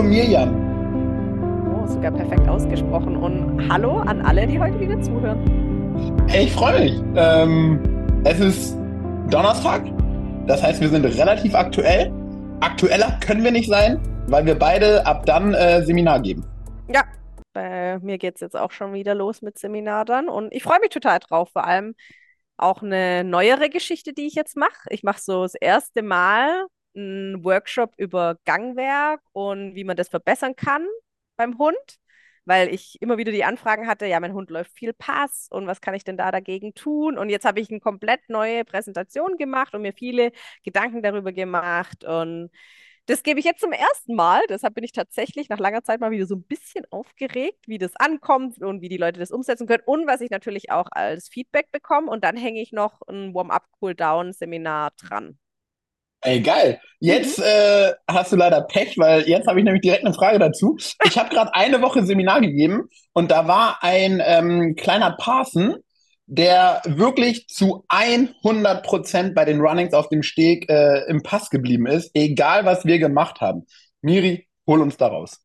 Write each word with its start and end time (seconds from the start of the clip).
Hallo 0.00 0.08
Mirjam. 0.08 1.76
Oh, 1.76 1.86
sogar 1.86 2.10
perfekt 2.10 2.48
ausgesprochen. 2.48 3.16
Und 3.16 3.70
hallo 3.70 3.98
an 3.98 4.22
alle, 4.22 4.46
die 4.46 4.58
heute 4.58 4.80
wieder 4.80 4.98
zuhören. 5.02 6.24
Hey, 6.26 6.44
ich 6.44 6.52
freue 6.54 6.80
mich. 6.80 7.02
Ähm, 7.16 7.78
es 8.24 8.40
ist 8.40 8.78
Donnerstag. 9.28 9.82
Das 10.46 10.62
heißt, 10.62 10.80
wir 10.80 10.88
sind 10.88 11.04
relativ 11.04 11.54
aktuell. 11.54 12.10
Aktueller 12.60 13.18
können 13.20 13.44
wir 13.44 13.50
nicht 13.50 13.68
sein, 13.68 14.00
weil 14.26 14.46
wir 14.46 14.58
beide 14.58 15.04
ab 15.04 15.26
dann 15.26 15.52
äh, 15.52 15.84
Seminar 15.84 16.20
geben. 16.20 16.46
Ja, 16.88 17.04
bei 17.52 17.98
mir 17.98 18.16
geht 18.16 18.36
es 18.36 18.40
jetzt 18.40 18.56
auch 18.56 18.70
schon 18.70 18.94
wieder 18.94 19.14
los 19.14 19.42
mit 19.42 19.58
Seminar 19.58 20.06
dann. 20.06 20.30
Und 20.30 20.54
ich 20.54 20.62
freue 20.62 20.80
mich 20.80 20.88
total 20.88 21.18
drauf. 21.18 21.50
Vor 21.52 21.66
allem 21.66 21.94
auch 22.56 22.80
eine 22.82 23.22
neuere 23.22 23.68
Geschichte, 23.68 24.14
die 24.14 24.26
ich 24.26 24.34
jetzt 24.34 24.56
mache. 24.56 24.88
Ich 24.88 25.02
mache 25.02 25.20
so 25.20 25.42
das 25.42 25.56
erste 25.56 26.00
Mal 26.00 26.68
einen 26.94 27.44
Workshop 27.44 27.94
über 27.96 28.36
Gangwerk 28.44 29.20
und 29.32 29.74
wie 29.74 29.84
man 29.84 29.96
das 29.96 30.08
verbessern 30.08 30.56
kann 30.56 30.86
beim 31.36 31.58
Hund, 31.58 31.76
weil 32.44 32.68
ich 32.74 33.00
immer 33.00 33.18
wieder 33.18 33.32
die 33.32 33.44
Anfragen 33.44 33.86
hatte, 33.86 34.06
ja, 34.06 34.20
mein 34.20 34.34
Hund 34.34 34.50
läuft 34.50 34.72
viel 34.72 34.92
Pass 34.92 35.48
und 35.50 35.66
was 35.66 35.80
kann 35.80 35.94
ich 35.94 36.04
denn 36.04 36.16
da 36.16 36.30
dagegen 36.32 36.74
tun? 36.74 37.18
Und 37.18 37.30
jetzt 37.30 37.44
habe 37.44 37.60
ich 37.60 37.70
eine 37.70 37.80
komplett 37.80 38.20
neue 38.28 38.64
Präsentation 38.64 39.36
gemacht 39.36 39.74
und 39.74 39.82
mir 39.82 39.92
viele 39.92 40.32
Gedanken 40.64 41.02
darüber 41.02 41.32
gemacht 41.32 42.04
und 42.04 42.50
das 43.06 43.22
gebe 43.24 43.40
ich 43.40 43.44
jetzt 43.46 43.60
zum 43.60 43.72
ersten 43.72 44.14
Mal. 44.14 44.42
Deshalb 44.48 44.74
bin 44.74 44.84
ich 44.84 44.92
tatsächlich 44.92 45.48
nach 45.48 45.58
langer 45.58 45.82
Zeit 45.82 46.00
mal 46.00 46.12
wieder 46.12 46.26
so 46.26 46.36
ein 46.36 46.44
bisschen 46.44 46.84
aufgeregt, 46.90 47.66
wie 47.66 47.78
das 47.78 47.96
ankommt 47.96 48.62
und 48.62 48.82
wie 48.82 48.88
die 48.88 48.98
Leute 48.98 49.18
das 49.18 49.32
umsetzen 49.32 49.66
können 49.66 49.82
und 49.86 50.06
was 50.06 50.20
ich 50.20 50.30
natürlich 50.30 50.70
auch 50.70 50.86
als 50.92 51.28
Feedback 51.28 51.72
bekomme. 51.72 52.10
Und 52.10 52.22
dann 52.24 52.36
hänge 52.36 52.60
ich 52.60 52.72
noch 52.72 53.00
ein 53.08 53.34
Warm-up-Cool-down-Seminar 53.34 54.92
dran. 54.96 55.38
Ey, 56.22 56.40
geil. 56.40 56.80
Jetzt 56.98 57.38
mhm. 57.38 57.44
äh, 57.46 57.92
hast 58.08 58.32
du 58.32 58.36
leider 58.36 58.60
Pech, 58.62 58.98
weil 58.98 59.26
jetzt 59.26 59.46
habe 59.46 59.58
ich 59.58 59.64
nämlich 59.64 59.80
direkt 59.80 60.04
eine 60.04 60.14
Frage 60.14 60.38
dazu. 60.38 60.76
Ich 61.04 61.18
habe 61.18 61.30
gerade 61.30 61.54
eine 61.54 61.80
Woche 61.80 62.04
Seminar 62.04 62.42
gegeben 62.42 62.88
und 63.12 63.30
da 63.30 63.48
war 63.48 63.82
ein 63.82 64.22
ähm, 64.24 64.76
kleiner 64.76 65.12
Parson, 65.12 65.76
der 66.26 66.82
wirklich 66.84 67.48
zu 67.48 67.84
100 67.88 68.84
Prozent 68.84 69.34
bei 69.34 69.46
den 69.46 69.60
Runnings 69.60 69.94
auf 69.94 70.08
dem 70.10 70.22
Steg 70.22 70.68
äh, 70.70 71.04
im 71.08 71.22
Pass 71.22 71.48
geblieben 71.48 71.86
ist, 71.86 72.10
egal 72.14 72.66
was 72.66 72.84
wir 72.84 72.98
gemacht 72.98 73.40
haben. 73.40 73.66
Miri, 74.02 74.46
hol 74.66 74.82
uns 74.82 74.98
da 74.98 75.08
raus. 75.08 75.40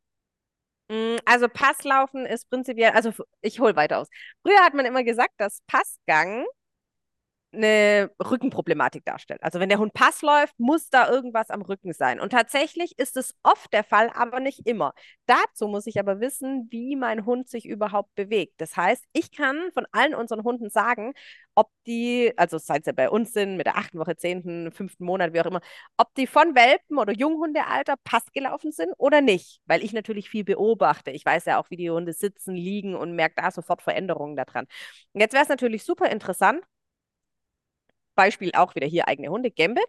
Mm, 0.88 1.16
also 1.24 1.48
Passlaufen 1.48 2.26
ist 2.26 2.48
prinzipiell, 2.50 2.90
also 2.90 3.12
ich 3.40 3.58
hole 3.60 3.74
weiter 3.76 3.98
aus. 3.98 4.08
Früher 4.42 4.60
hat 4.60 4.74
man 4.74 4.84
immer 4.84 5.02
gesagt, 5.02 5.32
dass 5.38 5.60
Passgang 5.66 6.44
eine 7.56 8.10
Rückenproblematik 8.22 9.04
darstellt. 9.04 9.42
Also 9.42 9.60
wenn 9.60 9.68
der 9.68 9.78
Hund 9.78 9.92
Pass 9.94 10.22
läuft, 10.22 10.58
muss 10.58 10.90
da 10.90 11.10
irgendwas 11.10 11.50
am 11.50 11.62
Rücken 11.62 11.92
sein. 11.92 12.20
Und 12.20 12.30
tatsächlich 12.30 12.98
ist 12.98 13.16
es 13.16 13.34
oft 13.42 13.72
der 13.72 13.84
Fall, 13.84 14.10
aber 14.14 14.40
nicht 14.40 14.66
immer. 14.66 14.92
Dazu 15.26 15.68
muss 15.68 15.86
ich 15.86 15.98
aber 15.98 16.20
wissen, 16.20 16.68
wie 16.70 16.96
mein 16.96 17.26
Hund 17.26 17.48
sich 17.48 17.66
überhaupt 17.66 18.14
bewegt. 18.14 18.54
Das 18.60 18.76
heißt, 18.76 19.04
ich 19.12 19.32
kann 19.32 19.70
von 19.72 19.86
allen 19.92 20.14
unseren 20.14 20.44
Hunden 20.44 20.70
sagen, 20.70 21.12
ob 21.54 21.70
die, 21.86 22.32
also 22.36 22.58
seit 22.58 22.84
sie 22.84 22.92
bei 22.92 23.08
uns 23.08 23.32
sind, 23.32 23.56
mit 23.56 23.66
der 23.66 23.76
achten 23.78 23.98
Woche, 23.98 24.16
zehnten, 24.16 24.70
fünften 24.72 25.04
Monat, 25.04 25.32
wie 25.32 25.40
auch 25.40 25.46
immer, 25.46 25.62
ob 25.96 26.14
die 26.14 26.26
von 26.26 26.54
Welpen 26.54 26.98
oder 26.98 27.12
Junghundealter 27.14 27.94
Pass 28.04 28.24
gelaufen 28.32 28.72
sind 28.72 28.92
oder 28.98 29.22
nicht. 29.22 29.60
Weil 29.64 29.82
ich 29.82 29.92
natürlich 29.92 30.28
viel 30.28 30.44
beobachte. 30.44 31.10
Ich 31.10 31.24
weiß 31.24 31.46
ja 31.46 31.58
auch, 31.58 31.70
wie 31.70 31.76
die 31.76 31.90
Hunde 31.90 32.12
sitzen, 32.12 32.54
liegen 32.54 32.94
und 32.94 33.14
merke 33.16 33.36
da 33.36 33.50
sofort 33.50 33.82
Veränderungen 33.82 34.36
daran. 34.36 34.66
Und 35.12 35.20
jetzt 35.20 35.32
wäre 35.32 35.42
es 35.44 35.48
natürlich 35.48 35.84
super 35.84 36.10
interessant, 36.10 36.62
Beispiel 38.16 38.52
auch 38.54 38.74
wieder 38.74 38.86
hier 38.88 39.08
eigene 39.08 39.28
Hunde, 39.28 39.50
Gambit, 39.52 39.86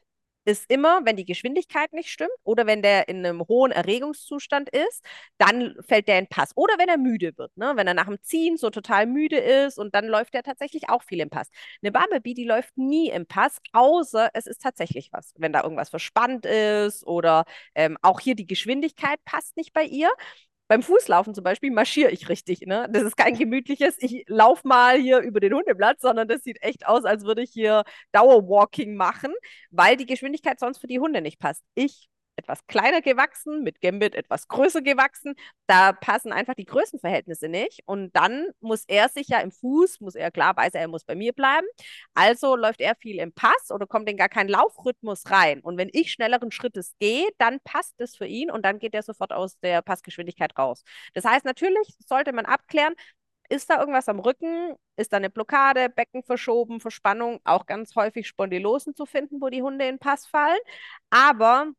ist 0.48 0.72
immer, 0.72 1.02
wenn 1.04 1.18
die 1.18 1.26
Geschwindigkeit 1.26 1.92
nicht 1.94 2.10
stimmt 2.10 2.32
oder 2.44 2.66
wenn 2.66 2.82
der 2.82 3.10
in 3.10 3.26
einem 3.26 3.42
hohen 3.48 3.72
Erregungszustand 3.72 4.70
ist, 4.70 5.04
dann 5.38 5.76
fällt 5.86 6.08
der 6.08 6.20
in 6.20 6.28
Pass. 6.28 6.54
Oder 6.56 6.76
wenn 6.78 6.88
er 6.88 6.98
müde 6.98 7.38
wird, 7.38 7.56
ne? 7.58 7.74
wenn 7.76 7.86
er 7.88 7.94
nach 7.94 8.06
dem 8.06 8.22
Ziehen 8.24 8.56
so 8.58 8.70
total 8.70 9.08
müde 9.08 9.38
ist 9.38 9.78
und 9.78 9.94
dann 9.94 10.06
läuft 10.06 10.34
er 10.36 10.44
tatsächlich 10.44 10.90
auch 10.90 11.04
viel 11.04 11.20
im 11.20 11.30
Pass. 11.30 11.50
Eine 11.82 11.92
Bumblebee, 11.92 12.34
die 12.34 12.46
läuft 12.46 12.78
nie 12.78 13.10
im 13.10 13.26
Pass, 13.26 13.58
außer 13.74 14.30
es 14.34 14.48
ist 14.48 14.62
tatsächlich 14.62 15.10
was. 15.12 15.34
Wenn 15.38 15.52
da 15.52 15.64
irgendwas 15.64 15.90
verspannt 15.90 16.46
ist 16.46 17.06
oder 17.06 17.44
ähm, 17.76 17.98
auch 18.02 18.22
hier 18.22 18.36
die 18.36 18.48
Geschwindigkeit 18.48 19.20
passt 19.26 19.58
nicht 19.58 19.74
bei 19.74 19.84
ihr, 19.84 20.10
beim 20.68 20.84
Fußlaufen 20.84 21.34
zum 21.34 21.44
Beispiel 21.44 21.72
marschiere 21.72 22.12
ich 22.12 22.30
richtig. 22.30 22.62
Ne? 22.62 22.88
Das 22.92 23.04
ist 23.04 23.18
kein 23.18 23.38
gemütliches, 23.38 23.96
ich 24.00 24.26
laufe 24.28 24.68
mal 24.68 24.98
hier 24.98 25.20
über 25.20 25.40
den 25.40 25.54
Hundeplatz, 25.54 26.02
sondern 26.02 26.28
das 26.28 26.44
sieht 26.44 26.62
echt 26.62 26.88
aus, 26.88 27.06
als 27.06 27.24
würde 27.24 27.42
ich 27.44 27.52
hier 27.52 27.84
Dauerwalking 28.12 28.96
machen, 28.96 29.34
weil 29.72 29.98
die 29.98 30.06
Geschwindigkeit 30.06 30.60
sonst 30.60 30.80
für 30.80 30.88
die 30.88 31.00
Hunde 31.00 31.22
nicht 31.22 31.40
passt. 31.40 31.64
Ich 31.76 32.10
etwas 32.38 32.66
kleiner 32.68 33.02
gewachsen, 33.02 33.64
mit 33.64 33.82
Gambit 33.82 34.16
etwas 34.16 34.48
größer 34.48 34.82
gewachsen. 34.82 35.36
Da 35.68 35.92
passen 35.94 36.32
einfach 36.32 36.54
die 36.54 36.66
Größenverhältnisse 36.66 37.50
nicht. 37.50 37.82
Und 37.86 38.16
dann 38.16 38.50
muss 38.62 38.84
er 38.88 39.10
sich 39.10 39.28
ja 39.28 39.40
im 39.40 39.52
Fuß, 39.52 40.00
muss 40.02 40.16
er 40.16 40.32
klar, 40.32 40.56
weiß 40.56 40.74
er, 40.74 40.82
er 40.82 40.88
muss 40.88 41.04
bei 41.04 41.16
mir 41.16 41.34
bleiben. 41.34 41.68
Also 42.14 42.56
läuft 42.56 42.82
er 42.82 42.96
viel 42.96 43.20
im 43.20 43.34
Pass 43.34 43.72
oder 43.72 43.88
kommt 43.88 44.10
in 44.10 44.18
gar 44.18 44.30
keinen 44.30 44.50
Laufrhythmus 44.50 45.24
rein. 45.30 45.62
Und 45.62 45.78
wenn 45.78 45.90
ich 45.92 46.12
schnelleren 46.12 46.52
Schrittes 46.52 46.96
gehe, 47.00 47.28
dann 47.38 47.60
passt 47.64 48.00
es 48.00 48.16
für 48.16 48.28
ihn 48.28 48.52
und 48.52 48.64
dann 48.64 48.80
geht 48.80 48.94
er 48.94 49.04
sofort 49.04 49.34
aus 49.34 49.60
der 49.60 49.82
Passgeschwindigkeit 49.82 50.58
raus. 50.58 50.84
Das 51.14 51.26
heißt, 51.26 51.46
natürlich 51.46 51.96
sollte 52.08 52.34
man 52.34 52.46
abklären, 52.46 52.94
ist 53.50 53.70
da 53.70 53.80
irgendwas 53.80 54.10
am 54.10 54.20
Rücken? 54.20 54.76
Ist 54.98 55.14
da 55.14 55.18
eine 55.18 55.30
Blockade, 55.30 55.90
Becken 55.90 56.24
verschoben, 56.24 56.80
Verspannung? 56.82 57.40
Auch 57.46 57.66
ganz 57.66 57.96
häufig 57.96 58.28
Spondylosen 58.28 58.96
zu 58.96 59.06
finden, 59.06 59.42
wo 59.42 59.50
die 59.50 59.62
Hunde 59.62 59.86
in 59.86 59.96
den 59.96 60.00
Pass 60.00 60.26
fallen. 60.28 60.58
Aber 61.10 61.72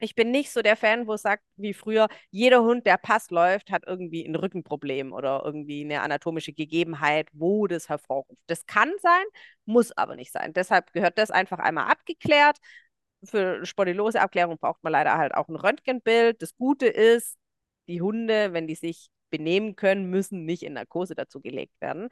ich 0.00 0.14
bin 0.14 0.30
nicht 0.30 0.50
so 0.50 0.62
der 0.62 0.76
Fan, 0.76 1.06
wo 1.06 1.14
es 1.14 1.22
sagt, 1.22 1.44
wie 1.56 1.74
früher, 1.74 2.08
jeder 2.30 2.62
Hund, 2.62 2.86
der 2.86 2.96
Pass 2.96 3.30
läuft, 3.30 3.70
hat 3.70 3.84
irgendwie 3.86 4.24
ein 4.26 4.34
Rückenproblem 4.34 5.12
oder 5.12 5.42
irgendwie 5.44 5.84
eine 5.84 6.02
anatomische 6.02 6.52
Gegebenheit, 6.52 7.28
wo 7.32 7.66
das 7.66 7.88
hervorruft. 7.88 8.40
Das 8.46 8.66
kann 8.66 8.90
sein, 9.00 9.24
muss 9.66 9.92
aber 9.92 10.16
nicht 10.16 10.32
sein. 10.32 10.52
Deshalb 10.54 10.92
gehört 10.92 11.18
das 11.18 11.30
einfach 11.30 11.58
einmal 11.58 11.90
abgeklärt. 11.90 12.58
Für 13.24 13.64
Spondyloseabklärung 13.66 14.58
braucht 14.58 14.82
man 14.82 14.92
leider 14.92 15.16
halt 15.18 15.34
auch 15.34 15.48
ein 15.48 15.56
Röntgenbild. 15.56 16.40
Das 16.42 16.56
Gute 16.56 16.86
ist, 16.86 17.36
die 17.86 18.00
Hunde, 18.00 18.52
wenn 18.54 18.66
die 18.66 18.74
sich 18.76 19.10
benehmen 19.30 19.76
können, 19.76 20.08
müssen 20.10 20.44
nicht 20.46 20.62
in 20.62 20.72
Narkose 20.74 21.14
dazu 21.14 21.40
gelegt 21.40 21.74
werden. 21.80 22.08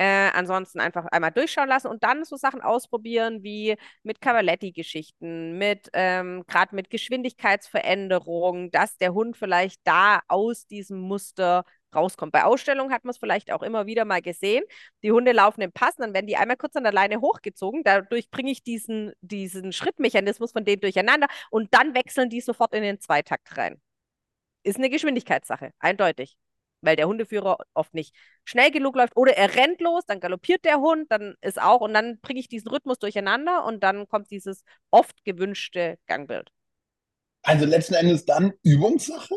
Äh, 0.00 0.30
ansonsten 0.32 0.80
einfach 0.80 1.04
einmal 1.12 1.30
durchschauen 1.30 1.68
lassen 1.68 1.88
und 1.88 2.02
dann 2.02 2.24
so 2.24 2.36
Sachen 2.36 2.62
ausprobieren 2.62 3.42
wie 3.42 3.76
mit 4.02 4.22
Cavaletti-Geschichten, 4.22 5.58
mit 5.58 5.90
ähm, 5.92 6.42
gerade 6.46 6.74
mit 6.74 6.88
Geschwindigkeitsveränderungen, 6.88 8.70
dass 8.70 8.96
der 8.96 9.12
Hund 9.12 9.36
vielleicht 9.36 9.78
da 9.84 10.20
aus 10.26 10.66
diesem 10.66 11.00
Muster 11.00 11.64
rauskommt. 11.94 12.32
Bei 12.32 12.44
Ausstellungen 12.44 12.94
hat 12.94 13.04
man 13.04 13.10
es 13.10 13.18
vielleicht 13.18 13.52
auch 13.52 13.60
immer 13.62 13.84
wieder 13.84 14.06
mal 14.06 14.22
gesehen. 14.22 14.64
Die 15.02 15.12
Hunde 15.12 15.32
laufen 15.32 15.60
im 15.60 15.70
Pass, 15.70 15.96
dann 15.96 16.14
werden 16.14 16.26
die 16.26 16.36
einmal 16.38 16.56
kurz 16.56 16.76
an 16.76 16.84
der 16.84 16.94
Leine 16.94 17.20
hochgezogen. 17.20 17.82
Dadurch 17.84 18.30
bringe 18.30 18.52
ich 18.52 18.62
diesen, 18.62 19.12
diesen 19.20 19.70
Schrittmechanismus 19.70 20.52
von 20.52 20.64
denen 20.64 20.80
durcheinander 20.80 21.26
und 21.50 21.74
dann 21.74 21.94
wechseln 21.94 22.30
die 22.30 22.40
sofort 22.40 22.72
in 22.72 22.82
den 22.82 23.00
Zweitakt 23.00 23.54
rein. 23.58 23.78
Ist 24.62 24.78
eine 24.78 24.88
Geschwindigkeitssache, 24.88 25.72
eindeutig 25.78 26.38
weil 26.82 26.96
der 26.96 27.06
Hundeführer 27.08 27.58
oft 27.74 27.94
nicht 27.94 28.14
schnell 28.44 28.70
genug 28.70 28.96
läuft 28.96 29.16
oder 29.16 29.36
er 29.36 29.54
rennt 29.54 29.80
los, 29.80 30.04
dann 30.06 30.20
galoppiert 30.20 30.64
der 30.64 30.78
Hund, 30.80 31.10
dann 31.10 31.34
ist 31.40 31.60
auch 31.60 31.80
und 31.80 31.94
dann 31.94 32.20
bringe 32.20 32.40
ich 32.40 32.48
diesen 32.48 32.68
Rhythmus 32.68 32.98
durcheinander 32.98 33.64
und 33.64 33.82
dann 33.82 34.08
kommt 34.08 34.30
dieses 34.30 34.64
oft 34.90 35.24
gewünschte 35.24 35.98
Gangbild. 36.06 36.50
Also 37.42 37.64
letzten 37.64 37.94
Endes 37.94 38.24
dann 38.24 38.52
Übungssache? 38.62 39.36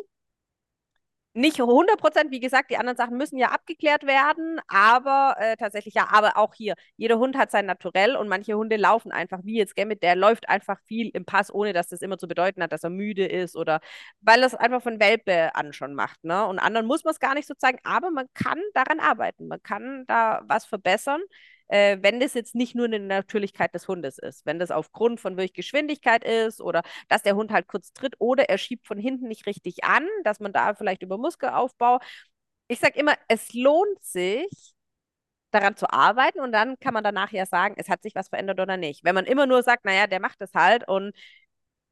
Nicht 1.33 1.59
100 1.59 1.99
Prozent, 1.99 2.31
wie 2.31 2.39
gesagt, 2.39 2.69
die 2.71 2.77
anderen 2.77 2.97
Sachen 2.97 3.17
müssen 3.17 3.37
ja 3.37 3.47
abgeklärt 3.49 4.05
werden, 4.05 4.59
aber 4.67 5.35
äh, 5.39 5.55
tatsächlich 5.57 5.95
ja, 5.95 6.07
aber 6.11 6.37
auch 6.37 6.53
hier, 6.53 6.75
jeder 6.95 7.17
Hund 7.17 7.37
hat 7.37 7.51
sein 7.51 7.65
Naturell 7.65 8.15
und 8.15 8.27
manche 8.29 8.53
Hunde 8.55 8.75
laufen 8.77 9.11
einfach, 9.11 9.39
wie 9.43 9.57
jetzt 9.57 9.75
Gambit, 9.75 10.03
der 10.03 10.15
läuft 10.15 10.47
einfach 10.49 10.79
viel 10.85 11.09
im 11.13 11.25
Pass, 11.25 11.53
ohne 11.53 11.73
dass 11.73 11.87
das 11.87 12.01
immer 12.01 12.17
zu 12.17 12.27
bedeuten 12.27 12.61
hat, 12.61 12.71
dass 12.71 12.83
er 12.83 12.89
müde 12.91 13.25
ist 13.25 13.55
oder 13.55 13.79
weil 14.21 14.41
das 14.41 14.53
einfach 14.55 14.81
von 14.83 14.99
Welpe 14.99 15.55
an 15.55 15.73
schon 15.73 15.93
macht, 15.95 16.23
ne? 16.23 16.45
Und 16.47 16.59
anderen 16.59 16.85
muss 16.87 17.03
man 17.03 17.11
es 17.13 17.19
gar 17.19 17.33
nicht 17.33 17.47
so 17.47 17.53
zeigen, 17.55 17.79
aber 17.83 18.11
man 18.11 18.27
kann 18.33 18.59
daran 18.73 18.99
arbeiten, 18.99 19.47
man 19.47 19.61
kann 19.63 20.05
da 20.07 20.41
was 20.47 20.65
verbessern 20.65 21.21
äh, 21.67 21.97
wenn 22.01 22.19
das 22.19 22.33
jetzt 22.33 22.55
nicht 22.55 22.75
nur 22.75 22.85
eine 22.85 22.99
Natürlichkeit 22.99 23.73
des 23.73 23.87
Hundes 23.87 24.17
ist. 24.17 24.45
Wenn 24.45 24.59
das 24.59 24.71
aufgrund 24.71 25.19
von 25.19 25.37
wirklich 25.37 25.53
Geschwindigkeit 25.53 26.23
ist 26.23 26.61
oder 26.61 26.83
dass 27.07 27.23
der 27.23 27.35
Hund 27.35 27.51
halt 27.51 27.67
kurz 27.67 27.93
tritt 27.93 28.15
oder 28.19 28.49
er 28.49 28.57
schiebt 28.57 28.87
von 28.87 28.97
hinten 28.97 29.27
nicht 29.27 29.45
richtig 29.45 29.83
an, 29.83 30.07
dass 30.23 30.39
man 30.39 30.53
da 30.53 30.73
vielleicht 30.75 31.03
über 31.03 31.17
Muskelaufbau. 31.17 31.99
Ich 32.67 32.79
sage 32.79 32.99
immer, 32.99 33.15
es 33.27 33.53
lohnt 33.53 34.03
sich, 34.03 34.73
daran 35.51 35.75
zu 35.77 35.89
arbeiten 35.91 36.39
und 36.39 36.51
dann 36.51 36.79
kann 36.79 36.93
man 36.93 37.03
danach 37.03 37.31
ja 37.31 37.45
sagen, 37.45 37.75
es 37.77 37.89
hat 37.89 38.01
sich 38.01 38.15
was 38.15 38.29
verändert 38.29 38.59
oder 38.59 38.77
nicht. 38.77 39.03
Wenn 39.03 39.15
man 39.15 39.25
immer 39.25 39.45
nur 39.45 39.63
sagt, 39.63 39.85
naja, 39.85 40.07
der 40.07 40.19
macht 40.19 40.41
das 40.41 40.53
halt 40.53 40.87
und 40.87 41.15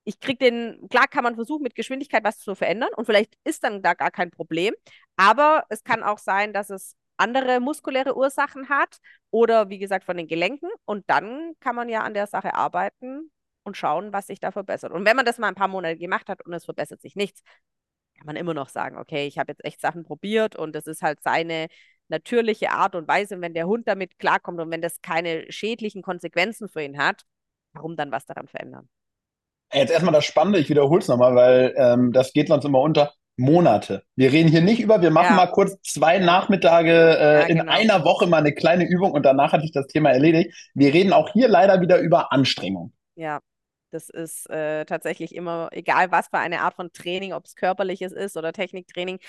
ich 0.04 0.20
kriege 0.20 0.38
den, 0.40 0.88
klar 0.90 1.08
kann 1.08 1.24
man 1.24 1.36
versuchen, 1.36 1.64
mit 1.64 1.76
Geschwindigkeit 1.76 2.24
was 2.24 2.40
zu 2.40 2.56
verändern 2.56 2.90
und 2.96 3.06
vielleicht 3.06 3.36
ist 3.44 3.64
dann 3.64 3.84
da 3.84 3.94
gar 3.94 4.12
kein 4.12 4.32
Problem, 4.32 4.74
aber 5.16 5.66
es 5.70 5.84
kann 5.84 6.04
auch 6.04 6.18
sein, 6.18 6.54
dass 6.54 6.70
es 6.72 6.96
andere 7.22 7.60
muskuläre 7.60 8.16
Ursachen 8.18 8.70
hat 8.70 8.98
oder 9.30 9.70
wie 9.70 9.80
gesagt 9.80 10.06
von 10.06 10.18
den 10.18 10.28
Gelenken. 10.28 10.70
Und 10.86 11.10
dann 11.10 11.54
kann 11.60 11.76
man 11.76 11.90
ja 11.90 12.02
an 12.02 12.14
der 12.14 12.28
Sache 12.28 12.54
arbeiten 12.54 13.32
und 13.64 13.78
schauen, 13.78 14.12
was 14.12 14.28
sich 14.28 14.40
da 14.40 14.52
verbessert. 14.52 14.92
Und 14.92 15.06
wenn 15.06 15.16
man 15.16 15.26
das 15.26 15.38
mal 15.38 15.48
ein 15.48 15.56
paar 15.56 15.68
Monate 15.68 15.98
gemacht 15.98 16.30
hat 16.30 16.46
und 16.46 16.54
es 16.54 16.66
verbessert 16.66 17.02
sich 17.02 17.16
nichts, 17.16 17.42
kann 18.18 18.26
man 18.26 18.36
immer 18.36 18.54
noch 18.54 18.70
sagen, 18.70 18.98
okay, 18.98 19.28
ich 19.28 19.38
habe 19.40 19.52
jetzt 19.52 19.66
echt 19.66 19.82
Sachen 19.82 20.04
probiert 20.04 20.56
und 20.56 20.76
das 20.76 20.88
ist 20.88 21.02
halt 21.02 21.22
seine 21.24 21.68
natürliche 22.08 22.72
Art 22.72 22.96
und 22.96 23.08
Weise. 23.08 23.36
Und 23.36 23.42
wenn 23.42 23.54
der 23.54 23.68
Hund 23.68 23.88
damit 23.88 24.20
klarkommt 24.20 24.60
und 24.60 24.70
wenn 24.70 24.82
das 24.82 25.02
keine 25.02 25.52
schädlichen 25.52 26.02
Konsequenzen 26.02 26.70
für 26.70 26.84
ihn 26.84 26.98
hat, 26.98 27.24
warum 27.74 27.96
dann 27.96 28.12
was 28.12 28.26
daran 28.26 28.48
verändern? 28.48 28.90
Jetzt 29.74 29.92
erstmal 29.92 30.14
das 30.14 30.26
Spannende, 30.26 30.60
ich 30.60 30.70
wiederhole 30.70 31.00
es 31.00 31.08
nochmal, 31.08 31.34
weil 31.34 31.74
ähm, 31.78 32.12
das 32.12 32.34
geht 32.34 32.50
sonst 32.50 32.66
immer 32.66 32.82
unter. 32.82 33.14
Monate. 33.38 34.04
Wir 34.16 34.32
reden 34.32 34.50
hier 34.50 34.62
nicht 34.62 34.80
über, 34.80 35.02
wir 35.02 35.12
machen 35.12 35.32
ja. 35.32 35.36
mal 35.36 35.48
kurz 35.48 35.82
zwei 35.82 36.20
Nachmittage 36.20 36.92
äh, 36.92 37.40
ja, 37.42 37.48
genau. 37.48 37.64
in 37.64 37.70
einer 37.70 38.04
Woche 38.04 38.28
mal 38.28 38.38
eine 38.38 38.54
kleine 38.54 38.88
Übung 38.88 39.12
und 39.12 39.26
danach 39.26 39.54
hatte 39.54 39.66
ich 39.66 39.72
das 39.72 39.88
Thema 39.88 40.12
erledigt. 40.12 40.72
Wir 40.74 40.94
reden 40.94 41.14
auch 41.14 41.30
hier 41.34 41.48
leider 41.48 41.82
wieder 41.82 42.00
über 42.00 42.32
Anstrengung. 42.32 42.94
Ja, 43.16 43.40
das 43.92 44.10
ist 44.10 44.50
äh, 44.50 44.86
tatsächlich 44.86 45.36
immer, 45.36 45.70
egal 45.72 46.12
was 46.12 46.28
für 46.28 46.40
eine 46.40 46.62
Art 46.62 46.76
von 46.76 46.92
Training, 46.94 47.34
ob 47.34 47.46
es 47.46 47.56
körperliches 47.56 48.12
ist 48.14 48.38
oder 48.38 48.54
Techniktraining, 48.54 49.20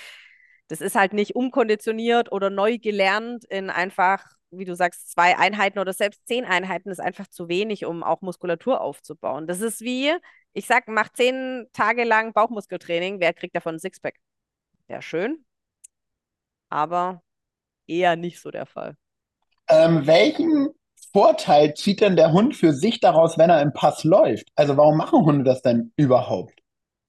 das 0.67 0.81
ist 0.81 0.95
halt 0.95 1.13
nicht 1.13 1.35
umkonditioniert 1.35 2.31
oder 2.31 2.49
neu 2.49 2.77
gelernt 2.77 3.45
in 3.45 3.69
einfach, 3.69 4.25
wie 4.57 4.65
du 4.65 4.75
sagst, 4.75 5.11
zwei 5.11 5.37
Einheiten 5.37 5.79
oder 5.79 5.93
selbst 5.93 6.25
zehn 6.27 6.45
Einheiten 6.45 6.89
ist 6.89 6.99
einfach 6.99 7.27
zu 7.27 7.47
wenig, 7.47 7.85
um 7.85 8.03
auch 8.03 8.21
Muskulatur 8.21 8.81
aufzubauen. 8.81 9.47
Das 9.47 9.61
ist 9.61 9.81
wie, 9.81 10.13
ich 10.53 10.67
sag, 10.67 10.87
mach 10.87 11.09
zehn 11.13 11.67
Tage 11.73 12.03
lang 12.03 12.33
Bauchmuskeltraining, 12.33 13.19
wer 13.19 13.33
kriegt 13.33 13.55
davon 13.55 13.75
ein 13.75 13.79
Sixpack? 13.79 14.15
Wäre 14.87 15.01
schön, 15.01 15.45
aber 16.69 17.21
eher 17.87 18.15
nicht 18.15 18.41
so 18.41 18.51
der 18.51 18.65
Fall. 18.65 18.95
Ähm, 19.69 20.05
welchen 20.07 20.69
Vorteil 21.11 21.73
zieht 21.75 22.01
denn 22.01 22.15
der 22.15 22.31
Hund 22.31 22.55
für 22.55 22.73
sich 22.73 22.99
daraus, 22.99 23.37
wenn 23.37 23.49
er 23.49 23.61
im 23.61 23.73
Pass 23.73 24.03
läuft? 24.03 24.47
Also 24.55 24.77
warum 24.77 24.97
machen 24.97 25.25
Hunde 25.25 25.43
das 25.43 25.61
denn 25.61 25.93
überhaupt? 25.95 26.62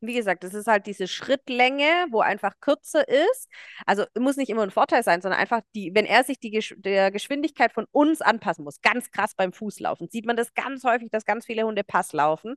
Wie 0.06 0.14
gesagt, 0.14 0.44
das 0.44 0.54
ist 0.54 0.66
halt 0.66 0.86
diese 0.86 1.08
Schrittlänge, 1.08 2.06
wo 2.10 2.20
einfach 2.20 2.54
kürzer 2.60 3.06
ist. 3.08 3.48
Also 3.86 4.04
muss 4.18 4.36
nicht 4.36 4.50
immer 4.50 4.62
ein 4.62 4.70
Vorteil 4.70 5.02
sein, 5.02 5.20
sondern 5.22 5.40
einfach 5.40 5.60
die, 5.74 5.94
wenn 5.94 6.06
er 6.06 6.24
sich 6.24 6.38
die 6.38 6.50
Gesch 6.50 6.74
der 6.78 7.10
Geschwindigkeit 7.10 7.72
von 7.72 7.86
uns 7.92 8.20
anpassen 8.20 8.64
muss, 8.64 8.80
ganz 8.80 9.10
krass 9.10 9.34
beim 9.34 9.52
Fußlaufen, 9.52 10.08
sieht 10.10 10.26
man 10.26 10.36
das 10.36 10.54
ganz 10.54 10.84
häufig, 10.84 11.10
dass 11.10 11.24
ganz 11.24 11.46
viele 11.46 11.64
Hunde 11.64 11.84
Pass 11.84 12.12
laufen. 12.12 12.54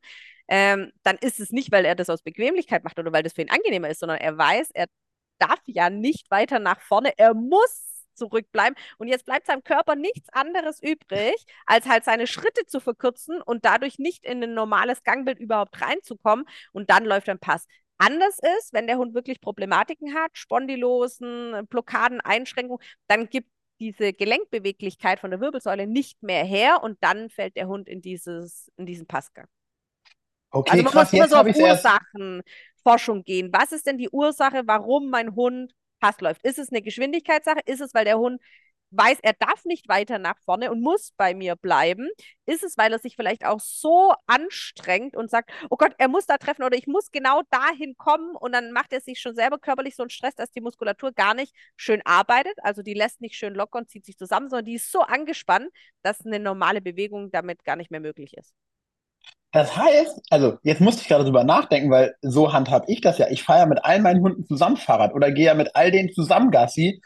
Ähm, 0.47 0.91
dann 1.03 1.17
ist 1.17 1.39
es 1.39 1.51
nicht, 1.51 1.71
weil 1.71 1.85
er 1.85 1.95
das 1.95 2.09
aus 2.09 2.21
Bequemlichkeit 2.23 2.83
macht 2.83 2.99
oder 2.99 3.11
weil 3.11 3.23
das 3.23 3.33
für 3.33 3.41
ihn 3.41 3.49
angenehmer 3.51 3.89
ist, 3.89 3.99
sondern 3.99 4.19
er 4.19 4.38
weiß, 4.38 4.69
er 4.73 4.88
darf 5.39 5.59
ja 5.65 5.89
nicht 5.89 6.31
weiter 6.31 6.59
nach 6.59 6.81
vorne. 6.81 7.13
Er 7.17 7.33
muss 7.33 7.96
zurückbleiben. 8.18 8.75
Und 8.98 9.08
jetzt 9.08 9.25
bleibt 9.25 9.48
seinem 9.48 9.64
Körper 9.64 9.96
nichts 9.96 10.28
anderes 10.34 10.81
übrig, 10.81 11.36
als 11.66 11.86
halt 11.86 12.04
seine 12.04 12.28
Schritte 12.28 12.66
zu 12.66 12.80
verkürzen 12.80 13.42
und 13.42 13.66
dadurch 13.66 14.00
nicht 14.00 14.25
in 14.25 14.44
ein 14.44 14.54
normales 14.54 15.04
Gangbild 15.04 15.40
überhaupt 15.40 15.81
reinzukommen. 15.81 16.46
Und 16.74 16.90
dann 16.90 17.06
läuft 17.06 17.30
ein 17.30 17.40
Pass. 17.40 17.66
Anders 17.98 18.38
ist, 18.60 18.74
wenn 18.74 18.88
der 18.88 18.98
Hund 18.98 19.14
wirklich 19.16 19.42
Problematiken 19.42 20.14
hat, 20.14 20.31
Spondylosen, 20.34 21.66
Blockaden, 21.68 22.22
Einschränkungen, 22.22 22.84
dann 23.08 23.30
gibt 23.30 23.50
diese 23.80 24.14
Gelenkbeweglichkeit 24.14 25.19
von 25.19 25.31
der 25.31 25.40
Wirbelsäule 25.40 25.88
nicht 25.88 26.22
mehr 26.24 26.44
her 26.44 26.81
und 26.84 26.98
dann 27.02 27.30
fällt 27.30 27.56
der 27.56 27.68
Hund 27.68 27.88
in, 27.88 28.02
dieses, 28.02 28.72
in 28.78 28.86
diesen 28.86 29.08
Passgang. 29.08 29.48
Okay, 30.52 30.72
also 30.72 30.84
man 30.84 30.94
krass, 30.94 31.12
muss 31.12 31.19
immer 31.19 31.28
so 31.28 31.36
auf 31.36 31.56
Ursachenforschung 31.56 33.24
gehen. 33.24 33.50
Was 33.52 33.72
ist 33.72 33.86
denn 33.86 33.98
die 33.98 34.10
Ursache, 34.10 34.64
warum 34.66 35.10
mein 35.10 35.36
Hund 35.36 35.74
Pass 35.99 36.19
läuft. 36.21 36.44
Ist 36.44 36.59
es 36.59 36.69
eine 36.69 36.81
Geschwindigkeitssache? 36.81 37.59
Ist 37.65 37.81
es, 37.81 37.94
weil 37.94 38.05
der 38.05 38.17
Hund 38.19 38.41
weiß, 38.91 39.19
er 39.21 39.33
darf 39.33 39.65
nicht 39.65 39.89
weiter 39.89 40.17
nach 40.17 40.38
vorne 40.45 40.71
und 40.71 40.81
muss 40.81 41.11
bei 41.17 41.33
mir 41.33 41.55
bleiben? 41.55 42.07
Ist 42.45 42.63
es, 42.63 42.77
weil 42.77 42.94
er 42.94 42.99
sich 42.99 43.15
vielleicht 43.15 43.45
auch 43.45 43.59
so 43.59 44.13
anstrengt 44.27 45.15
und 45.15 45.29
sagt, 45.29 45.51
oh 45.69 45.75
Gott, 45.77 45.94
er 45.97 46.07
muss 46.07 46.25
da 46.25 46.38
treffen 46.38 46.63
oder 46.63 46.77
ich 46.77 46.88
muss 46.88 47.11
genau 47.11 47.41
dahin 47.49 47.97
kommen 47.97 48.35
und 48.35 48.53
dann 48.53 48.71
macht 48.71 48.94
er 48.94 49.01
sich 49.01 49.19
schon 49.19 49.35
selber 49.35 49.59
körperlich 49.59 49.95
so 49.95 50.03
einen 50.03 50.09
Stress, 50.09 50.35
dass 50.35 50.51
die 50.51 50.61
Muskulatur 50.61 51.11
gar 51.11 51.33
nicht 51.33 51.53
schön 51.75 52.01
arbeitet, 52.05 52.57
also 52.63 52.81
die 52.81 52.94
lässt 52.94 53.21
nicht 53.21 53.35
schön 53.35 53.53
locker 53.55 53.79
und 53.79 53.89
zieht 53.89 54.05
sich 54.05 54.17
zusammen, 54.17 54.49
sondern 54.49 54.65
die 54.65 54.75
ist 54.75 54.91
so 54.91 55.01
angespannt, 55.01 55.69
dass 56.01 56.25
eine 56.25 56.39
normale 56.39 56.81
Bewegung 56.81 57.31
damit 57.31 57.63
gar 57.65 57.75
nicht 57.75 57.91
mehr 57.91 57.99
möglich 57.99 58.35
ist. 58.38 58.53
Das 59.51 59.75
heißt, 59.75 60.21
also 60.29 60.57
jetzt 60.63 60.81
musste 60.81 61.01
ich 61.01 61.07
gerade 61.07 61.23
drüber 61.23 61.44
nachdenken, 61.44 61.89
weil 61.89 62.15
so 62.21 62.53
handhab 62.53 62.85
ich 62.88 63.01
das 63.01 63.17
ja. 63.17 63.27
Ich 63.29 63.44
fahre 63.44 63.59
ja 63.59 63.65
mit 63.65 63.83
all 63.83 63.99
meinen 64.01 64.21
Hunden 64.21 64.45
zusammen 64.45 64.77
Fahrrad 64.77 65.13
oder 65.13 65.31
gehe 65.31 65.45
ja 65.45 65.53
mit 65.55 65.75
all 65.75 65.91
denen 65.91 66.11
zusammen 66.13 66.51
Gassi. 66.51 67.01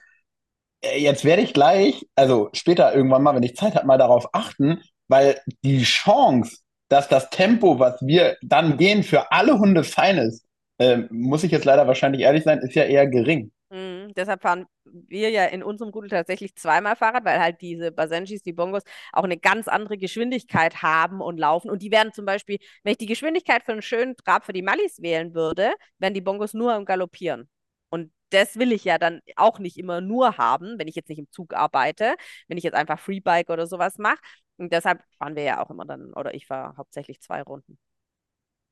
Äh, 0.82 1.00
jetzt 1.02 1.26
werde 1.26 1.42
ich 1.44 1.54
gleich, 1.54 2.06
also 2.16 2.50
später 2.54 2.94
irgendwann 2.94 3.24
mal, 3.24 3.36
wenn 3.36 3.44
ich 3.44 3.56
Zeit 3.56 3.76
habe, 3.76 3.88
mal 3.88 3.98
darauf 3.98 4.30
achten, 4.34 4.82
weil 5.08 5.40
die 5.64 5.84
Chance, 5.84 6.58
dass 6.90 7.08
das 7.10 7.30
Tempo, 7.30 7.80
was 7.80 8.02
wir 8.02 8.38
dann 8.42 8.78
gehen, 8.78 9.04
für 9.04 9.32
alle 9.32 9.60
Hunde 9.60 9.84
fein 9.84 10.18
ist, 10.18 10.46
äh, 10.80 10.98
muss 11.12 11.44
ich 11.44 11.52
jetzt 11.52 11.66
leider 11.66 11.88
wahrscheinlich 11.88 12.22
ehrlich 12.24 12.44
sein, 12.44 12.60
ist 12.60 12.76
ja 12.76 12.84
eher 12.84 13.08
gering. 13.08 13.52
Mhm, 13.74 14.14
deshalb 14.16 14.42
fahren 14.42 14.66
wir 14.84 15.30
ja 15.30 15.46
in 15.46 15.64
unserem 15.64 15.92
Rudel 15.92 16.10
tatsächlich 16.10 16.56
zweimal 16.56 16.98
Fahrrad, 16.98 17.24
weil 17.24 17.40
halt 17.40 17.62
diese 17.62 17.92
Basenjis, 17.94 18.44
die 18.44 18.52
Bongos, 18.52 18.84
auch 19.14 19.24
eine 19.24 19.38
ganz 19.38 19.70
andere 19.70 19.98
Geschwindigkeit 19.98 20.82
haben 20.82 21.22
und 21.22 21.38
laufen. 21.40 21.70
Und 21.70 21.82
die 21.82 21.90
werden 21.92 22.12
zum 22.12 22.26
Beispiel, 22.26 22.58
wenn 22.84 22.92
ich 22.92 22.98
die 22.98 23.06
Geschwindigkeit 23.06 23.64
für 23.64 23.72
einen 23.72 23.82
schönen 23.82 24.18
Trab 24.18 24.46
für 24.46 24.52
die 24.54 24.62
Mallis 24.62 25.02
wählen 25.02 25.34
würde, 25.34 25.72
werden 26.00 26.14
die 26.14 26.20
Bongos 26.22 26.54
nur 26.54 26.76
im 26.76 26.84
Galoppieren. 26.84 27.50
Und 27.90 28.12
das 28.32 28.58
will 28.58 28.74
ich 28.74 28.84
ja 28.84 28.98
dann 28.98 29.22
auch 29.38 29.58
nicht 29.60 29.78
immer 29.78 30.02
nur 30.02 30.38
haben, 30.38 30.78
wenn 30.78 30.88
ich 30.90 30.96
jetzt 30.96 31.08
nicht 31.10 31.20
im 31.20 31.32
Zug 31.32 31.54
arbeite, 31.54 32.16
wenn 32.50 32.58
ich 32.58 32.64
jetzt 32.66 32.76
einfach 32.76 33.00
Freebike 33.00 33.52
oder 33.54 33.68
sowas 33.68 33.98
mache. 33.98 34.20
Und 34.58 34.74
deshalb 34.74 35.02
fahren 35.18 35.36
wir 35.38 35.44
ja 35.44 35.64
auch 35.64 35.70
immer 35.70 35.86
dann, 35.86 36.14
oder 36.14 36.34
ich 36.34 36.46
fahre 36.46 36.76
hauptsächlich 36.78 37.22
zwei 37.22 37.42
Runden. 37.42 37.78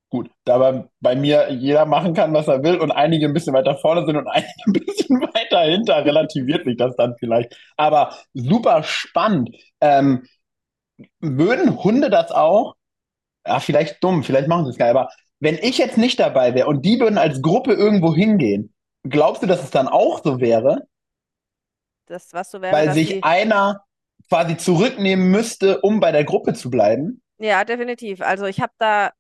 Gut, 0.10 0.32
da 0.44 0.88
bei 1.02 1.16
mir 1.16 1.52
jeder 1.52 1.86
machen 1.86 2.16
kann, 2.16 2.34
was 2.34 2.48
er 2.48 2.64
will 2.64 2.78
und 2.80 2.92
einige 2.92 3.28
ein 3.28 3.34
bisschen 3.34 3.54
weiter 3.54 3.78
vorne 3.78 4.06
sind 4.06 4.18
und 4.18 4.28
einige 4.32 4.54
ein 4.66 4.74
bisschen 4.74 5.22
weiter 5.22 5.62
hinter, 5.62 6.04
relativiert 6.04 6.66
sich 6.66 6.78
das 6.78 6.96
dann 6.96 7.16
vielleicht. 7.20 7.56
Aber 7.78 8.16
super 8.34 8.82
spannend. 8.84 9.52
Ähm, 9.82 10.24
würden 11.20 11.84
Hunde 11.84 12.10
das 12.10 12.32
auch? 12.32 12.76
Ja, 13.46 13.60
vielleicht 13.60 14.04
dumm, 14.04 14.24
vielleicht 14.24 14.48
machen 14.48 14.66
sie 14.66 14.72
es 14.72 14.78
geil, 14.78 14.92
aber 14.92 15.10
wenn 15.40 15.57
ich 15.57 15.78
jetzt 15.78 15.98
nicht 15.98 16.19
dabei 16.19 16.54
wäre 16.56 16.68
und 16.68 16.86
die 16.86 17.00
würden 17.00 17.18
als 17.18 17.42
Gruppe 17.42 17.74
irgendwo 17.74 18.14
hingehen, 18.16 18.74
glaubst 19.04 19.44
du, 19.44 19.48
dass 19.48 19.64
es 19.64 19.72
dann 19.72 19.88
auch 19.88 20.22
so 20.24 20.40
wäre? 20.40 20.88
Das, 22.07 22.33
was 22.33 22.52
so 22.52 22.62
wäre, 22.62 22.74
Weil 22.76 22.92
sich 22.94 23.24
einer 23.24 23.83
quasi 24.28 24.57
zurücknehmen 24.57 25.30
müsste, 25.31 25.81
um 25.81 26.00
bei 26.00 26.12
der 26.12 26.24
Gruppe 26.24 26.54
zu 26.54 26.69
bleiben? 26.69 27.22
Ja, 27.38 27.64
definitiv. 27.64 28.22
Also 28.22 28.45
ich 28.45 28.60
habe 28.60 28.74
da 28.78 29.12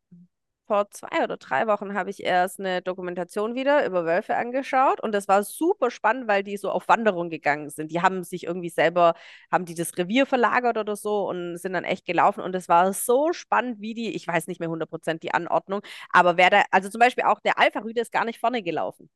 vor 0.69 0.89
zwei 0.91 1.23
oder 1.23 1.37
drei 1.37 1.67
Wochen 1.67 1.95
habe 1.95 2.11
ich 2.11 2.23
erst 2.23 2.59
eine 2.59 2.81
Dokumentation 2.83 3.55
wieder 3.55 3.85
über 3.85 4.05
Wölfe 4.05 4.35
angeschaut 4.35 5.01
und 5.01 5.11
das 5.13 5.27
war 5.27 5.43
super 5.43 5.89
spannend, 5.91 6.27
weil 6.27 6.43
die 6.43 6.57
so 6.57 6.69
auf 6.71 6.87
Wanderung 6.87 7.29
gegangen 7.29 7.69
sind. 7.71 7.91
Die 7.91 8.01
haben 8.01 8.23
sich 8.23 8.45
irgendwie 8.45 8.69
selber, 8.69 9.15
haben 9.51 9.65
die 9.65 9.75
das 9.75 9.97
Revier 9.97 10.27
verlagert 10.27 10.77
oder 10.77 10.95
so 10.95 11.27
und 11.27 11.57
sind 11.57 11.73
dann 11.73 11.83
echt 11.83 12.05
gelaufen 12.05 12.41
und 12.41 12.55
es 12.55 12.69
war 12.69 12.93
so 12.93 13.33
spannend, 13.33 13.81
wie 13.81 13.95
die, 13.95 14.15
ich 14.15 14.27
weiß 14.27 14.47
nicht 14.47 14.59
mehr 14.59 14.69
100% 14.69 15.23
die 15.23 15.33
Anordnung, 15.33 15.81
aber 16.11 16.37
wer 16.37 16.49
da, 16.51 16.63
also 16.71 16.89
zum 16.89 16.99
Beispiel 16.99 17.23
auch 17.25 17.39
der 17.39 17.57
Alpha-Rüde 17.59 18.01
ist 18.01 18.11
gar 18.11 18.25
nicht 18.25 18.39
vorne 18.39 18.61
gelaufen. 18.63 19.09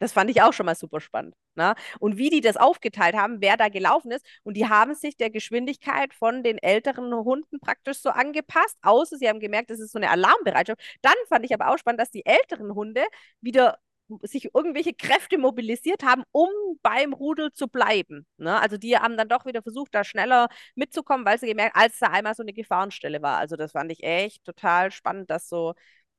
Das 0.00 0.12
fand 0.12 0.30
ich 0.30 0.42
auch 0.42 0.52
schon 0.52 0.66
mal 0.66 0.74
super 0.74 1.00
spannend. 1.00 1.34
Ne? 1.54 1.74
Und 2.00 2.16
wie 2.16 2.30
die 2.30 2.40
das 2.40 2.56
aufgeteilt 2.56 3.14
haben, 3.14 3.40
wer 3.40 3.56
da 3.56 3.68
gelaufen 3.68 4.10
ist. 4.10 4.26
Und 4.42 4.56
die 4.56 4.66
haben 4.68 4.94
sich 4.94 5.16
der 5.16 5.30
Geschwindigkeit 5.30 6.14
von 6.14 6.42
den 6.42 6.58
älteren 6.58 7.14
Hunden 7.14 7.60
praktisch 7.60 7.98
so 7.98 8.10
angepasst, 8.10 8.76
außer 8.82 9.18
sie 9.18 9.28
haben 9.28 9.40
gemerkt, 9.40 9.70
das 9.70 9.78
ist 9.78 9.92
so 9.92 9.98
eine 9.98 10.10
Alarmbereitschaft. 10.10 10.80
Dann 11.02 11.14
fand 11.28 11.44
ich 11.44 11.54
aber 11.54 11.68
auch 11.70 11.78
spannend, 11.78 12.00
dass 12.00 12.10
die 12.10 12.26
älteren 12.26 12.74
Hunde 12.74 13.04
wieder 13.40 13.78
sich 14.22 14.54
irgendwelche 14.54 14.94
Kräfte 14.94 15.38
mobilisiert 15.38 16.02
haben, 16.02 16.24
um 16.32 16.48
beim 16.82 17.12
Rudel 17.12 17.52
zu 17.52 17.68
bleiben. 17.68 18.26
Ne? 18.38 18.60
Also 18.60 18.76
die 18.76 18.96
haben 18.96 19.16
dann 19.16 19.28
doch 19.28 19.46
wieder 19.46 19.62
versucht, 19.62 19.94
da 19.94 20.04
schneller 20.04 20.48
mitzukommen, 20.74 21.24
weil 21.26 21.38
sie 21.38 21.46
gemerkt, 21.46 21.76
als 21.76 21.98
da 21.98 22.08
einmal 22.08 22.34
so 22.34 22.42
eine 22.42 22.52
Gefahrenstelle 22.52 23.22
war. 23.22 23.38
Also 23.38 23.56
das 23.56 23.72
fand 23.72 23.92
ich 23.92 24.02
echt 24.02 24.44
total 24.44 24.90
spannend, 24.90 25.30
dass 25.30 25.48
so 25.48 25.74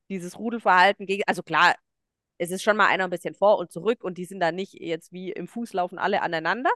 dieses 0.08 0.38
Rudelverhalten 0.38 1.06
gegen, 1.06 1.22
also 1.26 1.42
klar, 1.42 1.74
es 2.42 2.50
ist 2.50 2.62
schon 2.64 2.76
mal 2.76 2.88
einer 2.88 3.04
ein 3.04 3.10
bisschen 3.10 3.34
vor 3.34 3.58
und 3.58 3.70
zurück 3.70 4.02
und 4.02 4.18
die 4.18 4.24
sind 4.24 4.40
da 4.40 4.50
nicht 4.50 4.74
jetzt 4.74 5.12
wie 5.12 5.30
im 5.30 5.46
Fußlaufen 5.46 5.98
alle 5.98 6.22
aneinander. 6.22 6.70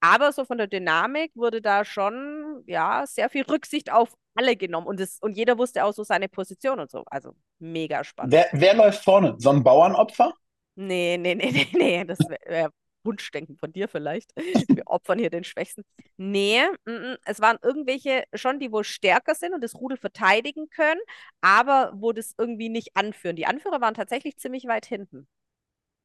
Aber 0.00 0.32
so 0.32 0.44
von 0.44 0.56
der 0.56 0.68
Dynamik 0.68 1.32
wurde 1.34 1.60
da 1.60 1.84
schon 1.84 2.62
ja 2.66 3.04
sehr 3.06 3.28
viel 3.28 3.42
Rücksicht 3.42 3.92
auf 3.92 4.14
alle 4.34 4.56
genommen 4.56 4.86
und, 4.86 5.00
es, 5.00 5.18
und 5.20 5.36
jeder 5.36 5.58
wusste 5.58 5.84
auch 5.84 5.92
so 5.92 6.04
seine 6.04 6.28
Position 6.28 6.78
und 6.78 6.90
so. 6.90 7.02
Also 7.06 7.32
mega 7.58 8.04
spannend. 8.04 8.32
Wer, 8.32 8.48
wer 8.52 8.74
läuft 8.74 9.02
vorne? 9.02 9.34
So 9.38 9.50
ein 9.50 9.64
Bauernopfer? 9.64 10.32
Nee, 10.76 11.18
nee, 11.18 11.34
nee, 11.34 11.50
nee, 11.52 11.68
nee. 11.72 12.04
Das 12.04 12.18
wäre 12.20 12.40
wär 12.46 12.70
Wunschdenken 13.04 13.56
von 13.56 13.72
dir 13.72 13.88
vielleicht. 13.88 14.32
Wir 14.68 14.84
opfern 14.86 15.18
hier 15.18 15.30
den 15.30 15.44
Schwächsten. 15.44 15.84
Nee, 16.16 16.60
m 16.86 16.94
-m, 16.94 17.18
es 17.24 17.40
waren 17.40 17.58
irgendwelche 17.62 18.24
schon, 18.34 18.58
die 18.58 18.72
wohl 18.72 18.84
stärker 18.84 19.34
sind 19.34 19.54
und 19.54 19.62
das 19.62 19.74
Rudel 19.74 19.98
verteidigen 19.98 20.68
können, 20.70 21.00
aber 21.40 21.92
wo 21.94 22.12
das 22.12 22.34
irgendwie 22.38 22.68
nicht 22.68 22.96
anführen. 22.96 23.36
Die 23.36 23.46
Anführer 23.46 23.80
waren 23.80 23.94
tatsächlich 23.94 24.36
ziemlich 24.38 24.66
weit 24.66 24.86
hinten. 24.86 25.28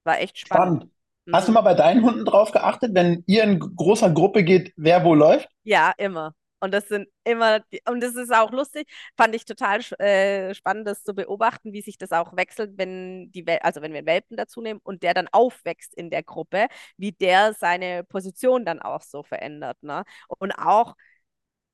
War 0.04 0.20
echt 0.20 0.38
spannend. 0.38 0.84
spannend. 0.84 0.94
Mhm. 1.25 1.36
Hast 1.36 1.48
du 1.48 1.52
mal 1.52 1.62
bei 1.62 1.74
deinen 1.74 2.04
Hunden 2.04 2.25
drauf 2.25 2.52
geachtet, 2.52 2.94
wenn 2.94 3.24
ihr 3.28 3.44
in 3.44 3.60
großer 3.60 4.12
Gruppe 4.12 4.44
geht, 4.44 4.74
wer 4.78 5.04
wo 5.04 5.16
läuft? 5.16 5.50
Ja, 5.64 5.94
immer. 5.98 6.34
Und 6.66 6.72
das 6.74 6.88
sind 6.88 7.08
immer, 7.24 7.60
die, 7.60 7.82
und 7.88 8.02
das 8.02 8.16
ist 8.16 8.34
auch 8.34 8.52
lustig, 8.52 8.88
fand 9.16 9.36
ich 9.36 9.46
total 9.46 9.82
äh, 10.00 10.54
spannend, 10.56 10.88
das 10.88 11.04
zu 11.04 11.14
beobachten, 11.14 11.74
wie 11.74 11.82
sich 11.82 11.98
das 11.98 12.12
auch 12.12 12.36
wechselt, 12.36 12.78
wenn 12.78 13.32
die, 13.32 13.46
Wel 13.46 13.60
also 13.60 13.82
wenn 13.82 13.92
wir 13.94 14.00
einen 14.00 14.08
Welpen 14.08 14.36
dazu 14.38 14.62
nehmen 14.62 14.80
und 14.84 15.04
der 15.04 15.14
dann 15.14 15.28
aufwächst 15.32 15.94
in 15.96 16.10
der 16.10 16.24
Gruppe, 16.24 16.68
wie 16.98 17.12
der 17.12 17.54
seine 17.54 18.04
Position 18.04 18.66
dann 18.66 18.82
auch 18.82 19.02
so 19.04 19.24
verändert. 19.24 19.82
Ne? 19.84 20.04
Und 20.40 20.54
auch, 20.54 20.96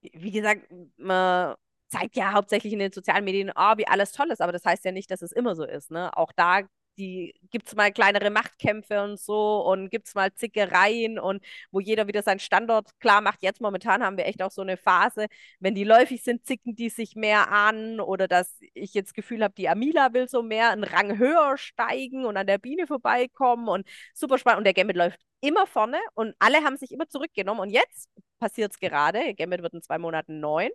wie 0.02 0.32
gesagt, 0.32 0.68
man 0.98 1.56
zeigt 1.90 2.16
ja 2.16 2.34
hauptsächlich 2.34 2.74
in 2.74 2.80
den 2.80 2.92
sozialen 2.92 3.26
Medien, 3.26 3.52
oh, 3.56 3.78
wie 3.78 3.88
alles 3.88 4.12
toll 4.14 4.32
ist, 4.32 4.42
aber 4.42 4.52
das 4.52 4.66
heißt 4.66 4.86
ja 4.86 4.92
nicht, 4.92 5.12
dass 5.12 5.22
es 5.22 5.32
immer 5.32 5.56
so 5.56 5.66
ist. 5.66 5.92
Ne? 5.92 6.16
Auch 6.18 6.32
da 6.34 6.62
die 6.98 7.34
gibt 7.50 7.68
es 7.68 7.76
mal 7.76 7.92
kleinere 7.92 8.30
Machtkämpfe 8.30 9.04
und 9.04 9.20
so 9.20 9.62
und 9.66 9.90
gibt 9.90 10.08
es 10.08 10.16
mal 10.16 10.34
Zickereien 10.34 11.20
und 11.20 11.44
wo 11.72 11.80
jeder 11.80 12.08
wieder 12.08 12.24
seinen 12.24 12.40
Standort 12.40 12.90
klar 13.00 13.22
macht. 13.22 13.42
Jetzt 13.42 13.62
momentan 13.62 14.04
haben 14.04 14.18
wir 14.18 14.26
echt 14.26 14.42
auch 14.42 14.52
so 14.52 14.62
eine 14.62 14.78
Phase, 14.78 15.28
wenn 15.60 15.76
die 15.76 15.84
läufig 15.84 16.24
sind, 16.24 16.46
zicken 16.46 16.76
die 16.76 16.90
sich 16.90 17.16
mehr 17.16 17.52
an 17.52 18.00
oder 18.00 18.28
dass 18.28 18.58
ich 18.74 18.94
jetzt 18.94 19.14
Gefühl 19.14 19.44
habe, 19.44 19.54
die 19.56 19.70
Amila 19.70 20.14
will 20.14 20.28
so 20.30 20.44
mehr 20.44 20.70
einen 20.72 20.84
Rang 20.84 21.18
höher 21.18 21.58
steigen 21.58 22.26
und 22.26 22.38
an 22.38 22.48
der 22.48 22.58
Biene 22.58 22.88
vorbeikommen 22.88 23.68
und 23.68 23.88
super 24.14 24.38
spannend. 24.38 24.60
Und 24.60 24.66
der 24.66 24.74
Gambit 24.74 24.98
läuft 24.98 25.20
immer 25.42 25.66
vorne 25.68 26.00
und 26.14 26.36
alle 26.40 26.64
haben 26.64 26.78
sich 26.78 26.92
immer 26.92 27.08
zurückgenommen 27.08 27.62
und 27.62 27.70
jetzt 27.70 28.10
passiert 28.40 28.72
es 28.72 28.80
gerade, 28.80 29.34
Gambit 29.36 29.62
wird 29.62 29.74
in 29.74 29.82
zwei 29.82 29.98
Monaten 29.98 30.40
neun, 30.40 30.70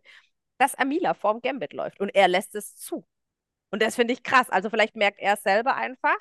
dass 0.59 0.75
Amila 0.77 1.15
vorm 1.15 1.41
Gambit 1.43 1.73
läuft 1.73 2.01
und 2.01 2.11
er 2.15 2.29
lässt 2.29 2.55
es 2.55 2.77
zu. 2.77 3.05
Und 3.77 3.83
das 3.83 3.95
finde 3.95 4.15
ich 4.15 4.23
krass. 4.23 4.49
Also 4.49 4.71
vielleicht 4.71 4.97
merkt 4.97 5.21
er 5.21 5.37
selber 5.37 5.77
einfach, 5.77 6.17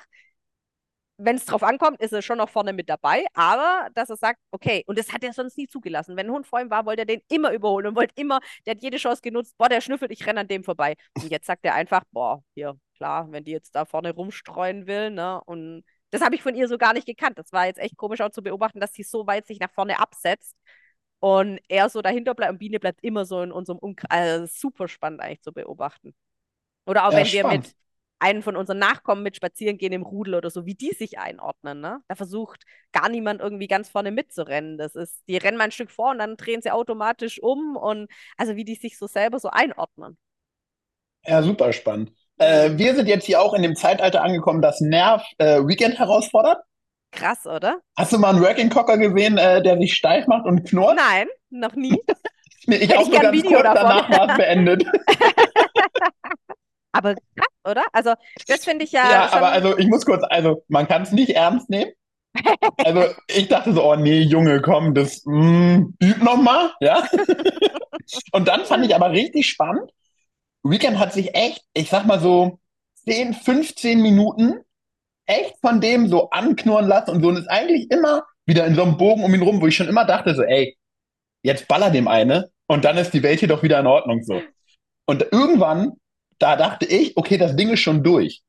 wenn 1.16 1.36
es 1.36 1.46
drauf 1.46 1.62
ankommt, 1.62 2.02
ist 2.02 2.12
er 2.12 2.20
schon 2.20 2.36
noch 2.36 2.50
vorne 2.50 2.74
mit 2.74 2.90
dabei, 2.90 3.24
aber 3.32 3.88
dass 3.94 4.10
er 4.10 4.16
sagt, 4.18 4.38
okay, 4.50 4.84
und 4.86 4.98
das 4.98 5.10
hat 5.10 5.24
er 5.24 5.32
sonst 5.32 5.56
nie 5.56 5.66
zugelassen. 5.66 6.16
Wenn 6.16 6.26
ein 6.26 6.32
Hund 6.32 6.46
vor 6.46 6.60
ihm 6.60 6.68
war, 6.68 6.84
wollte 6.84 7.00
er 7.02 7.06
den 7.06 7.22
immer 7.30 7.52
überholen 7.52 7.86
und 7.86 7.96
wollte 7.96 8.12
immer, 8.16 8.40
der 8.66 8.72
hat 8.74 8.82
jede 8.82 8.98
Chance 8.98 9.22
genutzt, 9.22 9.56
boah, 9.56 9.70
der 9.70 9.80
schnüffelt, 9.80 10.10
ich 10.10 10.26
renne 10.26 10.40
an 10.40 10.48
dem 10.48 10.64
vorbei. 10.64 10.96
Und 11.14 11.30
jetzt 11.30 11.46
sagt 11.46 11.64
er 11.64 11.74
einfach, 11.74 12.02
boah, 12.10 12.44
hier, 12.54 12.78
klar, 12.98 13.32
wenn 13.32 13.44
die 13.44 13.52
jetzt 13.52 13.74
da 13.74 13.86
vorne 13.86 14.12
rumstreuen 14.12 14.86
will, 14.86 15.10
ne, 15.10 15.40
und 15.46 15.82
das 16.10 16.20
habe 16.20 16.34
ich 16.34 16.42
von 16.42 16.54
ihr 16.54 16.68
so 16.68 16.76
gar 16.76 16.92
nicht 16.92 17.06
gekannt. 17.06 17.38
Das 17.38 17.52
war 17.52 17.64
jetzt 17.64 17.78
echt 17.78 17.96
komisch 17.96 18.20
auch 18.20 18.30
zu 18.30 18.42
beobachten, 18.42 18.80
dass 18.80 18.92
sie 18.92 19.02
so 19.02 19.26
weit 19.26 19.46
sich 19.46 19.60
nach 19.60 19.72
vorne 19.72 19.98
absetzt 19.98 20.54
und 21.20 21.60
er 21.68 21.88
so 21.88 22.02
dahinter 22.02 22.34
bleibt 22.34 22.52
und 22.52 22.58
Biene 22.58 22.78
bleibt 22.78 23.02
immer 23.02 23.24
so 23.24 23.40
in 23.40 23.52
unserem 23.52 23.78
Umkreis. 23.78 24.10
Also 24.42 24.46
super 24.46 24.86
spannend 24.88 25.22
eigentlich 25.22 25.40
zu 25.40 25.52
beobachten. 25.54 26.14
Oder 26.86 27.06
auch 27.06 27.12
ja, 27.12 27.18
wenn 27.18 27.26
spannend. 27.26 27.64
wir 27.64 27.68
mit 27.68 27.76
einem 28.18 28.42
von 28.42 28.56
unseren 28.56 28.78
Nachkommen 28.78 29.22
mit 29.22 29.36
spazieren 29.36 29.76
gehen 29.78 29.92
im 29.92 30.02
Rudel 30.02 30.34
oder 30.34 30.50
so, 30.50 30.64
wie 30.64 30.74
die 30.74 30.92
sich 30.92 31.18
einordnen. 31.18 31.80
Ne? 31.80 32.00
Da 32.08 32.14
versucht 32.14 32.64
gar 32.92 33.08
niemand 33.08 33.40
irgendwie 33.40 33.66
ganz 33.66 33.88
vorne 33.88 34.10
mitzurennen. 34.10 34.78
Das 34.78 34.94
ist, 34.94 35.22
die 35.28 35.36
rennen 35.36 35.58
mal 35.58 35.64
ein 35.64 35.72
Stück 35.72 35.90
vor 35.90 36.10
und 36.10 36.18
dann 36.18 36.36
drehen 36.36 36.62
sie 36.62 36.70
automatisch 36.70 37.42
um 37.42 37.76
und 37.76 38.10
also 38.36 38.56
wie 38.56 38.64
die 38.64 38.74
sich 38.74 38.98
so 38.98 39.06
selber 39.06 39.38
so 39.38 39.50
einordnen. 39.50 40.16
Ja, 41.26 41.42
super 41.42 41.72
spannend. 41.72 42.12
Äh, 42.38 42.70
wir 42.76 42.94
sind 42.94 43.08
jetzt 43.08 43.24
hier 43.24 43.40
auch 43.40 43.52
in 43.54 43.62
dem 43.62 43.76
Zeitalter 43.76 44.22
angekommen, 44.22 44.62
das 44.62 44.80
Nerv 44.80 45.22
äh, 45.38 45.60
Weekend 45.60 45.98
herausfordert. 45.98 46.62
Krass, 47.10 47.46
oder? 47.46 47.80
Hast 47.96 48.12
du 48.12 48.18
mal 48.18 48.30
einen 48.30 48.42
Working 48.42 48.70
Cocker 48.70 48.98
gesehen, 48.98 49.38
äh, 49.38 49.62
der 49.62 49.78
sich 49.78 49.94
steif 49.94 50.26
macht 50.26 50.46
und 50.46 50.64
knurrt? 50.64 50.96
Nein, 50.96 51.28
noch 51.50 51.74
nie. 51.74 51.98
nee, 52.66 52.76
ich 52.76 52.90
Hätte 52.90 52.98
auch 52.98 53.02
ich 53.02 53.08
nur 53.08 53.20
ganz 53.20 53.32
Video 53.32 53.50
kurz 53.50 53.62
davon. 53.62 53.74
danach 53.74 54.10
war 54.10 54.28
es 54.30 54.36
beendet. 54.36 54.84
Aber 56.96 57.14
krass, 57.14 57.48
oder? 57.64 57.84
Also, 57.92 58.14
das 58.46 58.64
finde 58.64 58.84
ich 58.84 58.92
ja. 58.92 59.10
Ja, 59.10 59.32
aber 59.32 59.48
also 59.48 59.76
ich 59.76 59.86
muss 59.86 60.04
kurz, 60.04 60.22
also 60.30 60.64
man 60.68 60.88
kann 60.88 61.02
es 61.02 61.12
nicht 61.12 61.30
ernst 61.30 61.68
nehmen. 61.68 61.92
Also 62.78 63.04
ich 63.28 63.48
dachte 63.48 63.72
so, 63.72 63.84
oh 63.84 63.96
nee, 63.96 64.20
Junge, 64.20 64.62
komm, 64.62 64.94
das 64.94 65.22
mm, 65.24 65.94
üb 66.02 66.22
nochmal, 66.22 66.72
ja. 66.80 67.06
Und 68.32 68.48
dann 68.48 68.64
fand 68.64 68.84
ich 68.86 68.94
aber 68.94 69.10
richtig 69.10 69.48
spannend. 69.48 69.90
Weekend 70.62 70.98
hat 70.98 71.12
sich 71.12 71.34
echt, 71.34 71.64
ich 71.74 71.90
sag 71.90 72.06
mal 72.06 72.20
so 72.20 72.58
10, 73.04 73.34
15 73.34 74.00
Minuten 74.00 74.60
echt 75.26 75.56
von 75.60 75.80
dem 75.80 76.08
so 76.08 76.30
anknurren 76.30 76.86
lassen 76.86 77.10
und 77.10 77.22
so 77.22 77.28
und 77.28 77.36
ist 77.36 77.50
eigentlich 77.50 77.90
immer 77.90 78.24
wieder 78.46 78.64
in 78.64 78.74
so 78.74 78.82
einem 78.82 78.96
Bogen 78.96 79.24
um 79.24 79.34
ihn 79.34 79.42
rum, 79.42 79.60
wo 79.60 79.66
ich 79.66 79.76
schon 79.76 79.88
immer 79.88 80.04
dachte 80.04 80.34
so, 80.34 80.42
ey, 80.42 80.76
jetzt 81.42 81.66
baller 81.68 81.90
dem 81.90 82.08
eine 82.08 82.50
und 82.66 82.84
dann 82.84 82.96
ist 82.96 83.12
die 83.12 83.22
Welt 83.22 83.40
hier 83.40 83.48
doch 83.48 83.62
wieder 83.62 83.80
in 83.80 83.86
Ordnung 83.86 84.22
so. 84.22 84.40
Und 85.06 85.26
irgendwann 85.32 85.92
da 86.38 86.56
dachte 86.56 86.86
ich, 86.86 87.16
okay, 87.16 87.38
das 87.38 87.56
Ding 87.56 87.70
ist 87.70 87.80
schon 87.80 88.02
durch. 88.02 88.42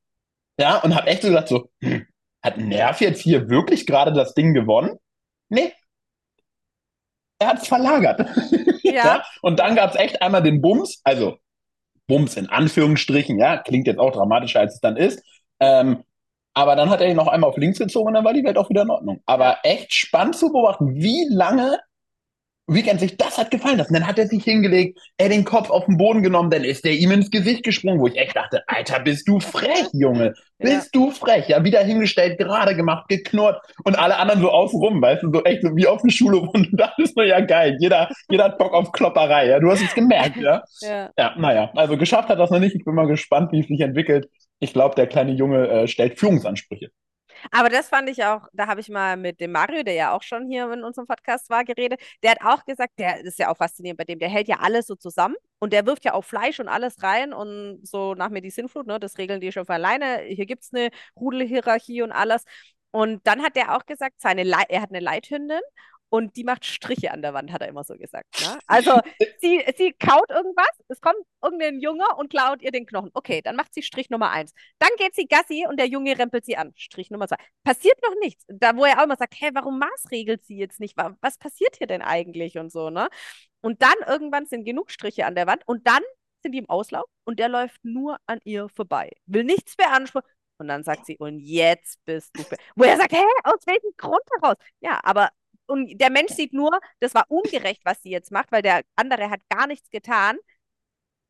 Ja, 0.60 0.78
und 0.78 0.96
habe 0.96 1.08
echt 1.08 1.22
so 1.22 1.30
gedacht, 1.30 1.48
so, 1.48 1.70
hm, 1.82 2.06
hat 2.44 2.58
Nerv 2.58 3.02
jetzt 3.02 3.22
hier 3.22 3.50
wirklich 3.50 3.86
gerade 3.86 4.14
das 4.14 4.34
Ding 4.34 4.54
gewonnen? 4.54 4.98
Nee. 5.50 5.74
Er 7.40 7.50
hat 7.50 7.62
es 7.62 7.68
verlagert. 7.68 8.28
Ja. 8.84 8.94
ja. 8.94 9.24
Und 9.42 9.60
dann 9.60 9.76
gab 9.76 9.90
es 9.90 10.00
echt 10.00 10.22
einmal 10.22 10.42
den 10.42 10.62
Bums, 10.62 11.02
also 11.04 11.40
Bums 12.08 12.38
in 12.38 12.48
Anführungsstrichen, 12.48 13.38
ja, 13.38 13.58
klingt 13.58 13.86
jetzt 13.86 14.00
auch 14.00 14.14
dramatischer, 14.14 14.62
als 14.62 14.76
es 14.76 14.80
dann 14.80 14.96
ist. 14.96 15.22
Ähm, 15.60 16.06
aber 16.54 16.78
dann 16.78 16.90
hat 16.90 17.02
er 17.02 17.10
ihn 17.10 17.18
noch 17.18 17.28
einmal 17.28 17.50
auf 17.50 17.58
links 17.58 17.80
gezogen 17.80 18.08
und 18.08 18.14
dann 18.14 18.24
war 18.24 18.34
die 18.34 18.46
Welt 18.46 18.58
auch 18.58 18.70
wieder 18.70 18.84
in 18.84 18.90
Ordnung. 18.90 19.22
Aber 19.26 19.60
echt 19.64 19.94
spannend 19.94 20.38
zu 20.38 20.54
beobachten, 20.54 20.96
wie 20.96 21.28
lange 21.30 21.80
Weekend 22.68 23.00
sich 23.00 23.16
das 23.16 23.38
hat 23.38 23.50
gefallen 23.50 23.78
lassen. 23.78 23.94
Dann 23.94 24.06
hat 24.06 24.20
er 24.20 24.28
sich 24.28 24.44
hingelegt, 24.44 25.00
er 25.18 25.30
den 25.30 25.46
Kopf 25.46 25.70
auf 25.70 25.86
den 25.86 25.98
Boden 25.98 26.22
genommen, 26.22 26.50
dann 26.50 26.66
ist 26.66 26.86
er 26.86 26.92
ihm 26.92 27.12
ins 27.12 27.32
Gesicht 27.32 27.64
gesprungen, 27.64 28.00
wo 28.00 28.08
ich 28.08 28.18
echt 28.18 28.36
dachte, 28.36 28.62
Alter, 28.68 29.00
bist 29.00 29.28
du 29.28 29.40
frech, 29.40 29.88
Junge. 29.94 30.34
Bist 30.60 30.94
ja. 30.94 31.00
du 31.00 31.12
frech. 31.12 31.48
Ja, 31.48 31.64
wieder 31.64 31.80
hingestellt, 31.84 32.38
gerade 32.38 32.76
gemacht, 32.76 33.08
geknurrt 33.08 33.62
und 33.86 33.98
alle 33.98 34.18
anderen 34.18 34.42
so 34.42 34.52
außenrum, 34.52 35.02
weißt 35.02 35.24
du, 35.24 35.32
so 35.32 35.44
echt 35.44 35.62
so 35.62 35.76
wie 35.76 35.88
auf 35.88 36.02
der 36.02 36.10
Schule 36.10 36.40
und 36.40 36.72
du 36.72 36.76
dachtest 36.76 37.16
nur, 37.16 37.26
ja 37.26 37.40
geil, 37.40 37.78
jeder, 37.80 38.10
jeder 38.30 38.46
hat 38.46 38.58
Bock 38.58 38.74
auf 38.74 38.92
Klopperei, 38.92 39.48
ja. 39.48 39.60
Du 39.60 39.72
hast 39.72 39.82
es 39.82 39.94
gemerkt, 39.94 40.38
ja. 40.38 40.64
ja. 40.82 41.10
Ja, 41.18 41.36
naja, 41.38 41.72
also 41.74 41.98
geschafft 41.98 42.28
hat 42.30 42.40
das 42.40 42.52
noch 42.52 42.60
nicht. 42.60 42.76
Ich 42.76 42.84
bin 42.84 42.96
mal 42.96 43.08
gespannt, 43.08 43.52
wie 43.52 43.62
es 43.62 43.68
sich 43.68 43.80
entwickelt. 43.80 44.28
Ich 44.60 44.74
glaube, 44.74 44.96
der 44.96 45.08
kleine 45.08 45.32
Junge 45.32 45.68
äh, 45.68 45.88
stellt 45.88 46.20
Führungsansprüche. 46.20 46.90
Aber 47.52 47.70
das 47.70 47.90
fand 47.90 48.10
ich 48.10 48.24
auch, 48.24 48.48
da 48.54 48.68
habe 48.68 48.82
ich 48.82 48.90
mal 48.90 49.18
mit 49.18 49.40
dem 49.40 49.52
Mario, 49.52 49.84
der 49.84 49.94
ja 49.94 50.12
auch 50.14 50.24
schon 50.24 50.48
hier 50.50 50.72
in 50.72 50.84
unserem 50.84 51.08
Podcast 51.08 51.50
war, 51.50 51.64
geredet. 51.64 52.02
Der 52.24 52.32
hat 52.32 52.42
auch 52.44 52.66
gesagt, 52.66 52.94
der 53.00 53.22
ist 53.22 53.40
ja 53.40 53.50
auch 53.50 53.58
faszinierend 53.58 53.98
bei 53.98 54.04
dem, 54.04 54.20
der 54.20 54.30
hält 54.30 54.48
ja 54.48 54.58
alles 54.60 54.88
so 54.88 54.96
zusammen 54.96 55.36
und 55.60 55.74
der 55.74 55.86
wirft 55.86 56.06
ja 56.06 56.14
auch 56.14 56.24
Fleisch 56.24 56.60
und 56.60 56.68
alles 56.68 57.02
rein 57.04 57.34
und 57.34 57.80
so 57.88 58.14
nach 58.16 58.30
mir 58.30 58.42
die 58.42 58.50
Sinnflut, 58.52 58.88
ne, 58.88 59.00
das 59.00 59.18
regeln 59.18 59.42
die 59.42 59.52
schon 59.52 59.66
von 59.66 59.76
alleine. 59.76 60.22
Hier 60.24 60.46
gibt 60.46 60.64
es 60.64 60.74
eine 60.74 60.90
Rudelhierarchie 61.16 62.02
und 62.02 62.12
alles. 62.12 62.44
Und 62.92 63.26
dann 63.28 63.44
hat 63.44 63.56
der 63.56 63.76
auch 63.76 63.86
gesagt, 63.86 64.22
seine 64.22 64.44
Le 64.44 64.58
er 64.70 64.82
hat 64.82 64.90
eine 64.90 65.00
Leithündin 65.00 65.60
und 66.10 66.36
die 66.36 66.44
macht 66.44 66.66
Striche 66.66 67.12
an 67.12 67.22
der 67.22 67.34
Wand, 67.34 67.52
hat 67.52 67.62
er 67.62 67.68
immer 67.68 67.84
so 67.84 67.96
gesagt. 67.96 68.42
Ne? 68.42 68.58
Also 68.68 69.00
sie, 69.40 69.64
sie 69.78 69.94
kaut 69.94 70.30
irgendwas, 70.30 70.70
es 70.88 71.02
kommt 71.02 71.18
irgendein 71.42 71.80
Junge 71.80 72.06
und 72.18 72.30
klaut 72.30 72.62
ihr 72.62 72.72
den 72.72 72.86
Knochen. 72.86 73.12
Okay, 73.14 73.42
dann 73.42 73.56
macht 73.56 73.74
sie 73.74 73.82
Strich 73.82 74.10
Nummer 74.10 74.32
eins. 74.32 74.54
Dann 74.80 74.90
geht 74.98 75.16
sie 75.16 75.28
Gassi 75.28 75.66
und 75.68 75.78
der 75.78 75.88
Junge 75.88 76.18
rempelt 76.18 76.46
sie 76.46 76.58
an. 76.58 76.74
Strich 76.76 77.10
Nummer 77.10 77.28
zwei. 77.28 77.38
Passiert 77.64 77.98
noch 78.04 78.14
nichts. 78.22 78.46
Da, 78.48 78.76
wo 78.76 78.86
er 78.86 79.00
auch 79.00 79.04
immer 79.04 79.16
sagt, 79.16 79.36
hä, 79.40 79.50
warum 79.54 79.80
maßregelt 79.80 80.46
sie 80.46 80.58
jetzt 80.58 80.80
nicht? 80.80 80.96
Was 80.98 81.38
passiert 81.38 81.76
hier 81.78 81.88
denn 81.88 82.02
eigentlich 82.02 82.58
und 82.58 82.72
so, 82.72 82.90
ne? 82.90 83.08
Und 83.62 83.82
dann 83.82 83.96
irgendwann 84.08 84.46
sind 84.46 84.66
genug 84.66 84.92
Striche 84.92 85.26
an 85.26 85.36
der 85.36 85.48
Wand 85.48 85.64
und 85.66 85.88
dann 85.88 86.02
sind 86.44 86.52
die 86.54 86.60
im 86.60 86.70
Auslauf 86.70 87.06
und 87.26 87.40
der 87.40 87.50
läuft 87.50 87.84
nur 87.84 88.18
an 88.28 88.40
ihr 88.44 88.70
vorbei. 88.70 89.12
Will 89.26 89.44
nichts 89.44 89.76
beanspruchen. 89.76 90.30
Und 90.60 90.70
dann 90.70 90.84
sagt 90.84 91.06
sie, 91.06 91.18
und 91.18 91.40
jetzt 91.40 92.04
bist 92.06 92.36
du. 92.36 92.44
Wo 92.76 92.84
er 92.84 92.98
sagt, 92.98 93.12
hä, 93.12 93.24
aus 93.44 93.60
welchem 93.66 93.92
Grund 93.96 94.24
heraus? 94.42 94.56
Ja, 94.80 95.00
aber 95.04 95.30
und 95.68 96.00
der 96.00 96.10
Mensch 96.10 96.34
sieht 96.34 96.54
nur, 96.54 96.80
das 97.00 97.14
war 97.14 97.26
ungerecht, 97.30 97.82
was 97.86 98.02
sie 98.02 98.10
jetzt 98.10 98.32
macht, 98.32 98.52
weil 98.52 98.62
der 98.62 98.82
andere 98.96 99.30
hat 99.30 99.42
gar 99.50 99.68
nichts 99.68 99.90
getan. 99.90 100.38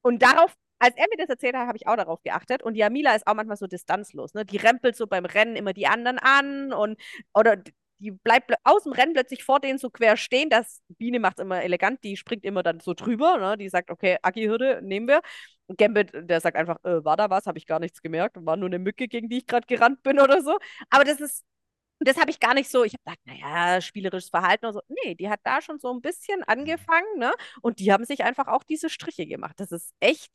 Und 0.02 0.22
darauf, 0.22 0.54
als 0.80 0.96
er 0.96 1.06
mir 1.10 1.18
das 1.18 1.30
erzählt 1.30 1.56
hat, 1.56 1.68
habe 1.68 1.78
ich 1.78 1.88
auch 1.88 1.96
darauf 1.98 2.22
geachtet. 2.24 2.64
Und 2.64 2.76
Jamila 2.76 3.16
ist 3.16 3.28
auch 3.28 3.34
manchmal 3.34 3.58
so 3.58 3.68
distanzlos. 3.68 4.34
Ne? 4.34 4.46
Die 4.46 4.58
rempelt 4.58 4.96
so 4.96 5.08
beim 5.08 5.26
Rennen 5.26 5.56
immer 5.56 5.74
die 5.74 5.88
anderen 5.88 6.20
an 6.20 6.72
und 6.74 7.00
oder 7.34 7.58
die 8.00 8.12
bleibt 8.12 8.54
aus 8.64 8.84
dem 8.84 8.94
Rennen 8.94 9.14
plötzlich 9.14 9.44
vor 9.44 9.60
denen 9.60 9.80
so 9.80 9.90
quer 9.90 10.18
stehen. 10.18 10.50
Das 10.50 10.82
Biene 10.98 11.20
macht 11.20 11.40
es 11.40 11.44
immer 11.44 11.64
elegant, 11.64 12.04
die 12.04 12.16
springt 12.16 12.46
immer 12.46 12.64
dann 12.64 12.80
so 12.80 12.94
drüber. 12.94 13.38
Ne? 13.38 13.58
Die 13.58 13.70
sagt, 13.70 13.90
okay, 13.90 14.18
Aki-Hürde 14.22 14.82
nehmen 14.84 15.08
wir. 15.08 15.22
Und 15.66 15.78
Gambit, 15.78 16.12
der 16.14 16.40
sagt 16.42 16.56
einfach, 16.58 16.78
äh, 16.84 17.04
war 17.04 17.18
da 17.18 17.30
was, 17.30 17.48
habe 17.48 17.58
ich 17.58 17.66
gar 17.66 17.80
nichts 17.80 18.02
gemerkt. 18.02 18.38
War 18.40 18.56
nur 18.56 18.70
eine 18.70 18.80
Mücke, 18.80 19.08
gegen 19.08 19.30
die 19.30 19.40
ich 19.40 19.48
gerade 19.48 19.68
gerannt 19.68 20.04
bin 20.04 20.20
oder 20.20 20.42
so. 20.44 20.58
Aber 20.90 21.04
das 21.04 21.20
ist 21.20 21.44
und 22.00 22.08
das 22.08 22.18
habe 22.18 22.30
ich 22.30 22.40
gar 22.40 22.54
nicht 22.54 22.70
so, 22.70 22.84
ich 22.84 22.94
habe 22.94 23.04
gedacht, 23.04 23.20
naja, 23.26 23.82
spielerisches 23.82 24.30
Verhalten 24.30 24.66
oder 24.66 24.74
so. 24.74 24.82
Nee, 24.88 25.16
die 25.16 25.30
hat 25.30 25.40
da 25.44 25.62
schon 25.62 25.80
so 25.80 25.92
ein 25.92 26.02
bisschen 26.02 26.44
angefangen, 26.44 27.18
ne? 27.18 27.34
Und 27.62 27.80
die 27.80 27.92
haben 27.92 28.06
sich 28.06 28.24
einfach 28.24 28.48
auch 28.48 28.64
diese 28.64 28.90
Striche 28.90 29.26
gemacht. 29.26 29.56
Das 29.60 29.72
ist 29.72 29.94
echt 30.00 30.32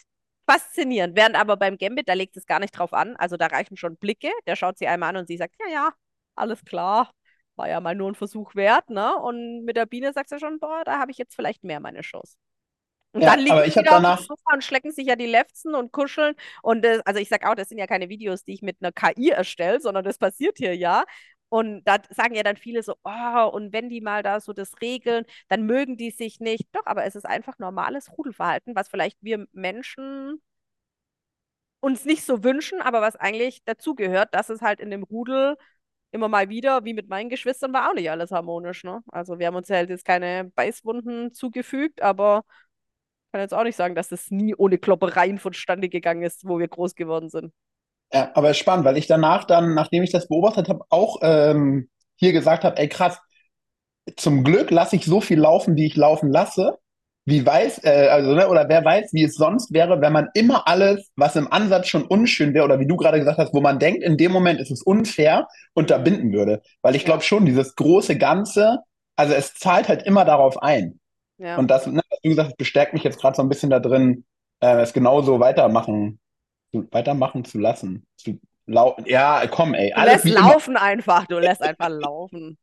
faszinierend. 0.48 1.16
Während 1.16 1.36
aber 1.36 1.56
beim 1.56 1.78
Gambit, 1.78 2.08
da 2.08 2.14
legt 2.14 2.36
es 2.36 2.46
gar 2.46 2.58
nicht 2.58 2.72
drauf 2.72 2.92
an. 2.92 3.16
Also 3.16 3.36
da 3.36 3.46
reichen 3.46 3.76
schon 3.76 3.96
Blicke. 3.96 4.30
Der 4.46 4.56
schaut 4.56 4.78
sie 4.78 4.88
einmal 4.88 5.10
an 5.10 5.18
und 5.18 5.28
sie 5.28 5.36
sagt, 5.36 5.54
ja, 5.60 5.72
ja, 5.72 5.92
alles 6.34 6.64
klar. 6.64 7.12
War 7.56 7.68
ja 7.68 7.80
mal 7.80 7.94
nur 7.94 8.10
ein 8.10 8.14
Versuch 8.14 8.54
wert, 8.54 8.90
ne? 8.90 9.14
Und 9.16 9.64
mit 9.64 9.76
der 9.76 9.86
Biene 9.86 10.12
sagt 10.12 10.30
sie 10.30 10.38
schon, 10.40 10.58
boah, 10.58 10.82
da 10.84 10.98
habe 10.98 11.10
ich 11.10 11.18
jetzt 11.18 11.34
vielleicht 11.34 11.64
mehr 11.64 11.80
meine 11.80 12.00
Chance. 12.00 12.36
Und 13.12 13.20
ja, 13.20 13.30
dann 13.30 13.40
liegen 13.40 13.52
aber 13.52 13.66
ich 13.66 13.76
wieder 13.76 13.90
danach... 13.90 14.14
auf 14.14 14.20
dem 14.20 14.28
Sofa 14.28 14.54
und 14.54 14.64
schlecken 14.64 14.90
sich 14.90 15.06
ja 15.06 15.16
die 15.16 15.26
Lefzen 15.26 15.74
und 15.74 15.92
kuscheln. 15.92 16.34
Und 16.62 16.82
das, 16.82 17.00
also 17.00 17.20
ich 17.20 17.28
sage 17.28 17.48
auch, 17.48 17.54
das 17.54 17.68
sind 17.68 17.78
ja 17.78 17.86
keine 17.86 18.08
Videos, 18.08 18.42
die 18.44 18.54
ich 18.54 18.62
mit 18.62 18.78
einer 18.80 18.90
KI 18.90 19.30
erstelle, 19.30 19.80
sondern 19.80 20.02
das 20.02 20.18
passiert 20.18 20.56
hier 20.58 20.74
ja. 20.74 21.04
Und 21.52 21.84
da 21.84 21.98
sagen 22.08 22.34
ja 22.34 22.42
dann 22.42 22.56
viele 22.56 22.82
so, 22.82 22.94
oh, 23.04 23.50
und 23.52 23.74
wenn 23.74 23.90
die 23.90 24.00
mal 24.00 24.22
da 24.22 24.40
so 24.40 24.54
das 24.54 24.80
regeln, 24.80 25.26
dann 25.48 25.66
mögen 25.66 25.98
die 25.98 26.10
sich 26.10 26.40
nicht. 26.40 26.64
Doch, 26.74 26.86
aber 26.86 27.04
es 27.04 27.14
ist 27.14 27.26
einfach 27.26 27.58
normales 27.58 28.10
Rudelverhalten, 28.16 28.74
was 28.74 28.88
vielleicht 28.88 29.18
wir 29.20 29.46
Menschen 29.52 30.40
uns 31.80 32.06
nicht 32.06 32.24
so 32.24 32.42
wünschen, 32.42 32.80
aber 32.80 33.02
was 33.02 33.16
eigentlich 33.16 33.62
dazugehört, 33.64 34.34
dass 34.34 34.48
es 34.48 34.62
halt 34.62 34.80
in 34.80 34.90
dem 34.90 35.02
Rudel 35.02 35.56
immer 36.10 36.28
mal 36.28 36.48
wieder, 36.48 36.84
wie 36.86 36.94
mit 36.94 37.08
meinen 37.10 37.28
Geschwistern, 37.28 37.74
war 37.74 37.90
auch 37.90 37.94
nicht 37.94 38.10
alles 38.10 38.30
harmonisch. 38.30 38.82
Ne? 38.84 39.02
Also 39.08 39.38
wir 39.38 39.46
haben 39.46 39.56
uns 39.56 39.68
halt 39.68 39.90
jetzt 39.90 40.06
keine 40.06 40.44
Beißwunden 40.54 41.34
zugefügt, 41.34 42.00
aber 42.00 42.44
kann 43.32 43.42
jetzt 43.42 43.54
auch 43.54 43.64
nicht 43.64 43.76
sagen, 43.76 43.94
dass 43.94 44.12
es 44.12 44.30
nie 44.30 44.54
ohne 44.54 44.78
Kloppereien 44.78 45.38
vonstande 45.38 45.90
gegangen 45.90 46.22
ist, 46.22 46.48
wo 46.48 46.58
wir 46.58 46.68
groß 46.68 46.94
geworden 46.94 47.28
sind. 47.30 47.52
Ja, 48.12 48.30
aber 48.34 48.50
es 48.50 48.56
ist 48.56 48.60
spannend, 48.60 48.84
weil 48.84 48.98
ich 48.98 49.06
danach 49.06 49.44
dann, 49.44 49.74
nachdem 49.74 50.02
ich 50.02 50.12
das 50.12 50.28
beobachtet 50.28 50.68
habe, 50.68 50.84
auch 50.90 51.18
ähm, 51.22 51.88
hier 52.16 52.32
gesagt 52.32 52.64
habe, 52.64 52.76
ey 52.78 52.88
krass, 52.88 53.18
zum 54.16 54.44
Glück 54.44 54.70
lasse 54.70 54.96
ich 54.96 55.04
so 55.04 55.20
viel 55.20 55.38
laufen, 55.38 55.76
wie 55.76 55.86
ich 55.86 55.96
laufen 55.96 56.30
lasse. 56.30 56.78
Wie 57.24 57.46
weiß, 57.46 57.84
äh, 57.84 58.08
also, 58.10 58.34
ne, 58.34 58.48
oder 58.48 58.68
wer 58.68 58.84
weiß, 58.84 59.10
wie 59.12 59.22
es 59.22 59.36
sonst 59.36 59.72
wäre, 59.72 60.00
wenn 60.00 60.12
man 60.12 60.28
immer 60.34 60.66
alles, 60.66 61.08
was 61.14 61.36
im 61.36 61.52
Ansatz 61.52 61.86
schon 61.86 62.02
unschön 62.02 62.52
wäre, 62.52 62.64
oder 62.64 62.80
wie 62.80 62.86
du 62.86 62.96
gerade 62.96 63.20
gesagt 63.20 63.38
hast, 63.38 63.54
wo 63.54 63.60
man 63.60 63.78
denkt, 63.78 64.02
in 64.02 64.16
dem 64.16 64.32
Moment 64.32 64.60
ist 64.60 64.72
es 64.72 64.82
unfair, 64.82 65.46
unterbinden 65.72 66.32
würde. 66.32 66.62
Weil 66.82 66.96
ich 66.96 67.04
glaube 67.04 67.22
schon, 67.22 67.46
dieses 67.46 67.76
große 67.76 68.18
Ganze, 68.18 68.78
also 69.14 69.34
es 69.34 69.54
zahlt 69.54 69.88
halt 69.88 70.02
immer 70.02 70.24
darauf 70.24 70.60
ein. 70.62 70.98
Ja. 71.38 71.56
Und 71.58 71.70
das, 71.70 71.86
ne, 71.86 72.02
was 72.10 72.20
du 72.22 72.28
gesagt 72.30 72.48
hast, 72.48 72.56
bestärkt 72.56 72.92
mich 72.92 73.04
jetzt 73.04 73.20
gerade 73.20 73.36
so 73.36 73.42
ein 73.42 73.48
bisschen 73.48 73.70
da 73.70 73.78
drin, 73.78 74.24
äh, 74.60 74.80
es 74.80 74.92
genauso 74.92 75.38
weitermachen 75.38 76.18
weitermachen 76.72 77.44
zu 77.44 77.58
lassen. 77.58 78.06
Zu 78.16 78.38
ja, 78.66 79.46
komm, 79.48 79.74
ey. 79.74 79.92
Du 79.94 80.02
lässt 80.02 80.24
laufen 80.24 80.72
immer. 80.72 80.82
einfach. 80.82 81.26
Du 81.26 81.38
lässt 81.38 81.62
einfach 81.62 81.88
laufen. 81.88 82.58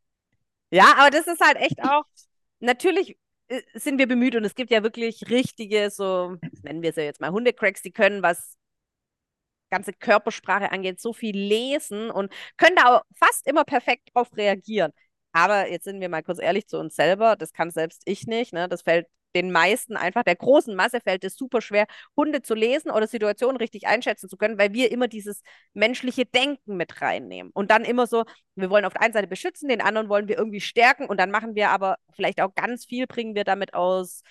Ja, 0.71 0.95
aber 0.97 1.09
das 1.09 1.27
ist 1.27 1.41
halt 1.41 1.57
echt 1.57 1.83
auch, 1.83 2.03
natürlich 2.59 3.17
äh, 3.47 3.61
sind 3.73 3.97
wir 3.97 4.07
bemüht 4.07 4.35
und 4.35 4.45
es 4.45 4.55
gibt 4.55 4.71
ja 4.71 4.83
wirklich 4.83 5.29
richtige, 5.29 5.89
so 5.89 6.37
nennen 6.63 6.81
wir 6.81 6.91
es 6.91 6.95
ja 6.95 7.03
jetzt 7.03 7.21
mal 7.21 7.31
Hundecracks, 7.31 7.81
die 7.81 7.91
können, 7.91 8.21
was 8.21 8.55
ganze 9.69 9.93
Körpersprache 9.93 10.71
angeht, 10.71 10.99
so 10.99 11.13
viel 11.13 11.37
lesen 11.37 12.09
und 12.09 12.31
können 12.57 12.75
da 12.75 12.97
auch 12.97 13.01
fast 13.15 13.47
immer 13.47 13.63
perfekt 13.65 14.09
drauf 14.13 14.29
reagieren. 14.35 14.91
Aber 15.31 15.69
jetzt 15.69 15.83
sind 15.83 16.01
wir 16.01 16.09
mal 16.09 16.23
kurz 16.23 16.39
ehrlich 16.39 16.67
zu 16.67 16.79
uns 16.79 16.95
selber, 16.95 17.35
das 17.35 17.53
kann 17.53 17.69
selbst 17.69 18.01
ich 18.05 18.25
nicht, 18.25 18.51
ne? 18.53 18.67
Das 18.67 18.81
fällt 18.81 19.07
den 19.35 19.51
meisten 19.51 19.95
einfach, 19.95 20.23
der 20.23 20.35
großen 20.35 20.75
Masse 20.75 20.99
fällt 21.01 21.23
es 21.23 21.35
super 21.35 21.61
schwer, 21.61 21.85
Hunde 22.15 22.41
zu 22.41 22.55
lesen 22.55 22.91
oder 22.91 23.07
Situationen 23.07 23.57
richtig 23.57 23.87
einschätzen 23.87 24.29
zu 24.29 24.37
können, 24.37 24.57
weil 24.57 24.73
wir 24.73 24.91
immer 24.91 25.07
dieses 25.07 25.41
menschliche 25.73 26.25
Denken 26.25 26.77
mit 26.77 27.01
reinnehmen. 27.01 27.51
Und 27.53 27.71
dann 27.71 27.83
immer 27.83 28.07
so, 28.07 28.25
wir 28.55 28.69
wollen 28.69 28.85
auf 28.85 28.93
der 28.93 29.01
einen 29.03 29.13
Seite 29.13 29.27
beschützen, 29.27 29.69
den 29.69 29.81
anderen 29.81 30.09
wollen 30.09 30.27
wir 30.27 30.37
irgendwie 30.37 30.61
stärken 30.61 31.05
und 31.07 31.19
dann 31.19 31.31
machen 31.31 31.55
wir 31.55 31.69
aber 31.69 31.97
vielleicht 32.15 32.41
auch 32.41 32.53
ganz 32.55 32.85
viel, 32.85 33.07
bringen 33.07 33.35
wir 33.35 33.43
damit 33.43 33.73
aus 33.73 34.21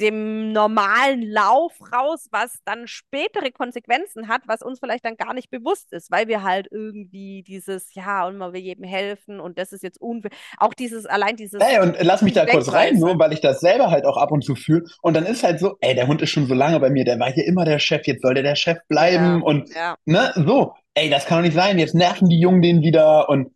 dem 0.00 0.52
normalen 0.52 1.22
Lauf 1.22 1.72
raus, 1.92 2.28
was 2.30 2.60
dann 2.64 2.86
spätere 2.86 3.50
Konsequenzen 3.50 4.28
hat, 4.28 4.42
was 4.46 4.62
uns 4.62 4.80
vielleicht 4.80 5.04
dann 5.04 5.16
gar 5.16 5.34
nicht 5.34 5.50
bewusst 5.50 5.92
ist, 5.92 6.10
weil 6.10 6.28
wir 6.28 6.42
halt 6.42 6.68
irgendwie 6.70 7.42
dieses, 7.42 7.94
ja, 7.94 8.26
und 8.26 8.38
man 8.38 8.52
will 8.52 8.60
jedem 8.60 8.84
helfen 8.84 9.40
und 9.40 9.58
das 9.58 9.72
ist 9.72 9.82
jetzt 9.82 10.00
unfair. 10.00 10.30
Auch 10.58 10.74
dieses, 10.74 11.06
allein 11.06 11.36
dieses. 11.36 11.60
Ey, 11.60 11.80
und 11.80 11.96
lass 12.00 12.22
mich 12.22 12.32
da 12.32 12.46
kurz 12.46 12.72
rein, 12.72 12.98
nur 12.98 13.18
weil 13.18 13.32
ich 13.32 13.40
das 13.40 13.60
selber 13.60 13.90
halt 13.90 14.04
auch 14.04 14.16
ab 14.16 14.32
und 14.32 14.44
zu 14.44 14.54
fühle. 14.54 14.84
Und 15.02 15.14
dann 15.14 15.26
ist 15.26 15.44
halt 15.44 15.60
so, 15.60 15.76
ey, 15.80 15.94
der 15.94 16.06
Hund 16.06 16.22
ist 16.22 16.30
schon 16.30 16.46
so 16.46 16.54
lange 16.54 16.80
bei 16.80 16.90
mir, 16.90 17.04
der 17.04 17.18
war 17.18 17.30
hier 17.30 17.46
immer 17.46 17.64
der 17.64 17.78
Chef, 17.78 18.06
jetzt 18.06 18.22
soll 18.22 18.34
der 18.34 18.42
der 18.42 18.56
Chef 18.56 18.78
bleiben 18.88 19.40
ja, 19.40 19.44
und, 19.44 19.74
ja. 19.74 19.96
ne, 20.04 20.32
so. 20.34 20.74
Ey, 20.94 21.08
das 21.08 21.26
kann 21.26 21.38
doch 21.38 21.44
nicht 21.44 21.54
sein, 21.54 21.78
jetzt 21.78 21.94
nerven 21.94 22.28
die 22.28 22.40
Jungen 22.40 22.62
den 22.62 22.82
wieder 22.82 23.28
und 23.28 23.52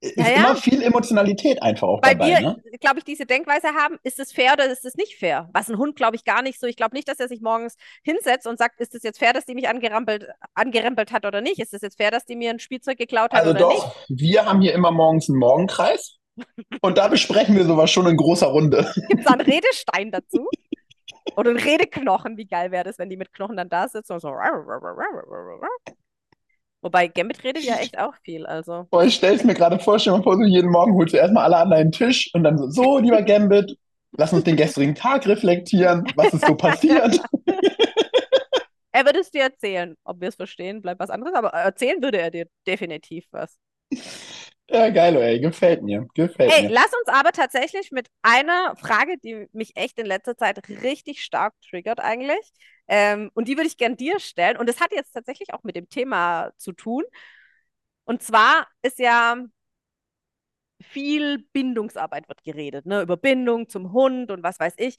ist 0.00 0.16
ja, 0.16 0.28
ja. 0.28 0.34
immer 0.36 0.56
viel 0.56 0.80
Emotionalität 0.82 1.60
einfach 1.60 1.88
auch 1.88 2.02
Weil 2.02 2.14
dabei. 2.14 2.28
wir, 2.28 2.40
ne? 2.40 2.62
glaube 2.80 2.98
ich, 2.98 3.04
diese 3.04 3.26
Denkweise 3.26 3.68
haben, 3.68 3.98
ist 4.04 4.20
es 4.20 4.32
fair 4.32 4.52
oder 4.52 4.66
ist 4.66 4.84
es 4.84 4.94
nicht 4.94 5.18
fair? 5.18 5.48
Was 5.52 5.68
ein 5.68 5.76
Hund, 5.76 5.96
glaube 5.96 6.14
ich, 6.14 6.24
gar 6.24 6.42
nicht 6.42 6.60
so. 6.60 6.66
Ich 6.66 6.76
glaube 6.76 6.94
nicht, 6.94 7.08
dass 7.08 7.18
er 7.18 7.26
sich 7.26 7.40
morgens 7.40 7.74
hinsetzt 8.02 8.46
und 8.46 8.58
sagt, 8.58 8.80
ist 8.80 8.94
es 8.94 9.02
jetzt 9.02 9.18
fair, 9.18 9.32
dass 9.32 9.44
die 9.44 9.54
mich 9.54 9.68
angerempelt, 9.68 10.28
angerempelt 10.54 11.12
hat 11.12 11.26
oder 11.26 11.40
nicht? 11.40 11.58
Ist 11.58 11.74
es 11.74 11.82
jetzt 11.82 11.96
fair, 11.96 12.12
dass 12.12 12.24
die 12.24 12.36
mir 12.36 12.50
ein 12.50 12.60
Spielzeug 12.60 12.96
geklaut 12.96 13.32
hat 13.32 13.40
also 13.40 13.50
oder 13.50 13.60
doch, 13.60 13.96
nicht? 14.08 14.20
Wir 14.20 14.46
haben 14.46 14.60
hier 14.60 14.72
immer 14.74 14.92
morgens 14.92 15.28
einen 15.28 15.38
Morgenkreis 15.38 16.18
und 16.80 16.96
da 16.96 17.08
besprechen 17.08 17.56
wir 17.56 17.64
sowas 17.64 17.90
schon 17.90 18.06
in 18.06 18.16
großer 18.16 18.46
Runde. 18.46 18.92
Gibt 19.08 19.22
es 19.22 19.26
einen 19.26 19.40
Redestein 19.48 20.12
dazu? 20.12 20.46
Oder 21.36 21.50
einen 21.50 21.58
Redeknochen? 21.58 22.36
Wie 22.36 22.46
geil 22.46 22.70
wäre 22.70 22.84
das, 22.84 22.98
wenn 22.98 23.10
die 23.10 23.16
mit 23.16 23.32
Knochen 23.32 23.56
dann 23.56 23.68
da 23.68 23.88
sitzen 23.88 24.12
und 24.12 24.20
so. 24.20 24.28
Wobei 26.80 27.08
Gambit 27.08 27.42
redet 27.42 27.64
ja 27.64 27.76
echt 27.76 27.98
auch 27.98 28.14
viel, 28.22 28.46
also. 28.46 28.86
Boah, 28.90 29.04
ich 29.04 29.16
stell's 29.16 29.42
mir 29.44 29.54
gerade 29.54 29.78
vor, 29.80 29.98
stell 29.98 30.12
mal 30.12 30.22
vor, 30.22 30.36
so 30.36 30.44
jeden 30.44 30.70
Morgen 30.70 30.94
holst 30.94 31.12
du 31.12 31.18
erstmal 31.18 31.44
alle 31.44 31.56
an 31.56 31.70
deinen 31.70 31.92
Tisch 31.92 32.30
und 32.34 32.44
dann 32.44 32.56
so, 32.56 32.70
so, 32.70 32.98
lieber 32.98 33.22
Gambit, 33.22 33.76
lass 34.12 34.32
uns 34.32 34.44
den 34.44 34.56
gestrigen 34.56 34.94
Tag 34.94 35.26
reflektieren, 35.26 36.06
was 36.14 36.32
ist 36.32 36.46
so 36.46 36.54
passiert. 36.56 37.20
er 38.92 39.04
würde 39.04 39.18
es 39.20 39.30
dir 39.30 39.42
erzählen. 39.42 39.96
Ob 40.04 40.20
wir 40.20 40.28
es 40.28 40.36
verstehen, 40.36 40.80
bleibt 40.80 41.00
was 41.00 41.10
anderes, 41.10 41.34
aber 41.34 41.48
erzählen 41.48 42.00
würde 42.00 42.18
er 42.18 42.30
dir 42.30 42.46
definitiv 42.66 43.26
was. 43.32 43.58
Ja, 44.70 44.90
geil, 44.90 45.16
ey, 45.16 45.40
gefällt 45.40 45.82
mir, 45.82 46.06
gefällt 46.14 46.52
hey, 46.52 46.64
mir. 46.64 46.70
lass 46.70 46.92
uns 46.92 47.08
aber 47.08 47.32
tatsächlich 47.32 47.90
mit 47.90 48.08
einer 48.20 48.76
Frage, 48.76 49.16
die 49.16 49.46
mich 49.52 49.72
echt 49.76 49.98
in 49.98 50.04
letzter 50.04 50.36
Zeit 50.36 50.68
richtig 50.68 51.22
stark 51.24 51.54
triggert 51.68 52.00
eigentlich, 52.00 52.52
ähm, 52.88 53.30
und 53.34 53.48
die 53.48 53.56
würde 53.56 53.68
ich 53.68 53.76
gern 53.76 53.96
dir 53.96 54.20
stellen. 54.20 54.56
Und 54.56 54.68
das 54.68 54.80
hat 54.80 54.92
jetzt 54.92 55.12
tatsächlich 55.12 55.54
auch 55.54 55.62
mit 55.64 55.76
dem 55.76 55.88
Thema 55.88 56.50
zu 56.58 56.72
tun. 56.72 57.04
Und 58.04 58.22
zwar 58.22 58.66
ist 58.82 58.98
ja 58.98 59.36
viel 60.82 61.38
Bindungsarbeit 61.52 62.28
wird 62.28 62.42
geredet, 62.44 62.86
ne? 62.86 63.02
Über 63.02 63.16
Bindung 63.16 63.68
zum 63.68 63.92
Hund 63.92 64.30
und 64.30 64.42
was 64.42 64.58
weiß 64.60 64.74
ich. 64.78 64.96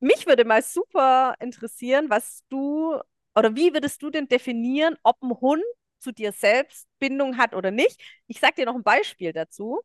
Mich 0.00 0.26
würde 0.26 0.44
mal 0.44 0.62
super 0.62 1.34
interessieren, 1.40 2.06
was 2.10 2.42
du 2.48 2.98
oder 3.34 3.54
wie 3.54 3.72
würdest 3.72 4.02
du 4.02 4.10
denn 4.10 4.28
definieren, 4.28 4.96
ob 5.02 5.22
ein 5.22 5.30
Hund 5.40 5.62
zu 5.98 6.12
dir 6.12 6.32
selbst 6.32 6.88
Bindung 6.98 7.36
hat 7.36 7.54
oder 7.54 7.70
nicht? 7.70 8.00
Ich 8.26 8.40
sag 8.40 8.56
dir 8.56 8.66
noch 8.66 8.74
ein 8.74 8.82
Beispiel 8.82 9.32
dazu. 9.32 9.80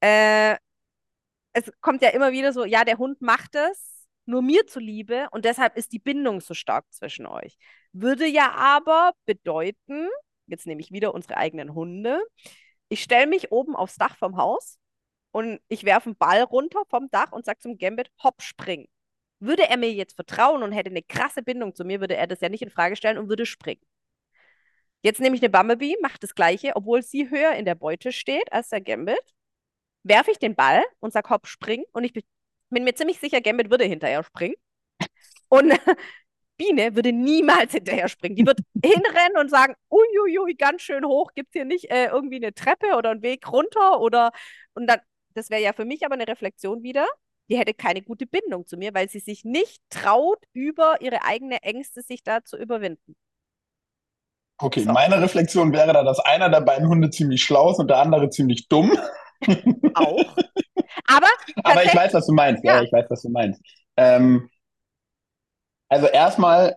Äh, 0.00 0.56
es 1.52 1.70
kommt 1.80 2.02
ja 2.02 2.10
immer 2.10 2.32
wieder 2.32 2.52
so, 2.52 2.64
ja, 2.64 2.84
der 2.84 2.98
Hund 2.98 3.20
macht 3.22 3.54
es, 3.54 3.91
nur 4.26 4.42
mir 4.42 4.66
zuliebe 4.66 5.28
und 5.32 5.44
deshalb 5.44 5.76
ist 5.76 5.92
die 5.92 5.98
Bindung 5.98 6.40
so 6.40 6.54
stark 6.54 6.84
zwischen 6.92 7.26
euch. 7.26 7.56
Würde 7.92 8.26
ja 8.26 8.52
aber 8.52 9.12
bedeuten, 9.26 10.08
jetzt 10.46 10.66
nehme 10.66 10.80
ich 10.80 10.92
wieder 10.92 11.14
unsere 11.14 11.36
eigenen 11.36 11.74
Hunde, 11.74 12.22
ich 12.88 13.02
stelle 13.02 13.26
mich 13.26 13.52
oben 13.52 13.74
aufs 13.74 13.96
Dach 13.96 14.16
vom 14.16 14.36
Haus 14.36 14.78
und 15.32 15.60
ich 15.68 15.84
werfe 15.84 16.10
einen 16.10 16.16
Ball 16.16 16.42
runter 16.42 16.82
vom 16.88 17.10
Dach 17.10 17.32
und 17.32 17.44
sage 17.44 17.60
zum 17.60 17.78
Gambit, 17.78 18.10
hopp, 18.22 18.42
spring. 18.42 18.86
Würde 19.40 19.68
er 19.68 19.76
mir 19.76 19.92
jetzt 19.92 20.14
vertrauen 20.14 20.62
und 20.62 20.72
hätte 20.72 20.90
eine 20.90 21.02
krasse 21.02 21.42
Bindung 21.42 21.74
zu 21.74 21.84
mir, 21.84 22.00
würde 22.00 22.16
er 22.16 22.26
das 22.26 22.40
ja 22.40 22.48
nicht 22.48 22.62
in 22.62 22.70
Frage 22.70 22.96
stellen 22.96 23.18
und 23.18 23.28
würde 23.28 23.46
springen. 23.46 23.82
Jetzt 25.02 25.20
nehme 25.20 25.34
ich 25.34 25.42
eine 25.42 25.50
Bumblebee, 25.50 25.96
mache 26.00 26.18
das 26.20 26.34
Gleiche, 26.34 26.76
obwohl 26.76 27.02
sie 27.02 27.28
höher 27.28 27.54
in 27.54 27.64
der 27.64 27.74
Beute 27.74 28.12
steht 28.12 28.52
als 28.52 28.68
der 28.68 28.80
Gambit, 28.80 29.34
werfe 30.04 30.30
ich 30.30 30.38
den 30.38 30.54
Ball 30.54 30.82
und 31.00 31.12
sage, 31.12 31.30
hopp, 31.30 31.46
spring 31.46 31.84
und 31.92 32.04
ich 32.04 32.12
bin 32.72 32.84
mir 32.84 32.94
ziemlich 32.94 33.18
sicher, 33.18 33.40
Gambit 33.40 33.70
würde 33.70 33.84
hinterher 33.84 34.24
springen. 34.24 34.54
Und 35.48 35.72
Biene 36.56 36.94
würde 36.94 37.12
niemals 37.12 37.72
hinterher 37.72 38.08
springen. 38.08 38.36
Die 38.36 38.46
wird 38.46 38.60
hinrennen 38.84 39.38
und 39.38 39.50
sagen, 39.50 39.74
uiuiui, 39.90 40.54
ganz 40.54 40.82
schön 40.82 41.04
hoch, 41.04 41.32
gibt 41.34 41.48
es 41.50 41.52
hier 41.54 41.64
nicht 41.64 41.90
äh, 41.90 42.06
irgendwie 42.06 42.36
eine 42.36 42.54
Treppe 42.54 42.96
oder 42.96 43.10
einen 43.10 43.22
Weg 43.22 43.50
runter 43.50 44.00
oder 44.00 44.32
und 44.74 44.86
dann, 44.86 45.00
das 45.34 45.50
wäre 45.50 45.62
ja 45.62 45.72
für 45.72 45.84
mich 45.84 46.04
aber 46.04 46.14
eine 46.14 46.28
Reflexion 46.28 46.82
wieder. 46.82 47.06
Die 47.48 47.58
hätte 47.58 47.74
keine 47.74 48.02
gute 48.02 48.26
Bindung 48.26 48.66
zu 48.66 48.76
mir, 48.76 48.94
weil 48.94 49.10
sie 49.10 49.18
sich 49.18 49.44
nicht 49.44 49.82
traut, 49.90 50.38
über 50.52 51.00
ihre 51.00 51.24
eigenen 51.24 51.58
Ängste 51.58 52.02
sich 52.02 52.22
da 52.22 52.44
zu 52.44 52.56
überwinden. 52.56 53.16
Okay, 54.58 54.84
meine 54.84 55.20
Reflexion 55.20 55.72
wäre 55.72 55.92
da, 55.92 56.04
dass 56.04 56.20
einer 56.20 56.48
der 56.48 56.60
beiden 56.60 56.88
Hunde 56.88 57.10
ziemlich 57.10 57.42
schlau 57.42 57.72
ist 57.72 57.78
und 57.78 57.88
der 57.88 57.98
andere 57.98 58.30
ziemlich 58.30 58.68
dumm. 58.68 58.92
Auch. 59.94 60.24
Aber, 61.06 61.26
Aber 61.64 61.84
ich 61.84 61.94
weiß, 61.94 62.14
was 62.14 62.26
du 62.26 62.32
meinst. 62.32 62.62
Ja, 62.64 62.76
ja 62.76 62.82
ich 62.82 62.92
weiß, 62.92 63.06
was 63.08 63.22
du 63.22 63.30
meinst. 63.30 63.60
Ähm, 63.96 64.48
also 65.88 66.06
erstmal 66.06 66.76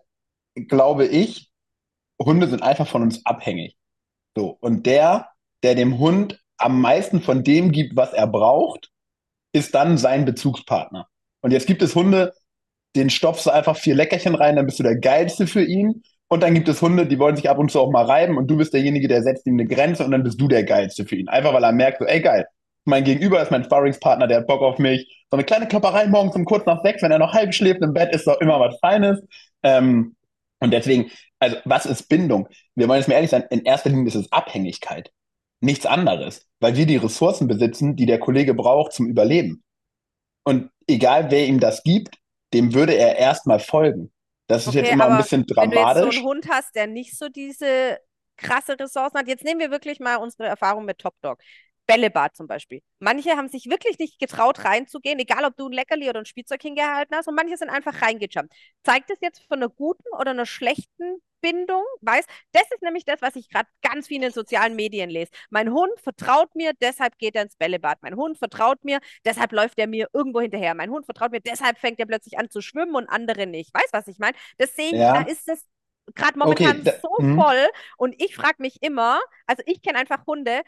glaube 0.55 1.05
ich, 1.05 1.51
Hunde 2.21 2.47
sind 2.47 2.63
einfach 2.63 2.87
von 2.87 3.01
uns 3.01 3.25
abhängig. 3.25 3.77
So. 4.35 4.57
Und 4.61 4.85
der, 4.85 5.29
der 5.63 5.75
dem 5.75 5.99
Hund 5.99 6.41
am 6.57 6.81
meisten 6.81 7.21
von 7.21 7.43
dem 7.43 7.71
gibt, 7.71 7.95
was 7.95 8.13
er 8.13 8.27
braucht, 8.27 8.89
ist 9.53 9.75
dann 9.75 9.97
sein 9.97 10.25
Bezugspartner. 10.25 11.07
Und 11.41 11.51
jetzt 11.51 11.67
gibt 11.67 11.81
es 11.81 11.95
Hunde, 11.95 12.33
den 12.95 13.09
stopfst 13.09 13.45
du 13.45 13.51
einfach 13.51 13.77
vier 13.77 13.95
Leckerchen 13.95 14.35
rein, 14.35 14.55
dann 14.55 14.65
bist 14.65 14.79
du 14.79 14.83
der 14.83 14.97
Geilste 14.97 15.47
für 15.47 15.63
ihn. 15.63 16.03
Und 16.35 16.41
dann 16.41 16.53
gibt 16.53 16.67
es 16.67 16.81
Hunde, 16.81 17.05
die 17.07 17.17
wollen 17.17 17.37
sich 17.37 17.49
ab 17.49 17.57
und 17.59 17.71
zu 17.71 17.79
auch 17.79 17.89
mal 17.91 18.03
reiben 18.03 18.37
und 18.37 18.47
du 18.47 18.57
bist 18.57 18.73
derjenige, 18.73 19.07
der 19.07 19.23
setzt 19.23 19.47
ihm 19.47 19.53
eine 19.53 19.65
Grenze 19.65 20.03
und 20.03 20.11
dann 20.11 20.21
bist 20.21 20.41
du 20.41 20.49
der 20.49 20.65
Geilste 20.65 21.05
für 21.05 21.15
ihn. 21.15 21.29
Einfach 21.29 21.53
weil 21.53 21.63
er 21.63 21.71
merkt, 21.71 21.99
so, 21.99 22.05
ey 22.05 22.19
geil, 22.19 22.45
mein 22.83 23.05
Gegenüber 23.05 23.41
ist 23.41 23.51
mein 23.51 23.63
Sparringspartner, 23.63 24.27
der 24.27 24.39
hat 24.39 24.47
Bock 24.47 24.61
auf 24.61 24.77
mich. 24.77 25.25
So 25.31 25.37
eine 25.37 25.45
kleine 25.45 25.65
Klopperei 25.65 26.07
morgens 26.07 26.35
um 26.35 26.43
kurz 26.43 26.65
nach 26.65 26.83
sechs, 26.83 27.01
wenn 27.01 27.11
er 27.11 27.19
noch 27.19 27.31
halb 27.33 27.53
schläft 27.53 27.81
im 27.81 27.93
Bett, 27.93 28.13
ist 28.13 28.27
doch 28.27 28.41
immer 28.41 28.59
was 28.59 28.77
Feines. 28.81 29.21
Ähm, 29.63 30.17
und 30.59 30.71
deswegen, 30.71 31.09
also 31.39 31.55
was 31.63 31.85
ist 31.85 32.09
Bindung? 32.09 32.49
Wir 32.75 32.89
wollen 32.89 32.99
jetzt 32.99 33.07
mal 33.07 33.15
ehrlich 33.15 33.31
sein, 33.31 33.45
in 33.49 33.63
erster 33.63 33.89
Linie 33.89 34.07
ist 34.07 34.15
es 34.15 34.29
Abhängigkeit. 34.33 35.11
nichts 35.61 35.85
anderes, 35.85 36.47
weil 36.59 36.75
wir 36.77 36.85
die 36.85 36.97
Ressourcen 36.97 37.47
besitzen, 37.47 37.95
die 37.95 38.05
der 38.05 38.19
Kollege 38.19 38.53
braucht 38.53 38.93
zum 38.93 39.07
Überleben. 39.07 39.63
Und 40.43 40.69
egal 40.87 41.31
wer 41.31 41.47
ihm 41.47 41.59
das 41.61 41.83
gibt, 41.83 42.15
dem 42.53 42.73
würde 42.73 42.93
er 42.93 43.17
erstmal 43.17 43.59
folgen. 43.59 44.11
Das 44.47 44.67
ist 44.67 44.73
jetzt 44.73 44.91
immer 44.91 45.09
ein 45.09 45.17
bisschen 45.17 45.45
dramatisch. 45.45 45.75
Wenn 45.75 45.83
du 45.83 46.05
jetzt 46.05 46.13
so 46.13 46.19
einen 46.19 46.27
Hund 46.27 46.47
hast, 46.49 46.75
der 46.75 46.87
nicht 46.87 47.17
so 47.17 47.29
diese 47.29 47.99
krasse 48.37 48.79
Ressourcen 48.79 49.17
hat. 49.17 49.27
Jetzt 49.27 49.43
nehmen 49.43 49.59
wir 49.59 49.71
wirklich 49.71 49.99
mal 49.99 50.17
unsere 50.17 50.47
Erfahrung 50.47 50.85
mit 50.85 50.99
Top 50.99 51.15
Dog. 51.21 51.39
Bällebad 51.85 52.35
zum 52.35 52.47
Beispiel. 52.47 52.81
Manche 52.99 53.31
haben 53.31 53.47
sich 53.47 53.65
wirklich 53.69 53.99
nicht 53.99 54.19
getraut, 54.19 54.63
reinzugehen, 54.63 55.19
egal 55.19 55.45
ob 55.45 55.55
du 55.55 55.67
ein 55.67 55.71
Leckerli 55.71 56.09
oder 56.09 56.19
ein 56.19 56.25
Spielzeug 56.25 56.61
hingehalten 56.61 57.15
hast, 57.15 57.27
und 57.27 57.35
manche 57.35 57.57
sind 57.57 57.69
einfach 57.69 58.01
reingejumpt. 58.01 58.53
Zeigt 58.83 59.09
es 59.11 59.19
jetzt 59.21 59.43
von 59.47 59.59
einer 59.59 59.69
guten 59.69 60.07
oder 60.19 60.31
einer 60.31 60.45
schlechten 60.45 61.21
Bindung? 61.41 61.83
Weißt, 62.01 62.27
das 62.53 62.63
ist 62.71 62.81
nämlich 62.81 63.05
das, 63.05 63.21
was 63.21 63.35
ich 63.35 63.49
gerade 63.49 63.69
ganz 63.81 64.07
viel 64.07 64.17
in 64.17 64.23
den 64.23 64.31
sozialen 64.31 64.75
Medien 64.75 65.09
lese. 65.09 65.31
Mein 65.49 65.71
Hund 65.71 65.91
vertraut 66.01 66.55
mir, 66.55 66.73
deshalb 66.81 67.17
geht 67.17 67.35
er 67.35 67.43
ins 67.43 67.55
Bällebad. 67.55 67.99
Mein 68.01 68.15
Hund 68.15 68.37
vertraut 68.37 68.83
mir, 68.83 68.99
deshalb 69.23 69.51
läuft 69.51 69.77
er 69.77 69.87
mir 69.87 70.07
irgendwo 70.13 70.41
hinterher. 70.41 70.73
Mein 70.73 70.89
Hund 70.89 71.05
vertraut 71.05 71.31
mir, 71.31 71.41
deshalb 71.41 71.77
fängt 71.77 71.99
er 71.99 72.07
plötzlich 72.07 72.39
an 72.39 72.49
zu 72.49 72.61
schwimmen 72.61 72.95
und 72.95 73.07
andere 73.07 73.45
nicht. 73.45 73.73
Weißt 73.73 73.93
du, 73.93 73.97
was 73.97 74.07
ich 74.07 74.17
meine? 74.17 74.35
Das 74.57 74.75
sehe 74.75 74.87
ich, 74.87 74.93
ja. 74.93 75.21
da 75.21 75.29
ist 75.29 75.47
das 75.47 75.63
gerade 76.13 76.37
momentan 76.37 76.81
okay, 76.81 76.93
so 77.01 77.09
mh. 77.19 77.41
voll. 77.41 77.67
Und 77.97 78.21
ich 78.21 78.35
frage 78.35 78.57
mich 78.59 78.81
immer, 78.81 79.19
also 79.47 79.63
ich 79.65 79.81
kenne 79.81 79.99
einfach 79.99 80.25
Hunde, 80.27 80.61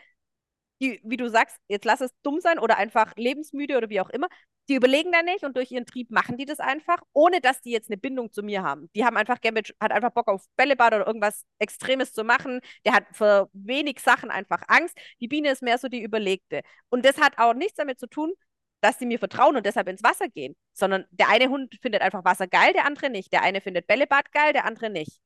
die, 0.82 1.02
wie 1.04 1.18
du 1.18 1.30
sagst, 1.30 1.58
jetzt 1.68 1.86
lass 1.86 2.02
es 2.02 2.12
dumm 2.24 2.40
sein 2.40 2.60
oder 2.60 2.78
einfach 2.78 3.14
lebensmüde 3.16 3.78
oder 3.78 3.90
wie 3.90 4.02
auch 4.02 4.10
immer, 4.10 4.28
die 4.70 4.76
überlegen 4.76 5.12
da 5.12 5.22
nicht 5.22 5.44
und 5.44 5.56
durch 5.56 5.72
ihren 5.72 5.86
Trieb 5.86 6.12
machen 6.12 6.38
die 6.38 6.46
das 6.46 6.60
einfach, 6.60 6.98
ohne 7.14 7.40
dass 7.40 7.62
die 7.62 7.72
jetzt 7.72 7.90
eine 7.90 7.98
Bindung 7.98 8.32
zu 8.32 8.44
mir 8.44 8.64
haben. 8.64 8.90
Die 8.96 9.06
haben 9.06 9.16
einfach, 9.16 9.40
Gambit 9.40 9.74
hat 9.80 9.92
einfach 9.92 10.12
Bock 10.12 10.28
auf 10.28 10.44
Bällebad 10.58 10.94
oder 10.94 11.08
irgendwas 11.08 11.46
Extremes 11.60 12.14
zu 12.14 12.24
machen. 12.24 12.60
Der 12.86 12.94
hat 12.94 13.06
für 13.14 13.50
wenig 13.54 14.00
Sachen 14.02 14.30
einfach 14.30 14.64
Angst. 14.68 14.98
Die 15.22 15.28
Biene 15.28 15.52
ist 15.52 15.64
mehr 15.64 15.78
so 15.78 15.88
die 15.88 16.04
Überlegte. 16.04 16.62
Und 16.90 17.06
das 17.06 17.18
hat 17.20 17.38
auch 17.38 17.54
nichts 17.54 17.76
damit 17.76 18.00
zu 18.00 18.08
tun, 18.08 18.34
dass 18.82 19.00
sie 19.00 19.06
mir 19.06 19.20
vertrauen 19.20 19.56
und 19.56 19.66
deshalb 19.66 19.88
ins 19.88 20.04
Wasser 20.04 20.28
gehen, 20.30 20.56
sondern 20.74 21.06
der 21.12 21.30
eine 21.30 21.50
Hund 21.50 21.76
findet 21.82 22.02
einfach 22.02 22.26
Wasser 22.26 22.48
geil, 22.48 22.74
der 22.74 22.86
andere 22.86 23.10
nicht. 23.10 23.34
Der 23.34 23.42
eine 23.42 23.62
findet 23.62 23.88
Bällebad 23.88 24.32
geil, 24.32 24.54
der 24.54 24.66
andere 24.66 24.90
nicht. 24.90 25.20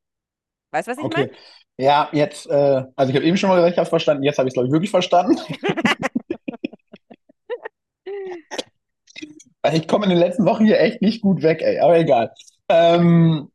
Weißt 0.71 0.87
du, 0.87 0.91
was 0.91 0.97
ich 0.97 1.03
okay. 1.03 1.21
meine? 1.21 1.31
Ja, 1.77 2.09
jetzt, 2.11 2.49
äh, 2.49 2.83
also 2.95 3.09
ich 3.09 3.15
habe 3.15 3.25
eben 3.25 3.37
schon 3.37 3.49
mal 3.49 3.55
gesagt, 3.55 3.73
ich 3.73 3.79
habe 3.79 3.89
verstanden, 3.89 4.23
jetzt 4.23 4.37
habe 4.37 4.47
ich 4.47 4.51
es, 4.51 4.55
glaube 4.55 4.67
ich, 4.67 4.73
wirklich 4.73 4.91
verstanden. 4.91 5.37
ich 9.73 9.87
komme 9.87 10.05
in 10.05 10.11
den 10.11 10.19
letzten 10.19 10.45
Wochen 10.45 10.65
hier 10.65 10.79
echt 10.79 11.01
nicht 11.01 11.21
gut 11.21 11.41
weg, 11.41 11.61
ey, 11.61 11.79
aber 11.79 11.97
egal. 11.97 12.33
Ähm, 12.69 13.51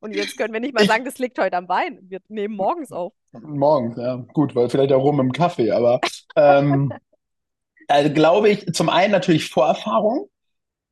und 0.00 0.16
jetzt 0.16 0.36
können 0.36 0.52
wir 0.52 0.60
nicht 0.60 0.74
mal 0.74 0.86
sagen, 0.86 1.04
das 1.04 1.18
liegt 1.18 1.38
heute 1.38 1.56
am 1.56 1.66
Bein. 1.66 1.98
Wir 2.02 2.20
nehmen 2.28 2.56
morgens 2.56 2.90
auf. 2.90 3.12
Morgens, 3.32 3.96
ja. 3.96 4.16
Gut, 4.32 4.54
weil 4.54 4.68
vielleicht 4.68 4.92
auch 4.92 5.02
rum 5.02 5.20
im 5.20 5.32
Kaffee, 5.32 5.70
aber 5.70 6.00
ähm, 6.36 6.92
also 7.88 8.12
glaube 8.12 8.50
ich, 8.50 8.66
zum 8.72 8.88
einen 8.88 9.12
natürlich 9.12 9.48
Vorerfahrung. 9.48 10.28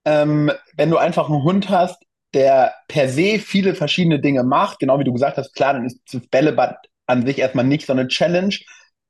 Ähm, 0.04 0.50
wenn 0.76 0.90
du 0.90 0.96
einfach 0.96 1.28
einen 1.28 1.42
Hund 1.42 1.68
hast, 1.68 2.02
der 2.34 2.74
per 2.88 3.08
se 3.08 3.38
viele 3.38 3.74
verschiedene 3.74 4.20
Dinge 4.20 4.44
macht, 4.44 4.78
genau 4.78 4.98
wie 4.98 5.04
du 5.04 5.12
gesagt 5.12 5.36
hast, 5.36 5.54
klar, 5.54 5.74
dann 5.74 5.84
ist 5.84 6.00
das 6.12 6.26
Bällebad 6.28 6.76
an 7.06 7.26
sich 7.26 7.38
erstmal 7.38 7.64
nicht 7.64 7.86
so 7.86 7.92
eine 7.92 8.08
Challenge. 8.08 8.54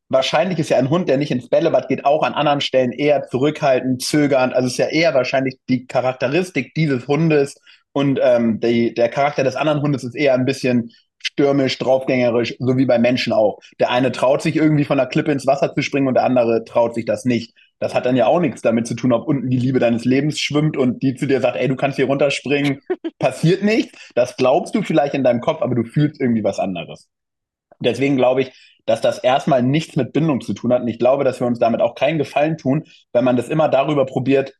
Wahrscheinlich 0.09 0.59
ist 0.59 0.71
ja 0.71 0.79
ein 0.79 0.91
Hund, 0.91 1.09
der 1.09 1.19
nicht 1.19 1.31
ins 1.31 1.49
Bällebad 1.49 1.89
geht, 1.89 2.05
auch 2.05 2.23
an 2.23 2.35
anderen 2.35 2.61
Stellen 2.61 2.93
eher 2.93 3.29
zurückhaltend, 3.29 4.03
zögernd. 4.03 4.55
Also 4.55 4.67
es 4.67 4.73
ist 4.73 4.79
ja 4.79 4.89
eher 4.89 5.15
wahrscheinlich 5.15 5.59
die 5.69 5.87
Charakteristik 5.87 6.75
dieses 6.75 7.07
Hundes 7.07 7.55
und 7.93 8.19
ähm, 8.23 8.61
die, 8.61 8.95
der 8.95 9.09
Charakter 9.09 9.45
des 9.45 9.57
anderen 9.57 9.83
Hundes 9.83 10.05
ist 10.05 10.15
eher 10.15 10.35
ein 10.35 10.45
bisschen 10.45 10.91
stürmisch, 11.19 11.79
draufgängerisch, 11.79 12.57
so 12.59 12.77
wie 12.77 12.87
bei 12.87 12.99
Menschen 12.99 13.33
auch. 13.33 13.59
Der 13.79 13.91
eine 13.91 14.11
traut 14.11 14.43
sich 14.43 14.57
irgendwie 14.57 14.85
von 14.85 14.97
der 14.97 15.07
Klippe 15.07 15.33
ins 15.33 15.47
Wasser 15.47 15.75
zu 15.75 15.83
springen 15.83 16.09
und 16.09 16.15
der 16.15 16.25
andere 16.25 16.65
traut 16.65 16.95
sich 16.95 17.05
das 17.05 17.25
nicht. 17.25 17.55
Das 17.81 17.95
hat 17.95 18.05
dann 18.05 18.15
ja 18.15 18.27
auch 18.27 18.41
nichts 18.41 18.61
damit 18.61 18.87
zu 18.87 18.95
tun, 18.95 19.13
ob 19.13 19.27
unten 19.27 19.49
die 19.49 19.59
Liebe 19.59 19.79
deines 19.79 20.05
Lebens 20.05 20.39
schwimmt 20.39 20.77
und 20.77 21.03
die 21.03 21.15
zu 21.15 21.27
dir 21.27 21.41
sagt, 21.41 21.57
ey, 21.57 21.67
du 21.67 21.77
kannst 21.77 21.97
hier 21.97 22.07
runterspringen, 22.07 22.83
passiert 23.19 23.65
nicht. 23.65 23.97
Das 24.15 24.37
glaubst 24.37 24.75
du 24.75 24.83
vielleicht 24.83 25.15
in 25.15 25.25
deinem 25.25 25.41
Kopf, 25.41 25.63
aber 25.63 25.75
du 25.75 25.85
fühlst 25.85 26.21
irgendwie 26.21 26.45
was 26.45 26.59
anderes. 26.59 27.09
Deswegen 27.81 28.17
glaube 28.17 28.43
ich, 28.43 28.53
dass 28.85 29.01
das 29.01 29.19
erstmal 29.19 29.63
nichts 29.63 29.97
mit 29.97 30.13
Bindung 30.13 30.43
zu 30.43 30.53
tun 30.53 30.73
hat. 30.73 30.83
Und 30.83 30.89
ich 30.89 30.99
glaube, 30.99 31.25
dass 31.25 31.41
wir 31.41 31.47
uns 31.47 31.59
damit 31.59 31.81
auch 31.81 31.95
keinen 31.95 32.19
Gefallen 32.19 32.59
tun, 32.59 32.85
wenn 33.13 33.25
man 33.25 33.37
das 33.37 33.49
immer 33.49 33.69
darüber 33.69 34.05
probiert 34.05 34.53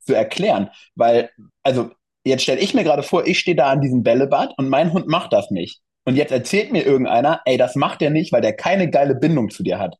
zu 0.00 0.14
erklären. 0.14 0.68
Weil, 0.94 1.30
also, 1.62 1.90
jetzt 2.24 2.42
stelle 2.42 2.60
ich 2.60 2.74
mir 2.74 2.84
gerade 2.84 3.02
vor, 3.02 3.26
ich 3.26 3.38
stehe 3.38 3.56
da 3.56 3.70
an 3.70 3.80
diesem 3.80 4.02
Bällebad 4.02 4.52
und 4.58 4.68
mein 4.68 4.92
Hund 4.92 5.06
macht 5.08 5.32
das 5.32 5.50
nicht. 5.50 5.80
Und 6.04 6.16
jetzt 6.16 6.32
erzählt 6.32 6.72
mir 6.72 6.84
irgendeiner, 6.84 7.40
ey, 7.46 7.56
das 7.56 7.74
macht 7.74 8.02
er 8.02 8.10
nicht, 8.10 8.32
weil 8.32 8.42
der 8.42 8.54
keine 8.54 8.90
geile 8.90 9.14
Bindung 9.14 9.50
zu 9.50 9.62
dir 9.62 9.78
hat. 9.78 9.96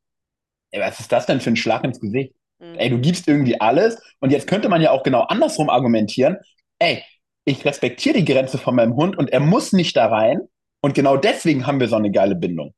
Ey, 0.70 0.80
was 0.80 1.00
ist 1.00 1.10
das 1.10 1.26
denn 1.26 1.40
für 1.40 1.50
ein 1.50 1.56
Schlag 1.56 1.84
ins 1.84 2.00
Gesicht? 2.00 2.34
Mhm. 2.58 2.74
Ey, 2.78 2.90
du 2.90 2.98
gibst 2.98 3.28
irgendwie 3.28 3.60
alles. 3.60 4.00
Und 4.20 4.30
jetzt 4.30 4.46
könnte 4.46 4.68
man 4.68 4.82
ja 4.82 4.90
auch 4.90 5.02
genau 5.02 5.22
andersrum 5.22 5.70
argumentieren. 5.70 6.38
Ey, 6.78 7.02
ich 7.44 7.64
respektiere 7.64 8.18
die 8.18 8.24
Grenze 8.24 8.58
von 8.58 8.74
meinem 8.74 8.96
Hund 8.96 9.16
und 9.16 9.30
er 9.30 9.40
muss 9.40 9.72
nicht 9.72 9.96
da 9.96 10.06
rein. 10.06 10.40
Und 10.80 10.94
genau 10.94 11.16
deswegen 11.16 11.66
haben 11.66 11.80
wir 11.80 11.88
so 11.88 11.96
eine 11.96 12.10
geile 12.10 12.34
Bindung. 12.34 12.74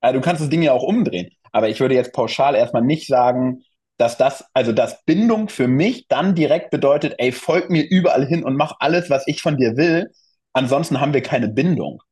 Also 0.00 0.18
du 0.18 0.24
kannst 0.24 0.42
das 0.42 0.50
Ding 0.50 0.62
ja 0.62 0.72
auch 0.72 0.82
umdrehen. 0.82 1.30
Aber 1.52 1.68
ich 1.68 1.80
würde 1.80 1.94
jetzt 1.94 2.12
pauschal 2.12 2.54
erstmal 2.54 2.82
nicht 2.82 3.06
sagen, 3.06 3.62
dass 3.96 4.16
das, 4.16 4.44
also 4.54 4.72
dass 4.72 5.04
Bindung 5.04 5.48
für 5.48 5.66
mich 5.66 6.06
dann 6.08 6.34
direkt 6.34 6.70
bedeutet, 6.70 7.14
ey, 7.18 7.32
folg 7.32 7.70
mir 7.70 7.82
überall 7.88 8.26
hin 8.26 8.44
und 8.44 8.56
mach 8.56 8.76
alles, 8.78 9.10
was 9.10 9.26
ich 9.26 9.42
von 9.42 9.56
dir 9.56 9.76
will. 9.76 10.12
Ansonsten 10.52 11.00
haben 11.00 11.14
wir 11.14 11.22
keine 11.22 11.48
Bindung. 11.48 12.02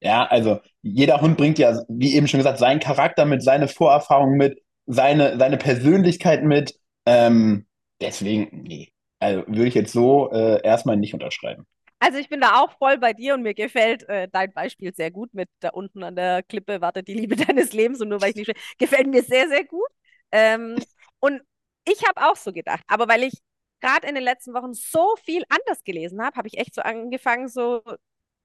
Ja, 0.00 0.26
also 0.26 0.60
jeder 0.82 1.20
Hund 1.20 1.36
bringt 1.38 1.58
ja, 1.58 1.82
wie 1.88 2.14
eben 2.14 2.28
schon 2.28 2.38
gesagt, 2.38 2.58
seinen 2.58 2.80
Charakter 2.80 3.24
mit, 3.24 3.42
seine 3.42 3.68
Vorerfahrungen 3.68 4.36
mit, 4.36 4.60
seine, 4.86 5.38
seine 5.38 5.56
Persönlichkeit 5.58 6.44
mit. 6.44 6.78
Ähm, 7.04 7.66
deswegen, 8.00 8.62
nee, 8.62 8.92
also 9.18 9.44
würde 9.46 9.66
ich 9.68 9.74
jetzt 9.74 9.92
so 9.92 10.30
äh, 10.32 10.62
erstmal 10.62 10.96
nicht 10.96 11.14
unterschreiben. 11.14 11.66
Also 11.98 12.18
ich 12.18 12.28
bin 12.28 12.40
da 12.40 12.60
auch 12.60 12.76
voll 12.78 12.98
bei 12.98 13.12
dir 13.14 13.34
und 13.34 13.42
mir 13.42 13.54
gefällt 13.54 14.06
äh, 14.08 14.28
dein 14.30 14.52
Beispiel 14.52 14.94
sehr 14.94 15.10
gut 15.10 15.32
mit 15.32 15.48
da 15.60 15.70
unten 15.70 16.02
an 16.02 16.14
der 16.14 16.42
Klippe 16.42 16.80
wartet 16.80 17.08
die 17.08 17.14
Liebe 17.14 17.36
deines 17.46 17.72
Lebens 17.72 18.00
und 18.00 18.08
nur 18.08 18.20
weil 18.20 18.30
ich 18.30 18.36
nicht 18.36 18.52
gefällt 18.78 19.06
mir 19.06 19.22
sehr, 19.22 19.48
sehr 19.48 19.64
gut. 19.64 19.88
Ähm, 20.30 20.76
und 21.20 21.40
ich 21.88 22.06
habe 22.06 22.30
auch 22.30 22.36
so 22.36 22.52
gedacht, 22.52 22.82
aber 22.86 23.08
weil 23.08 23.22
ich 23.24 23.34
gerade 23.80 24.06
in 24.06 24.14
den 24.14 24.24
letzten 24.24 24.54
Wochen 24.54 24.74
so 24.74 25.16
viel 25.24 25.44
anders 25.48 25.84
gelesen 25.84 26.22
habe, 26.22 26.36
habe 26.36 26.48
ich 26.48 26.58
echt 26.58 26.74
so 26.74 26.82
angefangen, 26.82 27.48
so 27.48 27.82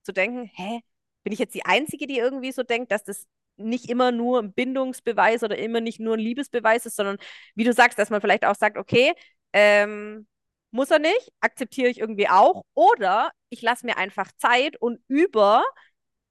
zu 0.04 0.14
denken, 0.14 0.50
hä, 0.54 0.82
bin 1.24 1.34
ich 1.34 1.40
jetzt 1.40 1.56
die 1.56 1.66
Einzige, 1.66 2.08
die 2.08 2.18
irgendwie 2.18 2.52
so 2.52 2.64
denkt, 2.64 2.92
dass 2.92 3.04
das 3.04 3.28
nicht 3.64 3.90
immer 3.90 4.12
nur 4.12 4.40
ein 4.40 4.54
Bindungsbeweis 4.54 5.44
oder 5.44 5.58
immer 5.58 5.82
nicht 5.82 6.00
nur 6.00 6.16
ein 6.16 6.20
Liebesbeweis 6.20 6.86
ist, 6.86 6.96
sondern 6.96 7.18
wie 7.56 7.64
du 7.64 7.74
sagst, 7.74 8.00
dass 8.00 8.10
man 8.10 8.22
vielleicht 8.22 8.46
auch 8.46 8.56
sagt, 8.56 8.78
okay, 8.78 9.14
ähm, 9.54 10.28
muss 10.72 10.92
er 10.92 11.00
nicht, 11.00 11.32
akzeptiere 11.42 11.90
ich 11.90 12.00
irgendwie 12.00 12.30
auch. 12.30 12.64
Oder 12.74 13.32
ich 13.50 13.62
lasse 13.62 13.86
mir 13.86 13.98
einfach 13.98 14.32
Zeit 14.38 14.78
und 14.82 15.00
über 15.08 15.64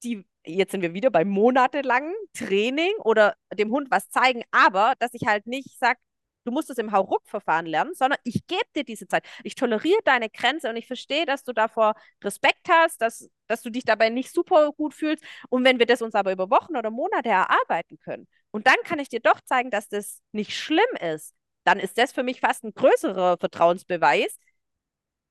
die, 0.03 0.27
jetzt 0.45 0.73
sind 0.73 0.83
wir 0.83 0.95
wieder 0.95 1.11
bei 1.11 1.25
monatelangen 1.25 2.15
Training 2.35 2.93
oder 3.05 3.35
dem 3.55 3.71
Hund 3.71 3.91
was 3.91 4.09
zeigen, 4.11 4.43
aber 4.51 4.95
dass 4.99 5.15
ich 5.15 5.27
halt 5.27 5.47
nicht 5.47 5.79
sage, 5.79 5.99
du 6.45 6.53
musst 6.53 6.71
es 6.71 6.79
im 6.79 6.93
Hauruck-Verfahren 6.93 7.67
lernen, 7.67 7.95
sondern 7.95 8.19
ich 8.25 8.47
gebe 8.47 8.63
dir 8.75 8.85
diese 8.85 9.07
Zeit. 9.07 9.25
Ich 9.45 9.55
toleriere 9.55 10.01
deine 10.05 10.31
Grenze 10.31 10.69
und 10.69 10.77
ich 10.77 10.87
verstehe, 10.87 11.27
dass 11.27 11.45
du 11.45 11.53
davor 11.53 11.95
Respekt 12.23 12.69
hast, 12.69 13.01
dass, 13.01 13.29
dass 13.47 13.63
du 13.63 13.71
dich 13.71 13.85
dabei 13.85 14.09
nicht 14.09 14.33
super 14.33 14.73
gut 14.73 14.95
fühlst. 14.95 15.25
Und 15.49 15.65
wenn 15.65 15.79
wir 15.79 15.87
das 15.87 16.03
uns 16.03 16.15
aber 16.15 16.33
über 16.33 16.51
Wochen 16.51 16.77
oder 16.77 16.91
Monate 16.91 17.29
erarbeiten 17.29 17.99
können, 17.99 18.27
und 18.53 18.67
dann 18.67 18.77
kann 18.85 18.99
ich 18.99 19.09
dir 19.09 19.21
doch 19.21 19.41
zeigen, 19.43 19.71
dass 19.71 19.89
das 19.89 20.21
nicht 20.33 20.57
schlimm 20.57 20.81
ist, 21.01 21.35
dann 21.65 21.79
ist 21.79 21.99
das 21.99 22.13
für 22.13 22.23
mich 22.23 22.41
fast 22.41 22.65
ein 22.65 22.75
größerer 22.75 23.37
Vertrauensbeweis, 23.39 24.37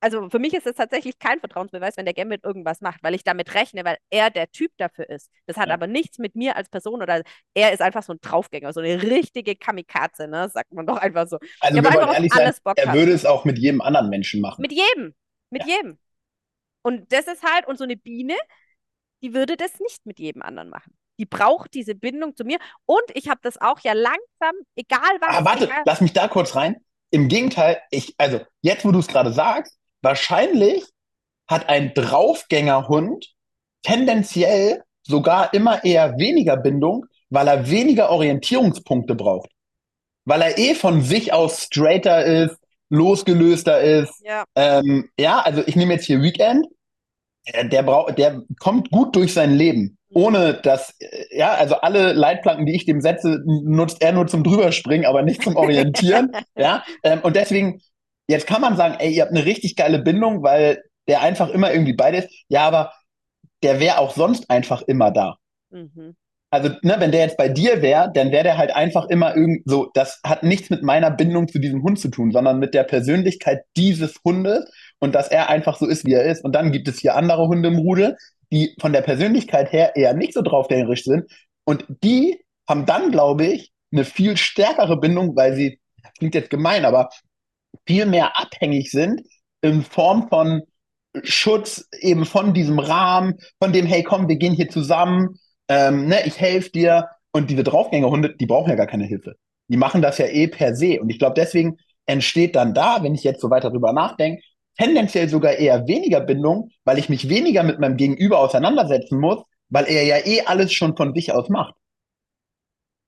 also 0.00 0.30
für 0.30 0.38
mich 0.38 0.54
ist 0.54 0.66
es 0.66 0.76
tatsächlich 0.76 1.18
kein 1.18 1.40
Vertrauensbeweis, 1.40 1.96
wenn 1.96 2.06
der 2.06 2.14
Gambit 2.14 2.44
irgendwas 2.44 2.80
macht, 2.80 3.02
weil 3.02 3.14
ich 3.14 3.22
damit 3.22 3.54
rechne, 3.54 3.84
weil 3.84 3.98
er 4.08 4.30
der 4.30 4.50
Typ 4.50 4.72
dafür 4.78 5.08
ist. 5.08 5.30
Das 5.46 5.56
hat 5.56 5.68
ja. 5.68 5.74
aber 5.74 5.86
nichts 5.86 6.18
mit 6.18 6.34
mir 6.34 6.56
als 6.56 6.68
Person 6.68 7.02
oder 7.02 7.22
er 7.54 7.72
ist 7.72 7.82
einfach 7.82 8.02
so 8.02 8.14
ein 8.14 8.20
Draufgänger, 8.20 8.72
so 8.72 8.80
eine 8.80 9.02
richtige 9.02 9.56
Kamikaze, 9.56 10.26
ne? 10.26 10.48
Sagt 10.48 10.72
man 10.72 10.86
doch 10.86 10.96
einfach 10.96 11.28
so. 11.28 11.38
Also 11.60 11.76
wir 11.76 11.84
wollen 11.84 12.14
ehrlich 12.14 12.32
sein, 12.32 12.52
Bock 12.64 12.78
er 12.78 12.88
hat. 12.88 12.94
würde 12.94 13.12
es 13.12 13.26
auch 13.26 13.44
mit 13.44 13.58
jedem 13.58 13.80
anderen 13.80 14.08
Menschen 14.08 14.40
machen. 14.40 14.62
Mit 14.62 14.72
jedem, 14.72 15.14
mit 15.50 15.66
ja. 15.66 15.76
jedem. 15.76 15.98
Und 16.82 17.12
das 17.12 17.26
ist 17.26 17.42
halt, 17.42 17.68
und 17.68 17.76
so 17.76 17.84
eine 17.84 17.96
Biene, 17.96 18.36
die 19.22 19.34
würde 19.34 19.56
das 19.56 19.78
nicht 19.80 20.06
mit 20.06 20.18
jedem 20.18 20.42
anderen 20.42 20.70
machen. 20.70 20.94
Die 21.18 21.26
braucht 21.26 21.74
diese 21.74 21.94
Bindung 21.94 22.34
zu 22.34 22.44
mir. 22.44 22.58
Und 22.86 23.04
ich 23.12 23.28
habe 23.28 23.40
das 23.42 23.60
auch 23.60 23.80
ja 23.80 23.92
langsam, 23.92 24.54
egal 24.74 25.18
was. 25.20 25.36
Ah, 25.36 25.44
warte, 25.44 25.64
egal. 25.64 25.82
lass 25.84 26.00
mich 26.00 26.14
da 26.14 26.28
kurz 26.28 26.56
rein. 26.56 26.76
Im 27.10 27.28
Gegenteil, 27.28 27.82
ich, 27.90 28.14
also 28.16 28.40
jetzt, 28.62 28.84
wo 28.86 28.92
du 28.92 29.00
es 29.00 29.08
gerade 29.08 29.32
sagst, 29.32 29.79
Wahrscheinlich 30.02 30.84
hat 31.48 31.68
ein 31.68 31.92
Draufgängerhund 31.94 33.34
tendenziell 33.82 34.82
sogar 35.02 35.52
immer 35.54 35.84
eher 35.84 36.16
weniger 36.18 36.56
Bindung, 36.56 37.06
weil 37.28 37.48
er 37.48 37.68
weniger 37.68 38.10
Orientierungspunkte 38.10 39.14
braucht. 39.14 39.50
Weil 40.24 40.42
er 40.42 40.58
eh 40.58 40.74
von 40.74 41.02
sich 41.02 41.32
aus 41.32 41.62
straighter 41.62 42.24
ist, 42.24 42.56
losgelöster 42.90 43.80
ist. 43.80 44.20
Ja, 44.24 44.44
ähm, 44.54 45.08
ja 45.18 45.40
also 45.40 45.62
ich 45.66 45.76
nehme 45.76 45.94
jetzt 45.94 46.06
hier 46.06 46.22
Weekend. 46.22 46.66
Der, 47.52 47.64
der, 47.64 47.82
braucht, 47.82 48.18
der 48.18 48.42
kommt 48.58 48.90
gut 48.90 49.16
durch 49.16 49.32
sein 49.32 49.54
Leben. 49.54 49.96
ohne 50.12 50.54
dass, 50.54 50.94
ja, 51.30 51.52
also 51.52 51.76
alle 51.76 52.12
Leitplanken, 52.12 52.66
die 52.66 52.74
ich 52.74 52.84
dem 52.84 53.00
setze, 53.00 53.40
nutzt 53.44 54.02
er 54.02 54.12
nur 54.12 54.26
zum 54.26 54.44
drüberspringen, 54.44 55.06
aber 55.06 55.22
nicht 55.22 55.42
zum 55.42 55.56
Orientieren. 55.56 56.32
ja, 56.56 56.84
ähm, 57.02 57.20
und 57.22 57.36
deswegen, 57.36 57.80
jetzt 58.30 58.46
kann 58.46 58.60
man 58.60 58.76
sagen, 58.76 58.96
ey, 58.98 59.12
ihr 59.12 59.22
habt 59.22 59.32
eine 59.32 59.44
richtig 59.44 59.76
geile 59.76 59.98
Bindung, 59.98 60.42
weil 60.42 60.82
der 61.08 61.20
einfach 61.20 61.50
immer 61.50 61.72
irgendwie 61.72 61.94
bei 61.94 62.12
dir 62.12 62.18
ist. 62.18 62.30
Ja, 62.48 62.66
aber 62.66 62.92
der 63.62 63.80
wäre 63.80 63.98
auch 63.98 64.14
sonst 64.14 64.48
einfach 64.48 64.82
immer 64.82 65.10
da. 65.10 65.36
Mhm. 65.70 66.16
Also, 66.52 66.70
ne, 66.82 66.96
wenn 66.98 67.12
der 67.12 67.20
jetzt 67.20 67.36
bei 67.36 67.48
dir 67.48 67.80
wäre, 67.80 68.10
dann 68.12 68.32
wäre 68.32 68.42
der 68.42 68.58
halt 68.58 68.74
einfach 68.74 69.06
immer 69.06 69.36
irgend 69.36 69.62
so, 69.66 69.88
das 69.94 70.20
hat 70.24 70.42
nichts 70.42 70.68
mit 70.68 70.82
meiner 70.82 71.10
Bindung 71.10 71.46
zu 71.46 71.60
diesem 71.60 71.82
Hund 71.82 72.00
zu 72.00 72.08
tun, 72.08 72.32
sondern 72.32 72.58
mit 72.58 72.74
der 72.74 72.82
Persönlichkeit 72.82 73.62
dieses 73.76 74.16
Hundes 74.24 74.68
und 74.98 75.14
dass 75.14 75.28
er 75.28 75.48
einfach 75.48 75.76
so 75.78 75.86
ist, 75.86 76.04
wie 76.06 76.14
er 76.14 76.24
ist. 76.24 76.44
Und 76.44 76.54
dann 76.54 76.72
gibt 76.72 76.88
es 76.88 76.98
hier 76.98 77.14
andere 77.14 77.46
Hunde 77.46 77.68
im 77.68 77.78
Rudel, 77.78 78.16
die 78.52 78.74
von 78.80 78.92
der 78.92 79.02
Persönlichkeit 79.02 79.72
her 79.72 79.94
eher 79.94 80.12
nicht 80.14 80.34
so 80.34 80.42
draufgängerisch 80.42 81.04
sind. 81.04 81.30
Und 81.64 81.84
die 82.02 82.40
haben 82.68 82.84
dann, 82.84 83.12
glaube 83.12 83.44
ich, 83.44 83.72
eine 83.92 84.04
viel 84.04 84.36
stärkere 84.36 84.98
Bindung, 84.98 85.36
weil 85.36 85.54
sie, 85.54 85.80
klingt 86.18 86.34
jetzt 86.34 86.50
gemein, 86.50 86.84
aber 86.84 87.10
viel 87.90 88.06
mehr 88.06 88.38
abhängig 88.38 88.92
sind 88.92 89.22
in 89.62 89.82
Form 89.82 90.28
von 90.28 90.62
Schutz 91.24 91.88
eben 91.98 92.24
von 92.24 92.54
diesem 92.54 92.78
Rahmen, 92.78 93.34
von 93.60 93.72
dem, 93.72 93.84
hey, 93.84 94.04
komm, 94.04 94.28
wir 94.28 94.36
gehen 94.36 94.54
hier 94.54 94.68
zusammen, 94.68 95.40
ähm, 95.66 96.06
ne, 96.06 96.24
ich 96.24 96.38
helfe 96.38 96.70
dir. 96.70 97.08
Und 97.32 97.50
diese 97.50 97.64
Draufgängerhunde, 97.64 98.36
die 98.36 98.46
brauchen 98.46 98.70
ja 98.70 98.76
gar 98.76 98.86
keine 98.86 99.06
Hilfe. 99.06 99.34
Die 99.66 99.76
machen 99.76 100.02
das 100.02 100.18
ja 100.18 100.26
eh 100.26 100.46
per 100.46 100.76
se. 100.76 101.00
Und 101.00 101.10
ich 101.10 101.18
glaube, 101.18 101.34
deswegen 101.34 101.78
entsteht 102.06 102.54
dann 102.54 102.74
da, 102.74 103.02
wenn 103.02 103.16
ich 103.16 103.24
jetzt 103.24 103.40
so 103.40 103.50
weiter 103.50 103.70
drüber 103.70 103.92
nachdenke, 103.92 104.40
tendenziell 104.78 105.28
sogar 105.28 105.54
eher 105.54 105.88
weniger 105.88 106.20
Bindung, 106.20 106.70
weil 106.84 106.98
ich 106.98 107.08
mich 107.08 107.28
weniger 107.28 107.64
mit 107.64 107.80
meinem 107.80 107.96
Gegenüber 107.96 108.38
auseinandersetzen 108.38 109.18
muss, 109.18 109.42
weil 109.68 109.86
er 109.86 110.04
ja 110.04 110.24
eh 110.24 110.42
alles 110.42 110.72
schon 110.72 110.96
von 110.96 111.12
sich 111.12 111.32
aus 111.32 111.48
macht. 111.48 111.74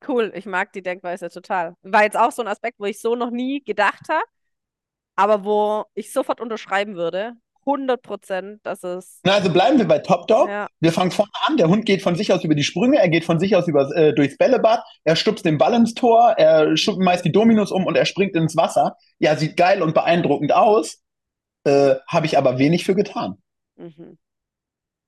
Cool, 0.09 0.33
ich 0.35 0.47
mag 0.47 0.73
die 0.73 0.83
Denkweise 0.83 1.31
total. 1.31 1.77
War 1.83 2.03
jetzt 2.03 2.19
auch 2.19 2.33
so 2.33 2.43
ein 2.43 2.49
Aspekt, 2.49 2.81
wo 2.81 2.87
ich 2.87 3.01
so 3.01 3.15
noch 3.15 3.31
nie 3.31 3.63
gedacht 3.63 4.09
habe, 4.09 4.25
aber 5.17 5.45
wo 5.45 5.85
ich 5.95 6.13
sofort 6.13 6.41
unterschreiben 6.41 6.97
würde. 6.97 7.35
100 7.65 8.03
Prozent, 8.03 8.61
dass 8.65 8.83
es. 8.83 9.21
Na, 9.23 9.35
also 9.35 9.53
bleiben 9.53 9.79
wir 9.79 9.87
bei 9.87 10.01
Top 10.01 10.27
Dog. 10.27 10.49
Ja. 10.49 10.67
Wir 10.81 10.93
fangen 10.93 11.13
vorne 11.13 11.31
an. 11.47 11.57
Der 11.57 11.69
Hund 11.69 11.87
geht 11.87 12.03
von 12.03 12.17
sich 12.17 12.33
aus 12.33 12.43
über 12.43 12.55
die 12.55 12.65
Sprünge, 12.65 12.99
er 12.99 13.09
geht 13.09 13.25
von 13.25 13.39
sich 13.39 13.55
aus 13.55 13.69
über, 13.69 13.89
äh, 13.95 14.13
durchs 14.13 14.37
Bällebad, 14.37 14.83
er 15.05 15.17
stupst 15.17 15.45
den 15.45 15.59
Ball 15.59 15.75
ins 15.75 15.95
Tor, 15.95 16.35
er 16.37 16.77
schubst 16.77 17.01
meist 17.01 17.25
die 17.25 17.33
Dominos 17.33 17.71
um 17.71 17.87
und 17.87 17.97
er 17.97 18.05
springt 18.05 18.35
ins 18.35 18.57
Wasser. 18.57 18.97
Ja, 19.19 19.37
sieht 19.37 19.57
geil 19.57 19.81
und 19.81 19.95
beeindruckend 19.95 20.53
aus, 20.53 21.01
äh, 21.65 21.97
habe 22.09 22.27
ich 22.27 22.37
aber 22.37 22.59
wenig 22.59 22.85
für 22.85 22.95
getan. 22.95 23.41
Mhm. 23.77 24.19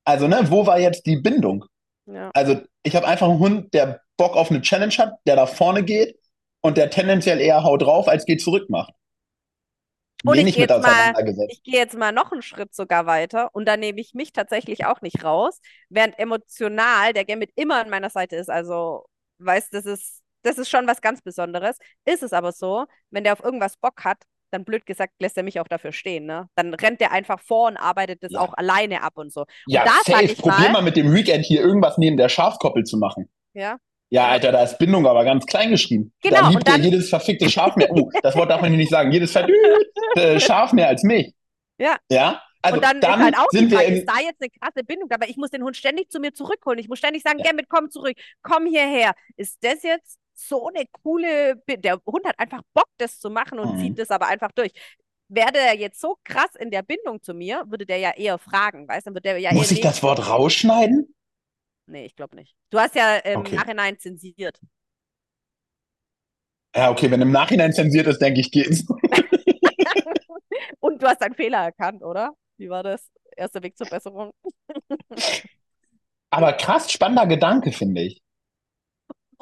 Also, 0.04 0.28
ne, 0.28 0.42
wo 0.50 0.66
war 0.66 0.78
jetzt 0.78 1.06
die 1.06 1.16
Bindung? 1.16 1.64
Ja. 2.06 2.30
Also, 2.34 2.60
ich 2.82 2.94
habe 2.94 3.06
einfach 3.06 3.28
einen 3.28 3.38
Hund, 3.38 3.74
der 3.74 4.00
Bock 4.16 4.36
auf 4.36 4.50
eine 4.50 4.60
Challenge 4.60 4.94
hat, 4.94 5.14
der 5.26 5.36
da 5.36 5.46
vorne 5.46 5.82
geht 5.82 6.16
und 6.60 6.76
der 6.76 6.90
tendenziell 6.90 7.40
eher 7.40 7.64
haut 7.64 7.82
drauf, 7.82 8.06
als 8.06 8.26
geht 8.26 8.42
zurück 8.42 8.70
macht. 8.70 8.92
Und 10.24 10.38
ich 10.38 10.54
gehe 10.54 10.66
jetzt, 10.66 10.82
mal, 10.82 11.14
ich 11.48 11.62
geh 11.62 11.72
jetzt 11.76 11.96
mal 11.96 12.12
noch 12.12 12.32
einen 12.32 12.42
Schritt 12.42 12.74
sogar 12.74 13.06
weiter 13.06 13.50
und 13.52 13.66
da 13.66 13.76
nehme 13.76 14.00
ich 14.00 14.14
mich 14.14 14.32
tatsächlich 14.32 14.86
auch 14.86 15.02
nicht 15.02 15.22
raus, 15.22 15.60
während 15.90 16.18
emotional 16.18 17.12
der 17.12 17.24
Gambit 17.24 17.50
immer 17.56 17.80
an 17.80 17.90
meiner 17.90 18.10
Seite 18.10 18.36
ist. 18.36 18.48
Also, 18.48 19.04
weißt 19.38 19.74
das 19.74 19.84
ist, 19.84 20.22
das 20.42 20.58
ist 20.58 20.70
schon 20.70 20.86
was 20.86 21.00
ganz 21.00 21.20
Besonderes. 21.22 21.76
Ist 22.04 22.22
es 22.22 22.32
aber 22.32 22.52
so, 22.52 22.86
wenn 23.10 23.24
der 23.24 23.34
auf 23.34 23.44
irgendwas 23.44 23.76
Bock 23.76 24.04
hat, 24.04 24.18
dann 24.50 24.64
blöd 24.64 24.86
gesagt, 24.86 25.12
lässt 25.20 25.36
er 25.36 25.42
mich 25.42 25.60
auch 25.60 25.68
dafür 25.68 25.92
stehen. 25.92 26.26
Ne? 26.26 26.48
Dann 26.54 26.72
rennt 26.72 27.00
der 27.00 27.12
einfach 27.12 27.40
vor 27.40 27.68
und 27.68 27.76
arbeitet 27.76 28.22
das 28.22 28.32
ja. 28.32 28.40
auch 28.40 28.54
alleine 28.54 29.02
ab 29.02 29.14
und 29.16 29.32
so. 29.32 29.40
Und 29.40 29.48
ja, 29.66 29.84
da 29.84 29.92
safe. 30.04 30.34
Probier 30.36 30.70
mal 30.70 30.82
mit 30.82 30.96
dem 30.96 31.12
Weekend 31.12 31.44
hier 31.44 31.60
irgendwas 31.60 31.98
neben 31.98 32.16
der 32.16 32.28
Schafkoppel 32.28 32.84
zu 32.84 32.96
machen. 32.96 33.28
Ja. 33.52 33.78
Ja, 34.10 34.28
Alter, 34.28 34.52
da 34.52 34.62
ist 34.62 34.78
Bindung 34.78 35.06
aber 35.06 35.24
ganz 35.24 35.46
klein 35.46 35.70
geschrieben. 35.70 36.12
Genau. 36.22 36.42
Da 36.42 36.48
liebt 36.50 36.68
er 36.68 36.78
jedes 36.78 37.08
verfickte 37.08 37.50
Schaf 37.50 37.74
mehr. 37.76 37.90
Oh, 37.90 38.10
das 38.22 38.36
Wort 38.36 38.50
darf 38.50 38.60
man 38.60 38.70
hier 38.70 38.78
nicht 38.78 38.90
sagen. 38.90 39.10
Jedes 39.10 39.32
verfickte 39.32 40.40
Schaf 40.40 40.72
mehr 40.72 40.88
als 40.88 41.02
mich. 41.02 41.34
Ja. 41.78 41.96
Ja. 42.10 42.42
Also 42.62 42.76
und 42.76 42.84
dann, 42.84 43.00
dann 43.00 43.18
ist 43.18 43.24
halt 43.24 43.36
auch 43.36 43.50
sind 43.50 43.72
Frage, 43.72 43.92
ist 43.92 44.06
da 44.08 44.20
jetzt 44.20 44.40
eine 44.40 44.50
krasse 44.50 44.84
Bindung, 44.84 45.10
aber 45.10 45.28
ich 45.28 45.36
muss 45.36 45.50
den 45.50 45.62
Hund 45.62 45.76
ständig 45.76 46.10
zu 46.10 46.18
mir 46.18 46.32
zurückholen. 46.32 46.78
Ich 46.78 46.88
muss 46.88 46.98
ständig 46.98 47.22
sagen, 47.22 47.38
ja. 47.38 47.44
Gambit, 47.44 47.66
komm 47.68 47.90
zurück, 47.90 48.16
komm 48.42 48.64
hierher. 48.66 49.14
Ist 49.36 49.62
das 49.62 49.82
jetzt 49.82 50.18
so 50.32 50.68
eine 50.68 50.84
coole, 51.02 51.56
Bi 51.66 51.76
der 51.76 52.00
Hund 52.06 52.26
hat 52.26 52.38
einfach 52.38 52.62
Bock, 52.72 52.88
das 52.96 53.20
zu 53.20 53.28
machen 53.28 53.58
und 53.58 53.74
mhm. 53.74 53.80
zieht 53.80 53.98
das 53.98 54.10
aber 54.10 54.28
einfach 54.28 54.50
durch. 54.52 54.72
Wäre 55.28 55.52
der 55.52 55.76
jetzt 55.76 56.00
so 56.00 56.16
krass 56.24 56.54
in 56.58 56.70
der 56.70 56.82
Bindung 56.82 57.22
zu 57.22 57.34
mir, 57.34 57.64
würde 57.66 57.84
der 57.84 57.98
ja 57.98 58.12
eher 58.12 58.38
fragen, 58.38 58.88
weißt 58.88 59.06
du? 59.06 59.10
Dann 59.10 59.14
würde 59.16 59.28
der 59.28 59.38
ja 59.38 59.52
Muss 59.52 59.70
ich 59.70 59.80
das 59.80 60.02
Wort 60.02 60.28
rausschneiden? 60.28 61.13
Nee, 61.86 62.06
ich 62.06 62.16
glaube 62.16 62.36
nicht. 62.36 62.56
Du 62.70 62.78
hast 62.78 62.94
ja 62.94 63.16
im 63.18 63.40
okay. 63.40 63.56
Nachhinein 63.56 63.98
zensiert. 63.98 64.60
Ja, 66.74 66.90
okay, 66.90 67.10
wenn 67.10 67.20
im 67.20 67.30
Nachhinein 67.30 67.72
zensiert 67.72 68.06
ist, 68.06 68.18
denke 68.20 68.40
ich, 68.40 68.50
geht's. 68.50 68.84
Und 70.80 71.02
du 71.02 71.06
hast 71.06 71.22
einen 71.22 71.34
Fehler 71.34 71.58
erkannt, 71.58 72.02
oder? 72.02 72.32
Wie 72.56 72.68
war 72.68 72.82
das? 72.82 73.10
Erster 73.36 73.62
Weg 73.62 73.76
zur 73.76 73.86
Besserung. 73.88 74.32
Aber 76.30 76.52
krass 76.54 76.90
spannender 76.90 77.26
Gedanke, 77.26 77.70
finde 77.70 78.02
ich. 78.02 78.23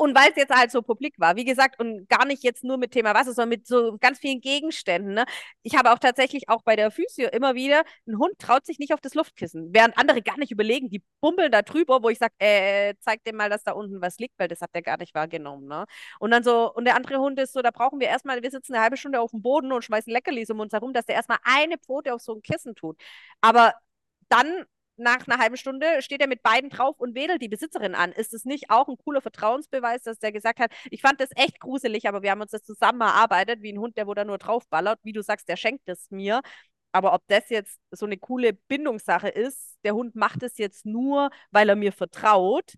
Und 0.02 0.16
weil 0.16 0.30
es 0.30 0.36
jetzt 0.36 0.52
halt 0.52 0.72
so 0.72 0.82
publik 0.82 1.14
war, 1.20 1.36
wie 1.36 1.44
gesagt, 1.44 1.78
und 1.78 2.08
gar 2.08 2.26
nicht 2.26 2.42
jetzt 2.42 2.64
nur 2.64 2.76
mit 2.76 2.90
Thema 2.90 3.14
Wasser, 3.14 3.34
sondern 3.34 3.50
mit 3.50 3.68
so 3.68 3.98
ganz 4.00 4.18
vielen 4.18 4.40
Gegenständen. 4.40 5.14
Ne? 5.14 5.24
Ich 5.62 5.76
habe 5.76 5.92
auch 5.92 6.00
tatsächlich 6.00 6.48
auch 6.48 6.62
bei 6.64 6.74
der 6.74 6.90
Physio 6.90 7.28
immer 7.28 7.54
wieder, 7.54 7.84
ein 8.08 8.18
Hund 8.18 8.36
traut 8.40 8.66
sich 8.66 8.80
nicht 8.80 8.92
auf 8.92 9.00
das 9.00 9.14
Luftkissen, 9.14 9.72
während 9.72 9.96
andere 9.96 10.20
gar 10.20 10.36
nicht 10.38 10.50
überlegen, 10.50 10.90
die 10.90 11.04
bumbeln 11.20 11.52
da 11.52 11.62
drüber, 11.62 12.02
wo 12.02 12.08
ich 12.08 12.18
sage, 12.18 12.34
äh, 12.40 12.94
zeig 12.98 13.22
dem 13.22 13.36
mal, 13.36 13.48
dass 13.48 13.62
da 13.62 13.72
unten 13.74 14.02
was 14.02 14.18
liegt, 14.18 14.36
weil 14.40 14.48
das 14.48 14.60
hat 14.60 14.74
der 14.74 14.82
gar 14.82 14.96
nicht 14.98 15.14
wahrgenommen. 15.14 15.68
Ne? 15.68 15.84
Und 16.18 16.32
dann 16.32 16.42
so, 16.42 16.74
und 16.74 16.84
der 16.84 16.96
andere 16.96 17.18
Hund 17.18 17.38
ist 17.38 17.52
so, 17.52 17.62
da 17.62 17.70
brauchen 17.70 18.00
wir 18.00 18.08
erstmal, 18.08 18.42
wir 18.42 18.50
sitzen 18.50 18.74
eine 18.74 18.82
halbe 18.82 18.96
Stunde 18.96 19.20
auf 19.20 19.30
dem 19.30 19.40
Boden 19.40 19.70
und 19.70 19.84
schmeißen 19.84 20.12
Leckerlis 20.12 20.50
um 20.50 20.58
uns 20.58 20.72
herum, 20.72 20.92
dass 20.92 21.06
der 21.06 21.14
erstmal 21.14 21.38
eine 21.44 21.78
Pfote 21.78 22.12
auf 22.12 22.22
so 22.22 22.34
ein 22.34 22.42
Kissen 22.42 22.74
tut. 22.74 23.00
Aber 23.40 23.72
dann 24.28 24.64
nach 24.96 25.26
einer 25.26 25.38
halben 25.38 25.56
Stunde 25.56 25.86
steht 26.00 26.20
er 26.20 26.28
mit 26.28 26.42
beiden 26.42 26.70
drauf 26.70 26.96
und 26.98 27.14
wedelt 27.14 27.42
die 27.42 27.48
Besitzerin 27.48 27.94
an. 27.94 28.12
Ist 28.12 28.34
es 28.34 28.44
nicht 28.44 28.70
auch 28.70 28.88
ein 28.88 28.96
cooler 29.04 29.20
Vertrauensbeweis, 29.20 30.02
dass 30.02 30.18
der 30.18 30.32
gesagt 30.32 30.60
hat, 30.60 30.72
ich 30.90 31.00
fand 31.00 31.20
das 31.20 31.30
echt 31.34 31.60
gruselig, 31.60 32.08
aber 32.08 32.22
wir 32.22 32.30
haben 32.30 32.40
uns 32.40 32.50
das 32.50 32.62
zusammen 32.62 33.00
erarbeitet, 33.00 33.62
wie 33.62 33.72
ein 33.72 33.78
Hund, 33.78 33.96
der 33.96 34.06
wo 34.06 34.14
da 34.14 34.24
nur 34.24 34.38
draufballert. 34.38 35.00
Wie 35.02 35.12
du 35.12 35.22
sagst, 35.22 35.48
der 35.48 35.56
schenkt 35.56 35.88
es 35.88 36.10
mir. 36.10 36.40
Aber 36.92 37.14
ob 37.14 37.22
das 37.26 37.48
jetzt 37.48 37.80
so 37.90 38.04
eine 38.04 38.18
coole 38.18 38.52
Bindungssache 38.52 39.28
ist, 39.28 39.78
der 39.82 39.94
Hund 39.94 40.14
macht 40.14 40.42
es 40.42 40.58
jetzt 40.58 40.84
nur, 40.84 41.30
weil 41.50 41.68
er 41.68 41.76
mir 41.76 41.92
vertraut. 41.92 42.74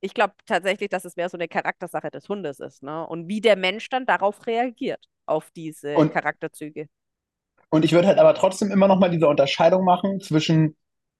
Ich 0.00 0.14
glaube 0.14 0.34
tatsächlich, 0.46 0.88
dass 0.88 1.04
es 1.04 1.16
mehr 1.16 1.28
so 1.28 1.38
eine 1.38 1.48
Charaktersache 1.48 2.10
des 2.10 2.28
Hundes 2.28 2.58
ist. 2.58 2.82
Ne? 2.82 3.06
Und 3.06 3.28
wie 3.28 3.40
der 3.40 3.56
Mensch 3.56 3.88
dann 3.88 4.04
darauf 4.04 4.46
reagiert, 4.46 5.04
auf 5.26 5.50
diese 5.52 5.94
und, 5.94 6.12
Charakterzüge. 6.12 6.88
Und 7.70 7.84
ich 7.84 7.92
würde 7.92 8.08
halt 8.08 8.18
aber 8.18 8.34
trotzdem 8.34 8.70
immer 8.70 8.88
noch 8.88 8.98
mal 8.98 9.10
diese 9.10 9.28
Unterscheidung 9.28 9.84
machen 9.84 10.20
zwischen 10.20 10.76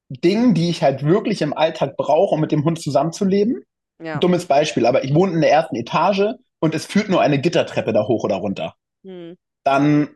Dingen, 0.09 0.55
die 0.55 0.71
ich 0.71 0.83
halt 0.83 1.05
wirklich 1.05 1.43
im 1.43 1.57
Alltag 1.57 1.97
brauche, 1.97 2.35
um 2.35 2.41
mit 2.41 2.53
dem 2.53 2.65
Hund 2.65 2.81
zusammenzuleben. 2.81 3.63
Ja. 4.03 4.19
Dummes 4.19 4.47
Beispiel, 4.47 4.87
aber 4.87 5.05
ich 5.05 5.15
wohne 5.15 5.33
in 5.33 5.41
der 5.41 5.51
ersten 5.51 5.77
Etage 5.77 6.35
und 6.61 6.75
es 6.75 6.87
führt 6.87 7.09
nur 7.09 7.21
eine 7.21 7.41
Gittertreppe 7.41 7.93
da 7.93 8.07
hoch 8.07 8.25
oder 8.25 8.37
runter. 8.37 8.75
Hm. 9.05 9.37
Dann, 9.65 10.11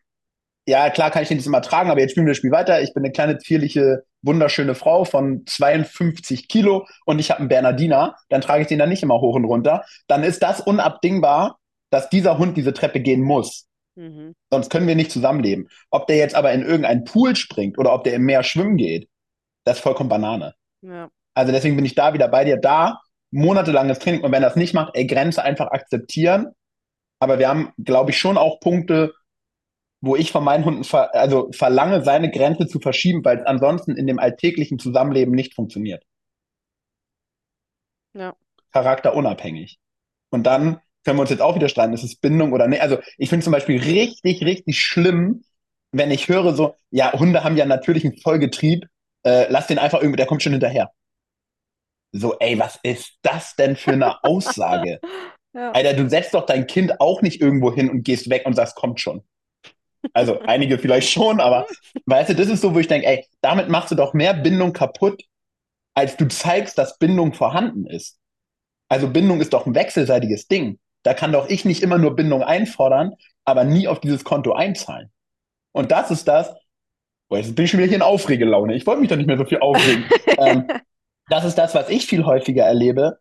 ja, 0.66 0.90
klar 0.90 1.10
kann 1.10 1.22
ich 1.22 1.28
den 1.28 1.38
das 1.38 1.46
immer 1.46 1.62
tragen, 1.62 1.90
aber 1.90 2.00
jetzt 2.00 2.10
spielen 2.12 2.26
wir 2.26 2.32
das 2.32 2.38
Spiel 2.38 2.52
weiter. 2.52 2.82
Ich 2.82 2.92
bin 2.92 3.02
eine 3.04 3.12
kleine, 3.12 3.38
zierliche, 3.38 4.04
wunderschöne 4.22 4.74
Frau 4.74 5.04
von 5.04 5.44
52 5.46 6.48
Kilo 6.48 6.86
und 7.06 7.18
ich 7.18 7.30
habe 7.30 7.40
einen 7.40 7.48
Bernardiner. 7.48 8.16
Dann 8.28 8.42
trage 8.42 8.62
ich 8.62 8.68
den 8.68 8.78
dann 8.78 8.90
nicht 8.90 9.02
immer 9.02 9.20
hoch 9.20 9.34
und 9.34 9.46
runter. 9.46 9.84
Dann 10.06 10.22
ist 10.22 10.42
das 10.42 10.60
unabdingbar, 10.60 11.58
dass 11.90 12.10
dieser 12.10 12.38
Hund 12.38 12.56
diese 12.56 12.74
Treppe 12.74 13.00
gehen 13.00 13.22
muss. 13.22 13.66
Mhm. 13.96 14.34
Sonst 14.50 14.70
können 14.70 14.86
wir 14.86 14.94
nicht 14.94 15.10
zusammenleben. 15.10 15.68
Ob 15.90 16.06
der 16.06 16.16
jetzt 16.16 16.34
aber 16.34 16.52
in 16.52 16.62
irgendeinen 16.62 17.04
Pool 17.04 17.34
springt 17.34 17.78
oder 17.78 17.92
ob 17.92 18.04
der 18.04 18.14
im 18.14 18.24
Meer 18.24 18.42
schwimmen 18.42 18.76
geht, 18.76 19.08
das 19.64 19.78
ist 19.78 19.82
vollkommen 19.82 20.08
Banane. 20.08 20.54
Ja. 20.82 21.10
Also 21.34 21.52
deswegen 21.52 21.76
bin 21.76 21.84
ich 21.84 21.94
da 21.94 22.12
wieder 22.12 22.28
bei 22.28 22.44
dir. 22.44 22.56
Da 22.56 23.00
monatelanges 23.30 23.98
Training 23.98 24.22
und 24.22 24.32
wenn 24.32 24.42
das 24.42 24.56
nicht 24.56 24.74
macht, 24.74 24.94
ey, 24.94 25.06
Grenze 25.06 25.42
einfach 25.42 25.68
akzeptieren. 25.68 26.48
Aber 27.20 27.38
wir 27.38 27.48
haben, 27.48 27.72
glaube 27.78 28.10
ich, 28.10 28.18
schon 28.18 28.38
auch 28.38 28.60
Punkte, 28.60 29.14
wo 30.00 30.16
ich 30.16 30.32
von 30.32 30.42
meinen 30.42 30.64
Hunden 30.64 30.84
ver 30.84 31.14
also 31.14 31.50
verlange, 31.52 32.02
seine 32.02 32.30
Grenze 32.30 32.66
zu 32.66 32.80
verschieben, 32.80 33.24
weil 33.24 33.38
es 33.38 33.46
ansonsten 33.46 33.96
in 33.96 34.06
dem 34.06 34.18
alltäglichen 34.18 34.78
Zusammenleben 34.78 35.34
nicht 35.34 35.54
funktioniert. 35.54 36.04
Ja. 38.14 38.34
Charakterunabhängig. 38.72 39.78
Und 40.30 40.44
dann 40.44 40.80
können 41.04 41.18
wir 41.18 41.22
uns 41.22 41.30
jetzt 41.30 41.42
auch 41.42 41.54
wieder 41.54 41.68
streiten, 41.68 41.92
ist 41.92 42.04
es 42.04 42.16
Bindung 42.16 42.52
oder 42.52 42.68
nicht. 42.68 42.82
Also 42.82 42.98
ich 43.18 43.28
finde 43.28 43.44
zum 43.44 43.52
Beispiel 43.52 43.80
richtig, 43.80 44.42
richtig 44.42 44.80
schlimm, 44.80 45.44
wenn 45.92 46.10
ich 46.10 46.28
höre 46.28 46.54
so, 46.54 46.76
ja, 46.90 47.12
Hunde 47.12 47.44
haben 47.44 47.56
ja 47.56 47.66
natürlichen 47.66 48.16
Vollgetrieb 48.18 48.86
äh, 49.24 49.46
lass 49.50 49.66
den 49.66 49.78
einfach 49.78 50.00
irgendwie, 50.00 50.16
der 50.16 50.26
kommt 50.26 50.42
schon 50.42 50.52
hinterher. 50.52 50.90
So, 52.12 52.38
ey, 52.38 52.58
was 52.58 52.78
ist 52.82 53.18
das 53.22 53.54
denn 53.56 53.76
für 53.76 53.92
eine 53.92 54.22
Aussage? 54.24 55.00
ja. 55.54 55.72
Alter, 55.72 55.94
du 55.94 56.08
setzt 56.08 56.34
doch 56.34 56.46
dein 56.46 56.66
Kind 56.66 57.00
auch 57.00 57.22
nicht 57.22 57.40
irgendwo 57.40 57.72
hin 57.72 57.90
und 57.90 58.02
gehst 58.02 58.30
weg 58.30 58.46
und 58.46 58.54
sagst, 58.54 58.76
kommt 58.76 59.00
schon. 59.00 59.22
Also 60.12 60.40
einige 60.46 60.78
vielleicht 60.78 61.10
schon, 61.10 61.40
aber 61.40 61.66
weißt 62.06 62.30
du, 62.30 62.34
das 62.34 62.48
ist 62.48 62.62
so, 62.62 62.74
wo 62.74 62.78
ich 62.78 62.88
denke, 62.88 63.06
ey, 63.06 63.26
damit 63.40 63.68
machst 63.68 63.90
du 63.90 63.94
doch 63.94 64.14
mehr 64.14 64.34
Bindung 64.34 64.72
kaputt, 64.72 65.22
als 65.94 66.16
du 66.16 66.28
zeigst, 66.28 66.78
dass 66.78 66.98
Bindung 66.98 67.32
vorhanden 67.32 67.86
ist. 67.86 68.18
Also 68.88 69.08
Bindung 69.08 69.40
ist 69.40 69.52
doch 69.52 69.66
ein 69.66 69.74
wechselseitiges 69.74 70.48
Ding. 70.48 70.78
Da 71.02 71.14
kann 71.14 71.32
doch 71.32 71.48
ich 71.48 71.64
nicht 71.64 71.82
immer 71.82 71.98
nur 71.98 72.16
Bindung 72.16 72.42
einfordern, 72.42 73.14
aber 73.44 73.64
nie 73.64 73.88
auf 73.88 74.00
dieses 74.00 74.24
Konto 74.24 74.52
einzahlen. 74.52 75.10
Und 75.72 75.92
das 75.92 76.10
ist 76.10 76.28
das, 76.28 76.52
boah, 77.30 77.38
jetzt 77.38 77.54
bin 77.54 77.64
ich 77.64 77.70
schon 77.70 77.78
wieder 77.78 77.88
hier 77.88 77.96
in 77.96 78.02
Aufregelaune. 78.02 78.74
Ich 78.74 78.86
wollte 78.86 79.00
mich 79.00 79.08
doch 79.08 79.16
nicht 79.16 79.26
mehr 79.26 79.38
so 79.38 79.46
viel 79.46 79.60
aufregen. 79.60 80.04
ähm, 80.38 80.68
das 81.30 81.44
ist 81.46 81.56
das, 81.56 81.74
was 81.74 81.88
ich 81.88 82.06
viel 82.06 82.26
häufiger 82.26 82.64
erlebe 82.64 83.18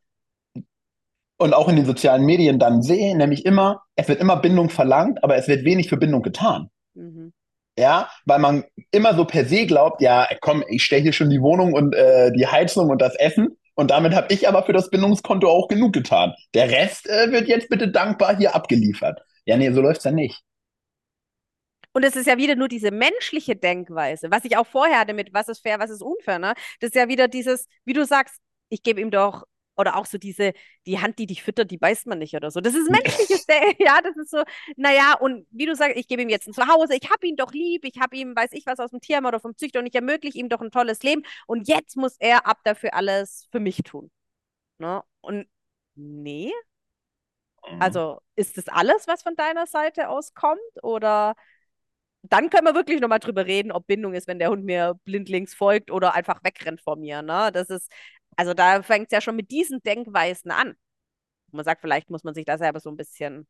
und 1.37 1.53
auch 1.53 1.69
in 1.69 1.77
den 1.77 1.85
sozialen 1.85 2.25
Medien 2.25 2.59
dann 2.59 2.81
sehe, 2.81 3.15
nämlich 3.15 3.45
immer, 3.45 3.83
es 3.95 4.09
wird 4.09 4.19
immer 4.19 4.35
Bindung 4.35 4.69
verlangt, 4.69 5.23
aber 5.23 5.37
es 5.37 5.47
wird 5.47 5.63
wenig 5.63 5.87
für 5.87 5.97
Bindung 5.97 6.23
getan. 6.23 6.69
Mhm. 6.95 7.31
Ja, 7.77 8.09
weil 8.25 8.39
man 8.39 8.65
immer 8.91 9.15
so 9.15 9.23
per 9.23 9.45
se 9.45 9.65
glaubt, 9.65 10.01
ja, 10.01 10.27
komm, 10.41 10.65
ich 10.67 10.83
stelle 10.83 11.03
hier 11.03 11.13
schon 11.13 11.29
die 11.29 11.41
Wohnung 11.41 11.73
und 11.73 11.95
äh, 11.95 12.31
die 12.33 12.47
Heizung 12.47 12.89
und 12.89 13.01
das 13.01 13.15
Essen 13.15 13.57
und 13.75 13.91
damit 13.91 14.13
habe 14.13 14.33
ich 14.33 14.49
aber 14.49 14.63
für 14.63 14.73
das 14.73 14.89
Bindungskonto 14.89 15.47
auch 15.47 15.69
genug 15.69 15.93
getan. 15.93 16.33
Der 16.53 16.69
Rest 16.69 17.07
äh, 17.07 17.31
wird 17.31 17.47
jetzt 17.47 17.69
bitte 17.69 17.87
dankbar 17.87 18.35
hier 18.35 18.53
abgeliefert. 18.53 19.21
Ja, 19.45 19.55
nee, 19.55 19.71
so 19.71 19.79
läuft's 19.79 20.03
ja 20.03 20.11
nicht. 20.11 20.43
Und 21.93 22.03
es 22.03 22.15
ist 22.15 22.27
ja 22.27 22.37
wieder 22.37 22.55
nur 22.55 22.67
diese 22.67 22.91
menschliche 22.91 23.55
Denkweise, 23.55 24.31
was 24.31 24.45
ich 24.45 24.57
auch 24.57 24.67
vorher 24.67 24.99
hatte 24.99 25.13
mit, 25.13 25.33
was 25.33 25.47
ist 25.47 25.61
fair, 25.61 25.79
was 25.79 25.89
ist 25.89 26.01
unfair, 26.01 26.39
ne? 26.39 26.53
Das 26.79 26.89
ist 26.89 26.95
ja 26.95 27.07
wieder 27.07 27.27
dieses, 27.27 27.67
wie 27.85 27.93
du 27.93 28.05
sagst, 28.05 28.39
ich 28.69 28.83
gebe 28.83 29.01
ihm 29.01 29.11
doch 29.11 29.45
oder 29.79 29.95
auch 29.95 30.05
so 30.05 30.17
diese, 30.17 30.53
die 30.85 30.99
Hand, 30.99 31.19
die 31.19 31.25
dich 31.25 31.41
füttert, 31.41 31.71
die 31.71 31.77
beißt 31.77 32.05
man 32.05 32.19
nicht 32.19 32.35
oder 32.35 32.51
so. 32.51 32.59
Das 32.59 32.75
ist 32.75 32.89
menschliches, 32.91 33.45
ja, 33.79 34.01
das 34.01 34.15
ist 34.17 34.29
so, 34.29 34.43
naja, 34.75 35.15
und 35.19 35.47
wie 35.51 35.65
du 35.65 35.75
sagst, 35.75 35.97
ich 35.97 36.07
gebe 36.07 36.21
ihm 36.21 36.29
jetzt 36.29 36.47
ein 36.47 36.53
Zuhause, 36.53 36.95
ich 36.95 37.09
habe 37.09 37.25
ihn 37.25 37.37
doch 37.37 37.53
lieb, 37.53 37.85
ich 37.85 37.99
habe 37.99 38.15
ihm, 38.17 38.35
weiß 38.35 38.51
ich 38.51 38.65
was, 38.65 38.79
aus 38.79 38.91
dem 38.91 38.99
Tierheim 38.99 39.25
oder 39.25 39.39
vom 39.39 39.55
Züchter 39.55 39.79
und 39.79 39.85
ich 39.85 39.95
ermögliche 39.95 40.37
ihm 40.37 40.49
doch 40.49 40.61
ein 40.61 40.71
tolles 40.71 41.01
Leben 41.01 41.23
und 41.47 41.67
jetzt 41.67 41.95
muss 41.95 42.17
er 42.19 42.45
ab 42.45 42.59
dafür 42.65 42.93
alles 42.93 43.47
für 43.51 43.61
mich 43.61 43.77
tun. 43.83 44.11
Ne? 44.79 45.01
Und 45.21 45.47
nee. 45.95 46.51
Mhm. 47.69 47.81
Also 47.81 48.19
ist 48.35 48.57
das 48.57 48.67
alles, 48.67 49.07
was 49.07 49.23
von 49.23 49.35
deiner 49.35 49.65
Seite 49.65 50.09
aus 50.09 50.33
kommt 50.33 50.59
oder 50.83 51.35
dann 52.23 52.49
können 52.49 52.65
wir 52.65 52.75
wirklich 52.75 52.99
nochmal 52.99 53.19
drüber 53.19 53.45
reden, 53.45 53.71
ob 53.71 53.87
Bindung 53.87 54.13
ist, 54.13 54.27
wenn 54.27 54.39
der 54.39 54.49
Hund 54.49 54.65
mir 54.65 54.99
blindlings 55.05 55.53
folgt 55.53 55.91
oder 55.91 56.15
einfach 56.15 56.43
wegrennt 56.43 56.81
vor 56.81 56.97
mir. 56.97 57.21
Ne? 57.21 57.51
Das 57.53 57.69
ist, 57.69 57.91
also 58.35 58.53
da 58.53 58.83
fängt 58.83 59.07
es 59.07 59.11
ja 59.11 59.21
schon 59.21 59.35
mit 59.35 59.51
diesen 59.51 59.81
Denkweisen 59.81 60.51
an. 60.51 60.75
Man 61.51 61.65
sagt, 61.65 61.81
vielleicht 61.81 62.09
muss 62.09 62.23
man 62.23 62.33
sich 62.33 62.45
da 62.45 62.57
selber 62.57 62.79
so 62.79 62.89
ein 62.89 62.97
bisschen 62.97 63.47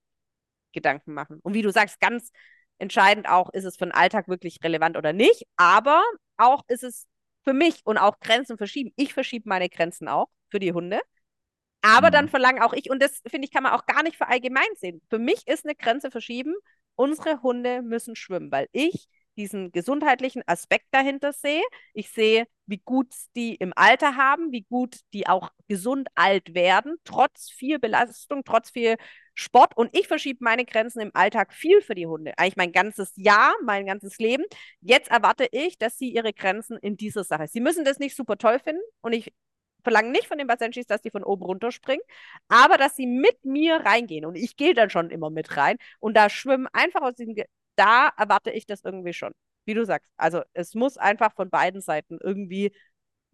Gedanken 0.71 1.13
machen. 1.13 1.39
Und 1.41 1.53
wie 1.53 1.61
du 1.61 1.71
sagst, 1.71 1.99
ganz 1.99 2.31
entscheidend 2.77 3.27
auch, 3.27 3.49
ist 3.51 3.65
es 3.65 3.75
für 3.77 3.85
den 3.85 3.91
Alltag 3.91 4.27
wirklich 4.27 4.59
relevant 4.63 4.97
oder 4.97 5.13
nicht. 5.13 5.45
Aber 5.57 6.03
auch 6.37 6.63
ist 6.67 6.83
es 6.83 7.07
für 7.43 7.53
mich 7.53 7.81
und 7.85 7.97
auch 7.97 8.19
Grenzen 8.19 8.57
verschieben. 8.57 8.91
Ich 8.95 9.13
verschiebe 9.13 9.49
meine 9.49 9.69
Grenzen 9.69 10.07
auch 10.07 10.27
für 10.49 10.59
die 10.59 10.73
Hunde. 10.73 10.99
Aber 11.81 12.07
mhm. 12.07 12.13
dann 12.13 12.29
verlange 12.29 12.63
auch 12.63 12.73
ich, 12.73 12.89
und 12.89 13.01
das 13.01 13.21
finde 13.27 13.45
ich, 13.45 13.51
kann 13.51 13.63
man 13.63 13.73
auch 13.73 13.85
gar 13.85 14.03
nicht 14.03 14.17
für 14.17 14.27
allgemein 14.27 14.67
sehen. 14.75 15.01
Für 15.09 15.19
mich 15.19 15.47
ist 15.47 15.65
eine 15.65 15.75
Grenze 15.75 16.11
verschieben, 16.11 16.53
unsere 16.99 17.41
Hunde 17.41 17.81
müssen 17.81 18.15
schwimmen, 18.15 18.51
weil 18.51 18.67
ich 18.73 19.07
diesen 19.37 19.71
gesundheitlichen 19.71 20.43
Aspekt 20.47 20.87
dahinter 20.91 21.31
sehe. 21.31 21.63
Ich 21.93 22.11
sehe, 22.11 22.45
wie 22.65 22.79
gut 22.83 23.13
die 23.37 23.55
im 23.55 23.71
Alter 23.73 24.17
haben, 24.17 24.51
wie 24.51 24.63
gut 24.63 24.97
die 25.13 25.27
auch 25.27 25.49
gesund 25.69 26.09
alt 26.15 26.53
werden, 26.53 26.97
trotz 27.05 27.49
viel 27.49 27.79
Belastung, 27.79 28.43
trotz 28.43 28.71
viel 28.71 28.97
Sport. 29.33 29.77
Und 29.77 29.95
ich 29.97 30.09
verschiebe 30.09 30.43
meine 30.43 30.65
Grenzen 30.65 30.99
im 30.99 31.11
Alltag 31.13 31.53
viel 31.53 31.81
für 31.81 31.95
die 31.95 32.05
Hunde. 32.05 32.33
Eigentlich 32.37 32.57
mein 32.57 32.73
ganzes 32.73 33.13
Jahr, 33.15 33.55
mein 33.63 33.85
ganzes 33.85 34.17
Leben. 34.17 34.43
Jetzt 34.81 35.09
erwarte 35.09 35.47
ich, 35.53 35.77
dass 35.77 35.97
sie 35.97 36.09
ihre 36.09 36.33
Grenzen 36.33 36.77
in 36.77 36.97
dieser 36.97 37.23
Sache. 37.23 37.47
Sie 37.47 37.61
müssen 37.61 37.85
das 37.85 37.99
nicht 37.99 38.17
super 38.17 38.37
toll 38.37 38.59
finden. 38.59 38.81
Und 38.99 39.13
ich 39.13 39.31
verlange 39.83 40.11
nicht 40.11 40.27
von 40.27 40.37
den 40.37 40.47
Basenschis, 40.47 40.87
dass 40.87 41.01
die 41.01 41.11
von 41.11 41.23
oben 41.23 41.43
runterspringen, 41.43 42.03
aber 42.47 42.77
dass 42.77 42.95
sie 42.95 43.07
mit 43.07 43.43
mir 43.45 43.77
reingehen. 43.77 44.25
Und 44.25 44.35
ich 44.35 44.55
gehe 44.57 44.73
dann 44.73 44.89
schon 44.89 45.09
immer 45.09 45.29
mit 45.29 45.55
rein. 45.57 45.77
Und 45.99 46.15
da 46.15 46.29
schwimmen 46.29 46.67
einfach 46.73 47.01
aus 47.01 47.15
diesem 47.15 47.35
da 47.75 48.09
erwarte 48.17 48.51
ich 48.51 48.65
das 48.65 48.83
irgendwie 48.83 49.13
schon. 49.13 49.33
Wie 49.65 49.73
du 49.73 49.85
sagst. 49.85 50.09
Also 50.17 50.41
es 50.53 50.75
muss 50.75 50.97
einfach 50.97 51.33
von 51.33 51.49
beiden 51.49 51.81
Seiten 51.81 52.17
irgendwie 52.21 52.73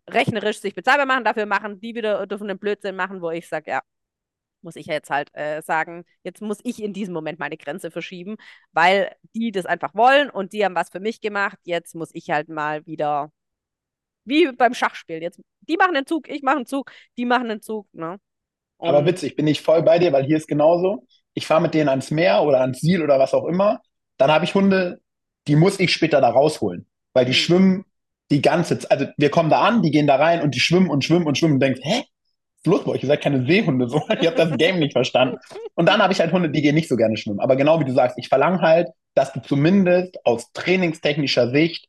rechnerisch 0.10 0.60
sich 0.60 0.76
bezahlbar 0.76 1.06
machen. 1.06 1.24
Dafür 1.24 1.46
machen 1.46 1.80
die 1.82 1.96
wieder 1.96 2.26
dürfen 2.28 2.50
einen 2.50 2.60
Blödsinn 2.60 2.96
machen, 2.96 3.22
wo 3.22 3.32
ich 3.32 3.48
sage, 3.48 3.72
ja, 3.72 3.82
muss 4.62 4.76
ich 4.76 4.88
jetzt 4.88 5.10
halt 5.10 5.30
äh, 5.36 5.62
sagen, 5.62 6.06
jetzt 6.24 6.42
muss 6.42 6.60
ich 6.64 6.82
in 6.84 6.94
diesem 6.94 7.14
Moment 7.14 7.40
meine 7.40 7.58
Grenze 7.58 7.92
verschieben, 7.92 8.36
weil 8.74 9.16
die 9.34 9.52
das 9.52 9.66
einfach 9.66 9.96
wollen 9.96 10.30
und 10.30 10.54
die 10.54 10.66
haben 10.66 10.76
was 10.76 10.90
für 10.90 11.00
mich 11.00 11.22
gemacht. 11.22 11.58
Jetzt 11.64 11.96
muss 11.96 12.10
ich 12.14 12.30
halt 12.32 12.50
mal 12.50 12.86
wieder, 12.86 13.32
wie 14.26 14.52
beim 14.52 14.74
Schachspiel, 14.74 15.22
jetzt, 15.22 15.40
die 15.62 15.78
machen 15.78 15.96
einen 15.96 16.06
Zug, 16.06 16.28
ich 16.30 16.42
mache 16.42 16.58
einen 16.58 16.66
Zug, 16.66 16.92
die 17.18 17.26
machen 17.26 17.50
einen 17.50 17.62
Zug, 17.62 17.88
ne? 17.94 18.18
Aber 18.78 19.06
witzig, 19.06 19.36
bin 19.38 19.48
ich 19.48 19.62
voll 19.62 19.84
bei 19.84 20.00
dir, 20.00 20.12
weil 20.12 20.26
hier 20.26 20.36
ist 20.36 20.48
genauso. 20.48 21.08
Ich 21.34 21.48
fahre 21.48 21.62
mit 21.62 21.74
denen 21.74 21.88
ans 21.88 22.12
Meer 22.12 22.44
oder 22.44 22.60
ans 22.60 22.80
Ziel 22.80 23.02
oder 23.02 23.18
was 23.18 23.34
auch 23.34 23.46
immer 23.46 23.82
dann 24.18 24.32
habe 24.32 24.46
ich 24.46 24.56
Hunde, 24.56 25.02
die 25.48 25.56
muss 25.56 25.80
ich 25.80 25.92
später 25.94 26.22
da 26.22 26.30
rausholen, 26.30 26.88
weil 27.14 27.26
die 27.26 27.32
mhm. 27.32 27.36
schwimmen 27.36 27.86
die 28.32 28.42
ganze 28.42 28.80
Zeit. 28.80 28.92
Also 28.92 29.06
wir 29.18 29.30
kommen 29.30 29.50
da 29.50 29.62
an, 29.62 29.82
die 29.82 29.92
gehen 29.92 30.08
da 30.08 30.16
rein 30.16 30.42
und 30.42 30.56
die 30.56 30.60
schwimmen 30.60 30.90
und 30.90 31.04
schwimmen 31.04 31.28
und 31.28 31.38
schwimmen 31.38 31.56
und 31.56 31.60
denkst, 31.60 31.82
hä? 31.84 32.04
Los 32.66 32.84
bei 32.84 32.94
euch? 32.94 33.04
Ihr 33.04 33.08
seid 33.08 33.22
keine 33.22 33.46
Seehunde, 33.46 33.88
so. 33.88 34.02
Ich 34.20 34.26
habe 34.26 34.36
das 34.36 34.58
Game 34.58 34.80
nicht 34.80 34.94
verstanden. 34.94 35.38
Und 35.76 35.88
dann 35.88 36.02
habe 36.02 36.14
ich 36.14 36.20
halt 36.20 36.32
Hunde, 36.32 36.50
die 36.50 36.64
gehen 36.64 36.74
nicht 36.74 36.90
so 36.90 36.96
gerne 36.96 37.16
schwimmen. 37.16 37.40
Aber 37.40 37.56
genau 37.56 37.80
wie 37.80 37.86
du 37.86 37.94
sagst, 37.94 38.18
ich 38.18 38.28
verlange 38.28 38.62
halt, 38.62 38.88
dass 39.14 39.32
du 39.34 39.42
zumindest 39.42 40.18
aus 40.26 40.52
trainingstechnischer 40.52 41.52
Sicht 41.52 41.88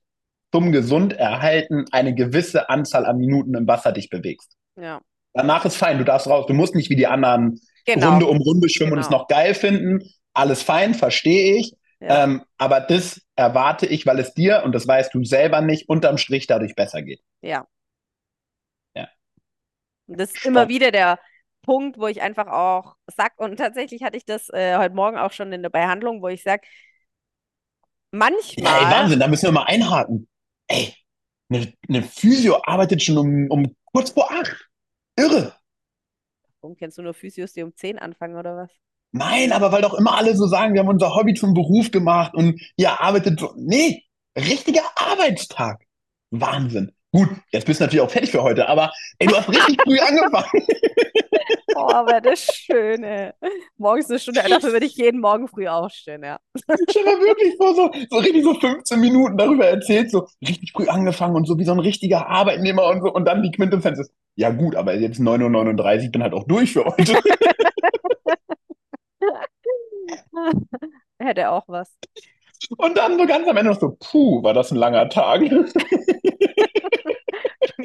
zum 0.57 0.73
Gesunderhalten 0.73 1.85
eine 1.93 2.15
gewisse 2.15 2.71
Anzahl 2.71 3.05
an 3.05 3.19
Minuten 3.19 3.55
im 3.55 3.67
Wasser 3.67 3.93
dich 3.93 4.09
bewegst. 4.09 4.57
Ja. 4.75 5.03
Danach 5.35 5.67
ist 5.67 5.77
fein, 5.77 5.99
du 5.99 6.05
darfst 6.05 6.29
raus. 6.29 6.47
Du 6.47 6.55
musst 6.55 6.75
nicht 6.75 6.89
wie 6.89 6.97
die 6.97 7.07
anderen 7.07 7.61
genau. 7.85 8.13
Runde 8.13 8.27
um 8.27 8.39
Runde 8.39 8.71
schwimmen 8.71 8.93
genau. 8.93 8.97
und 8.97 9.03
es 9.03 9.09
genau. 9.09 9.19
noch 9.19 9.29
geil 9.29 9.53
finden. 9.53 10.01
Alles 10.33 10.63
fein, 10.63 10.95
verstehe 10.95 11.59
ich. 11.59 11.75
Ähm, 12.01 12.43
aber 12.57 12.81
das 12.81 13.21
erwarte 13.37 13.85
ich, 13.85 14.07
weil 14.07 14.19
es 14.19 14.33
dir, 14.33 14.63
und 14.65 14.75
das 14.75 14.89
weißt 14.89 15.13
du 15.13 15.25
selber 15.25 15.61
nicht, 15.61 15.91
unterm 15.91 16.17
Strich 16.17 16.47
dadurch 16.47 16.75
besser 16.75 17.03
geht. 17.03 17.21
Ja. 17.43 17.67
Ja. 18.95 19.09
Das 20.07 20.31
ist 20.31 20.39
Stopp. 20.39 20.53
immer 20.53 20.69
wieder 20.69 20.91
der 20.91 21.19
Punkt, 21.61 21.99
wo 21.99 22.07
ich 22.07 22.23
einfach 22.23 22.47
auch 22.47 22.97
sag, 23.15 23.39
und 23.39 23.59
tatsächlich 23.59 24.03
hatte 24.03 24.17
ich 24.17 24.25
das 24.25 24.49
äh, 24.55 24.79
heute 24.79 24.95
Morgen 24.95 25.19
auch 25.19 25.33
schon 25.33 25.53
in 25.53 25.61
der 25.61 25.69
Behandlung, 25.69 26.23
wo 26.23 26.29
ich 26.29 26.43
sage, 26.43 26.63
manchmal. 28.11 28.65
Ja, 28.65 28.89
ey, 28.89 28.95
Wahnsinn, 28.95 29.21
da 29.21 29.29
müssen 29.29 29.45
wir 29.45 29.53
mal 29.53 29.65
einhaken. 29.65 30.27
Ey, 30.69 30.95
eine, 31.49 31.73
eine 31.89 32.03
Physio 32.03 32.61
arbeitet 32.65 33.03
schon 33.03 33.19
um, 33.19 33.51
um 33.51 33.77
kurz 33.85 34.11
vor 34.11 34.31
acht. 34.31 34.69
Irre. 35.17 35.55
Warum 36.61 36.77
kennst 36.77 36.99
du 36.99 37.03
nur 37.03 37.15
Physios, 37.15 37.53
die 37.53 37.63
um 37.63 37.75
zehn 37.75 37.99
anfangen 37.99 38.37
oder 38.37 38.57
was? 38.57 38.71
Nein, 39.13 39.53
aber 39.53 39.73
weil 39.73 39.83
doch 39.83 39.95
immer 39.95 40.17
alle 40.17 40.37
so 40.37 40.47
sagen, 40.47 40.75
wir 40.75 40.81
haben 40.81 40.89
unser 40.89 41.15
Hobby 41.15 41.35
zum 41.35 41.55
Beruf 41.55 41.91
gemacht 41.91 42.35
und 42.35 42.61
ihr 42.77 43.01
arbeitet 43.01 43.39
so. 43.39 43.55
Nee, 43.57 44.05
richtiger 44.37 44.83
Arbeitstag. 44.97 45.85
Wahnsinn. 46.31 46.96
Gut, 47.13 47.29
jetzt 47.53 47.67
bist 47.67 47.81
du 47.81 47.85
natürlich 47.85 48.05
auch 48.05 48.11
fertig 48.11 48.31
für 48.31 48.43
heute, 48.43 48.69
aber 48.69 48.93
ey, 49.19 49.27
du 49.27 49.37
hast 49.37 49.49
richtig 49.49 49.81
früh 49.83 49.99
angefangen. 50.07 50.67
Oh, 51.77 51.89
aber 51.93 52.21
das 52.21 52.41
ist 52.41 52.55
schön, 52.55 53.05
ey. 53.05 53.33
Morgens 53.77 54.11
eine 54.11 54.19
Stunde, 54.19 54.43
dafür 54.49 54.73
würde 54.73 54.87
ich 54.87 54.97
jeden 54.97 55.21
Morgen 55.21 55.47
früh 55.47 55.69
aufstehen, 55.69 56.23
ja. 56.25 56.39
Ich 56.55 56.63
habe 56.69 57.21
wirklich 57.21 57.57
vor, 57.57 57.75
so, 57.75 57.91
so 58.11 58.17
richtig 58.19 58.45
so 58.45 58.55
15 58.55 58.99
Minuten 58.99 59.37
darüber 59.37 59.67
erzählt, 59.67 60.11
so 60.11 60.27
richtig 60.47 60.73
früh 60.73 60.89
angefangen 60.89 61.37
und 61.37 61.47
so 61.47 61.59
wie 61.59 61.65
so 61.65 61.73
ein 61.73 61.79
richtiger 61.79 62.27
Arbeitnehmer 62.29 62.87
und 62.87 63.03
so. 63.03 63.13
Und 63.13 63.27
dann 63.27 63.43
die 63.43 63.51
Quintessenz 63.51 63.99
ist, 63.99 64.11
ja 64.35 64.51
gut, 64.51 64.75
aber 64.75 64.95
jetzt 64.95 65.21
9.39 65.21 66.05
Uhr, 66.07 66.13
bin 66.13 66.23
halt 66.23 66.35
auch 66.35 66.45
durch 66.45 66.73
für 66.73 66.85
heute. 66.85 67.15
Hätte 71.19 71.51
auch 71.51 71.65
was. 71.67 71.97
Und 72.79 72.97
dann 72.97 73.19
so 73.19 73.27
ganz 73.27 73.47
am 73.49 73.57
Ende 73.57 73.73
noch 73.73 73.81
so, 73.81 73.97
puh, 73.99 74.43
war 74.43 74.55
das 74.55 74.71
ein 74.71 74.77
langer 74.77 75.09
Tag. 75.09 75.43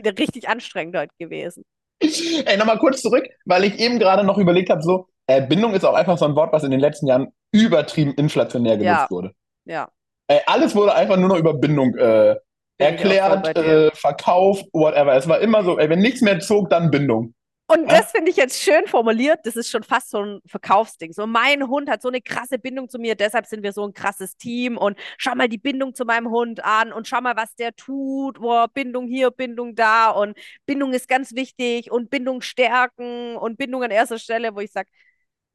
Wieder 0.03 0.17
richtig 0.17 0.49
anstrengend 0.49 0.97
heute 0.97 1.13
gewesen. 1.19 1.63
Ey, 2.01 2.57
nochmal 2.57 2.79
kurz 2.79 3.01
zurück, 3.01 3.27
weil 3.45 3.63
ich 3.63 3.79
eben 3.79 3.99
gerade 3.99 4.23
noch 4.23 4.39
überlegt 4.39 4.71
habe, 4.71 4.81
so, 4.81 5.07
äh, 5.27 5.45
Bindung 5.45 5.73
ist 5.73 5.85
auch 5.85 5.93
einfach 5.93 6.17
so 6.17 6.25
ein 6.25 6.35
Wort, 6.35 6.51
was 6.51 6.63
in 6.63 6.71
den 6.71 6.79
letzten 6.79 7.05
Jahren 7.05 7.31
übertrieben 7.51 8.13
inflationär 8.15 8.77
genutzt 8.77 9.01
ja. 9.03 9.11
wurde. 9.11 9.31
Ja. 9.65 9.89
Ey, 10.27 10.39
alles 10.47 10.75
wurde 10.75 10.95
einfach 10.95 11.17
nur 11.17 11.29
noch 11.29 11.37
über 11.37 11.53
Bindung 11.53 11.95
äh, 11.95 12.35
erklärt, 12.79 13.55
äh, 13.55 13.91
verkauft, 13.93 14.65
whatever. 14.73 15.15
Es 15.15 15.27
war 15.27 15.39
immer 15.39 15.63
so, 15.63 15.77
ey, 15.77 15.89
wenn 15.89 15.99
nichts 15.99 16.21
mehr 16.21 16.39
zog, 16.39 16.69
dann 16.69 16.89
Bindung. 16.89 17.33
Und 17.71 17.89
das 17.89 18.11
finde 18.11 18.31
ich 18.31 18.37
jetzt 18.37 18.61
schön 18.61 18.85
formuliert. 18.87 19.39
Das 19.45 19.55
ist 19.55 19.69
schon 19.69 19.83
fast 19.83 20.09
so 20.09 20.19
ein 20.19 20.39
Verkaufsding. 20.45 21.13
So, 21.13 21.25
mein 21.25 21.67
Hund 21.67 21.89
hat 21.89 22.01
so 22.01 22.09
eine 22.09 22.21
krasse 22.21 22.59
Bindung 22.59 22.89
zu 22.89 22.99
mir, 22.99 23.15
deshalb 23.15 23.45
sind 23.45 23.63
wir 23.63 23.71
so 23.71 23.85
ein 23.85 23.93
krasses 23.93 24.35
Team. 24.35 24.77
Und 24.77 24.97
schau 25.17 25.35
mal 25.35 25.47
die 25.47 25.57
Bindung 25.57 25.95
zu 25.95 26.03
meinem 26.03 26.29
Hund 26.29 26.63
an 26.65 26.91
und 26.91 27.07
schau 27.07 27.21
mal, 27.21 27.35
was 27.37 27.55
der 27.55 27.73
tut. 27.75 28.39
Oh, 28.41 28.65
Bindung 28.73 29.07
hier, 29.07 29.31
Bindung 29.31 29.75
da. 29.75 30.09
Und 30.09 30.37
Bindung 30.65 30.93
ist 30.93 31.07
ganz 31.07 31.33
wichtig 31.33 31.91
und 31.91 32.09
Bindung 32.09 32.41
stärken 32.41 33.37
und 33.37 33.57
Bindung 33.57 33.83
an 33.83 33.91
erster 33.91 34.19
Stelle, 34.19 34.53
wo 34.55 34.59
ich 34.59 34.71
sage. 34.71 34.89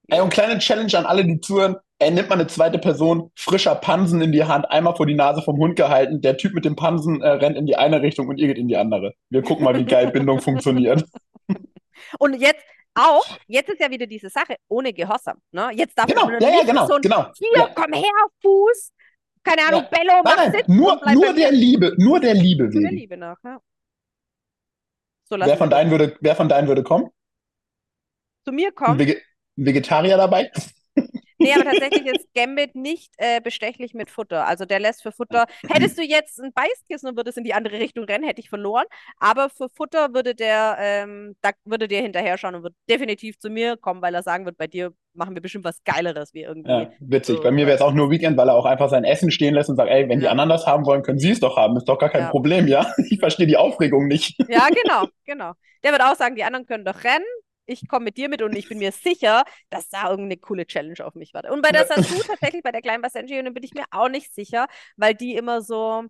Ey, 0.09 0.21
und 0.21 0.31
kleine 0.31 0.59
Challenge 0.59 0.97
an 0.97 1.05
alle, 1.05 1.25
die 1.25 1.41
zuhören. 1.41 1.77
er 1.99 2.13
nimmt 2.13 2.29
mal 2.29 2.37
eine 2.37 2.47
zweite 2.47 2.79
Person, 2.79 3.31
frischer 3.35 3.75
Pansen 3.75 4.23
in 4.23 4.31
die 4.31 4.45
Hand, 4.45 4.71
einmal 4.71 4.95
vor 4.95 5.07
die 5.07 5.15
Nase 5.15 5.43
vom 5.43 5.59
Hund 5.59 5.77
gehalten. 5.77 6.21
Der 6.21 6.37
Typ 6.37 6.55
mit 6.55 6.65
dem 6.65 6.77
Pansen 6.77 7.23
äh, 7.23 7.29
rennt 7.29 7.57
in 7.57 7.67
die 7.67 7.77
eine 7.77 8.03
Richtung 8.03 8.29
und 8.29 8.39
ihr 8.39 8.47
geht 8.47 8.59
in 8.59 8.69
die 8.69 8.77
andere. 8.77 9.15
Wir 9.31 9.43
gucken 9.43 9.65
mal, 9.65 9.77
wie 9.77 9.85
geil 9.85 10.11
Bindung 10.13 10.41
funktioniert. 10.41 11.05
Und 12.19 12.35
jetzt 12.35 12.65
auch, 12.95 13.27
jetzt 13.47 13.69
ist 13.69 13.81
ja 13.81 13.91
wieder 13.91 14.07
diese 14.07 14.31
Sache, 14.31 14.57
ohne 14.69 14.93
Gehorsam. 14.93 15.39
Ne? 15.53 15.71
Jetzt 15.75 15.99
darf 15.99 16.07
Genau, 16.07 16.27
man 16.27 16.41
ja, 16.41 16.49
ja, 16.49 16.55
nicht 16.57 16.67
genau, 16.67 16.87
so 16.87 16.95
ein, 16.95 17.03
genau. 17.03 17.31
hier, 17.37 17.49
Ja. 17.57 17.69
komm 17.75 17.93
her, 17.93 18.27
Fuß. 18.43 18.93
Keine 19.45 19.63
Ahnung, 19.69 19.83
Ja. 19.83 19.89
Bello, 19.99 20.13
mach 20.25 20.37
Nein, 20.37 20.53
nein, 20.53 20.65
nur, 20.67 21.01
nur 21.13 21.33
der. 21.35 21.53
Liebe, 21.53 21.95
nur 21.99 22.19
der 22.21 22.35
Liebe 22.35 22.65
Nur 22.65 22.83
der. 22.83 22.91
Liebe 22.91 23.17
nach, 23.17 23.37
ja. 23.45 23.61
So 25.29 25.37
Wer 25.39 25.57
von 25.57 25.71
deinen 25.71 25.91
würde, 25.91 26.17
wer 26.21 26.37
von 26.37 26.49
deinen 26.49 26.69
würde 26.69 26.83
kommen? 26.83 27.11
zu 28.45 28.53
mir 28.53 28.73
kommen. 28.73 29.01
Ein 29.01 29.17
Vegetarier 29.57 30.17
dabei? 30.17 30.51
Nee, 31.39 31.53
aber 31.55 31.65
tatsächlich 31.65 32.07
ist 32.17 32.29
Gambit 32.35 32.75
nicht 32.75 33.13
äh, 33.19 33.41
bestechlich 33.41 33.95
mit 33.95 34.11
Futter. 34.11 34.47
Also 34.47 34.65
der 34.65 34.81
lässt 34.81 35.03
für 35.03 35.13
Futter. 35.13 35.47
Hättest 35.69 35.99
du 35.99 36.03
jetzt 36.03 36.41
ein 36.41 36.53
Beißkissen 36.53 37.09
und 37.11 37.17
würdest 37.17 37.39
in 37.39 37.45
die 37.45 37.55
andere 37.55 37.79
Richtung 37.79 38.05
rennen, 38.05 38.25
hätte 38.25 38.41
ich 38.41 38.49
verloren. 38.49 38.85
Aber 39.19 39.49
für 39.51 39.69
Futter 39.69 40.15
würde 40.15 40.35
der, 40.35 40.77
ähm, 40.81 41.37
da 41.43 41.51
würde 41.65 41.89
der 41.89 42.03
hinterher 42.03 42.39
schauen 42.39 42.55
und 42.55 42.63
wird 42.63 42.75
definitiv 42.89 43.39
zu 43.39 43.51
mir 43.51 43.77
kommen, 43.77 44.03
weil 44.03 44.15
er 44.15 44.23
sagen 44.23 44.45
wird, 44.47 44.57
bei 44.59 44.67
dir 44.67 44.93
machen 45.15 45.35
wir 45.35 45.41
bestimmt 45.43 45.65
was 45.65 45.83
Geileres, 45.85 46.35
wie 46.35 46.43
irgendwie. 46.43 46.71
Ja, 46.71 46.91
witzig. 47.01 47.37
so, 47.37 47.43
Bei 47.43 47.51
mir 47.51 47.67
wäre 47.67 47.77
es 47.77 47.83
auch 47.83 47.93
nur 47.93 48.11
Weekend, 48.11 48.37
weil 48.37 48.49
er 48.49 48.55
auch 48.55 48.67
einfach 48.67 48.91
sein 48.91 49.05
Essen 49.05 49.31
stehen 49.31 49.55
lässt 49.55 49.71
und 49.71 49.77
sagt, 49.77 49.91
ey, 49.91 50.09
wenn 50.09 50.19
die 50.21 50.27
Ja. 50.27 50.31
anderen 50.31 50.51
das 50.51 50.67
haben 50.67 50.85
wollen, 50.85 51.03
können 51.03 51.19
sie 51.19 51.31
es 51.31 51.41
doch 51.41 51.57
haben. 51.57 51.77
Ist 51.77 51.89
doch 51.89 51.99
gar 51.99 52.11
kein 52.11 52.23
Ja. 52.25 52.31
Problem, 52.31 52.67
ja? 52.69 52.87
Ich 53.11 53.19
verstehe 53.19 53.47
die 53.47 53.57
Aufregung 53.57 54.09
nicht. 54.09 54.37
Ja, 54.49 54.69
genau, 54.69 55.07
genau. 55.25 55.53
Der 55.85 55.93
wird 55.93 56.03
auch 56.03 56.17
sagen, 56.17 56.35
die 56.37 56.45
anderen 56.45 56.67
können 56.67 56.85
doch 56.85 57.03
rennen. 57.05 57.25
Ich 57.67 57.89
komme 57.89 58.05
mit 58.05 58.17
dir 58.17 58.29
mit 58.29 58.43
und 58.43 58.55
ich 58.57 58.69
bin 58.69 58.79
mir 58.79 58.93
sicher, 58.93 59.45
dass 59.71 59.89
da 59.89 60.11
irgendeine 60.11 60.39
coole 60.39 60.67
Challenge 60.67 61.05
auf 61.05 61.15
mich 61.15 61.35
wartet. 61.35 61.51
Und 61.51 61.63
bei 61.63 61.71
der 61.71 61.87
Sasu 61.87 62.23
tatsächlich, 62.27 62.63
bei 62.63 62.73
der 62.73 62.83
kleinen 62.83 63.03
Basenji, 63.03 63.43
bin 63.51 63.63
ich 63.63 63.75
mir 63.75 63.85
auch 63.91 64.09
nicht 64.09 64.35
sicher, 64.35 64.67
weil 64.97 65.15
die 65.15 65.35
immer 65.35 65.63
so, 65.63 66.05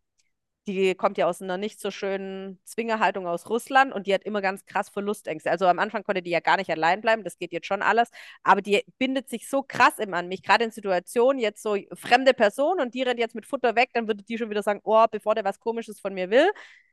die 0.67 0.95
kommt 0.95 1.17
ja 1.17 1.27
aus 1.27 1.41
einer 1.41 1.57
nicht 1.57 1.81
so 1.81 1.91
schönen 1.91 2.61
Zwingerhaltung 2.65 3.27
aus 3.27 3.49
Russland 3.49 3.93
und 3.95 4.07
die 4.07 4.15
hat 4.15 4.25
immer 4.25 4.43
ganz 4.43 4.65
krass 4.67 4.89
Verlustängste. 4.89 5.51
Also 5.51 5.67
am 5.67 5.79
Anfang 5.79 6.03
konnte 6.03 6.23
die 6.23 6.31
ja 6.31 6.41
gar 6.41 6.57
nicht 6.57 6.71
allein 6.71 7.01
bleiben, 7.01 7.25
das 7.25 7.39
geht 7.39 7.53
jetzt 7.53 7.67
schon 7.67 7.83
alles, 7.83 8.11
aber 8.43 8.63
die 8.63 8.83
bindet 8.99 9.29
sich 9.29 9.49
so 9.49 9.63
krass 9.63 9.99
immer 9.99 10.19
an 10.19 10.29
mich, 10.29 10.43
gerade 10.43 10.65
in 10.65 10.71
Situationen, 10.73 11.41
jetzt 11.41 11.63
so 11.63 11.77
fremde 11.95 12.35
Person 12.35 12.81
und 12.81 12.95
die 12.95 13.03
rennt 13.03 13.21
jetzt 13.21 13.35
mit 13.35 13.47
Futter 13.47 13.77
weg, 13.77 13.91
dann 13.93 14.09
würde 14.09 14.25
die 14.25 14.39
schon 14.39 14.51
wieder 14.51 14.63
sagen, 14.63 14.81
oh, 14.85 15.07
bevor 15.11 15.35
der 15.35 15.45
was 15.45 15.61
Komisches 15.61 16.01
von 16.01 16.15
mir 16.15 16.31
will, 16.31 16.51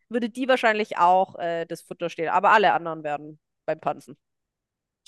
würde 0.09 0.29
die 0.29 0.47
wahrscheinlich 0.47 0.97
auch 0.97 1.35
äh, 1.39 1.65
das 1.65 1.81
Futter 1.81 2.09
stehlen. 2.09 2.29
Aber 2.29 2.51
alle 2.51 2.73
anderen 2.73 3.03
werden 3.03 3.39
beim 3.65 3.79
Panzen. 3.79 4.17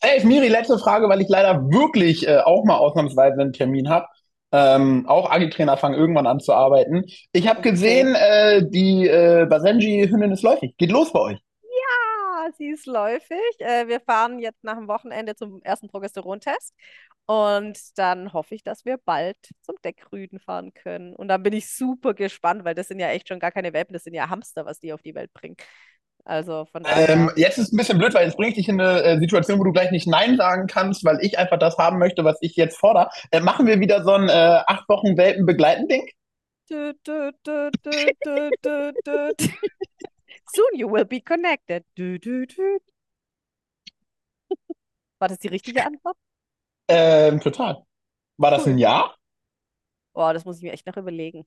Ey, 0.01 0.23
Miri, 0.25 0.47
letzte 0.49 0.77
Frage, 0.77 1.09
weil 1.09 1.21
ich 1.21 1.29
leider 1.29 1.61
wirklich 1.71 2.27
äh, 2.27 2.37
auch 2.39 2.63
mal 2.63 2.77
ausnahmsweise 2.77 3.41
einen 3.41 3.53
Termin 3.53 3.89
habe. 3.89 4.07
Ähm, 4.51 5.05
auch 5.07 5.29
Agi-Trainer 5.31 5.77
fangen 5.77 5.95
irgendwann 5.95 6.27
an 6.27 6.39
zu 6.39 6.53
arbeiten. 6.53 7.05
Ich 7.33 7.47
habe 7.47 7.61
gesehen, 7.61 8.15
äh, 8.15 8.63
die 8.69 9.07
äh, 9.07 9.45
Basenji-Hündin 9.47 10.31
ist 10.31 10.43
läufig. 10.43 10.75
Geht 10.77 10.91
los 10.91 11.11
bei 11.11 11.19
euch. 11.19 11.39
Ah, 12.45 12.51
sie 12.57 12.69
ist 12.69 12.85
läufig. 12.85 13.39
Äh, 13.59 13.87
wir 13.87 13.99
fahren 14.01 14.39
jetzt 14.39 14.63
nach 14.63 14.77
dem 14.77 14.87
Wochenende 14.87 15.35
zum 15.35 15.61
ersten 15.63 15.87
Progesterontest. 15.87 16.73
Und 17.27 17.79
dann 17.97 18.33
hoffe 18.33 18.53
ich, 18.55 18.63
dass 18.63 18.85
wir 18.85 18.97
bald 19.03 19.37
zum 19.61 19.75
Deckrüden 19.83 20.39
fahren 20.39 20.73
können. 20.73 21.15
Und 21.15 21.27
dann 21.27 21.41
bin 21.43 21.53
ich 21.53 21.69
super 21.75 22.13
gespannt, 22.13 22.63
weil 22.65 22.75
das 22.75 22.87
sind 22.87 22.99
ja 22.99 23.09
echt 23.09 23.27
schon 23.27 23.39
gar 23.39 23.51
keine 23.51 23.73
Welpen, 23.73 23.93
das 23.93 24.03
sind 24.03 24.13
ja 24.13 24.29
Hamster, 24.29 24.65
was 24.65 24.79
die 24.79 24.93
auf 24.93 25.01
die 25.01 25.15
Welt 25.15 25.33
bringen. 25.33 25.55
Also 26.25 26.65
von. 26.71 26.83
Ähm, 26.87 27.31
jetzt 27.35 27.59
ist 27.59 27.67
es 27.67 27.73
ein 27.73 27.77
bisschen 27.77 27.99
blöd, 27.99 28.13
weil 28.15 28.25
jetzt 28.25 28.35
bringe 28.35 28.49
ich 28.49 28.55
dich 28.55 28.67
in 28.67 28.81
eine 28.81 29.03
äh, 29.03 29.19
Situation, 29.19 29.59
wo 29.59 29.63
du 29.63 29.71
gleich 29.71 29.91
nicht 29.91 30.07
Nein 30.07 30.37
sagen 30.37 30.65
kannst, 30.65 31.05
weil 31.05 31.19
ich 31.21 31.37
einfach 31.37 31.59
das 31.59 31.77
haben 31.77 31.99
möchte, 31.99 32.23
was 32.23 32.39
ich 32.41 32.55
jetzt 32.55 32.79
fordere. 32.79 33.09
Äh, 33.29 33.41
machen 33.41 33.67
wir 33.67 33.79
wieder 33.79 34.03
so 34.03 34.11
ein 34.13 34.27
äh, 34.27 34.63
acht 34.65 34.89
Wochen 34.89 35.17
Welpen 35.17 35.45
begleiten 35.45 35.87
Ding? 35.87 36.09
Soon 40.47 40.73
you 40.73 40.91
will 40.91 41.05
be 41.05 41.21
connected. 41.21 41.85
War 45.19 45.27
das 45.27 45.37
die 45.37 45.47
richtige 45.47 45.85
Antwort? 45.85 46.17
Ähm, 46.87 47.39
total. 47.39 47.85
War 48.37 48.49
das 48.51 48.65
Cool. 48.65 48.73
ein 48.73 48.79
Ja? 48.79 49.13
Boah, 50.13 50.33
das 50.33 50.43
muss 50.43 50.57
ich 50.57 50.63
mir 50.63 50.73
echt 50.73 50.87
noch 50.87 50.97
überlegen. 50.97 51.45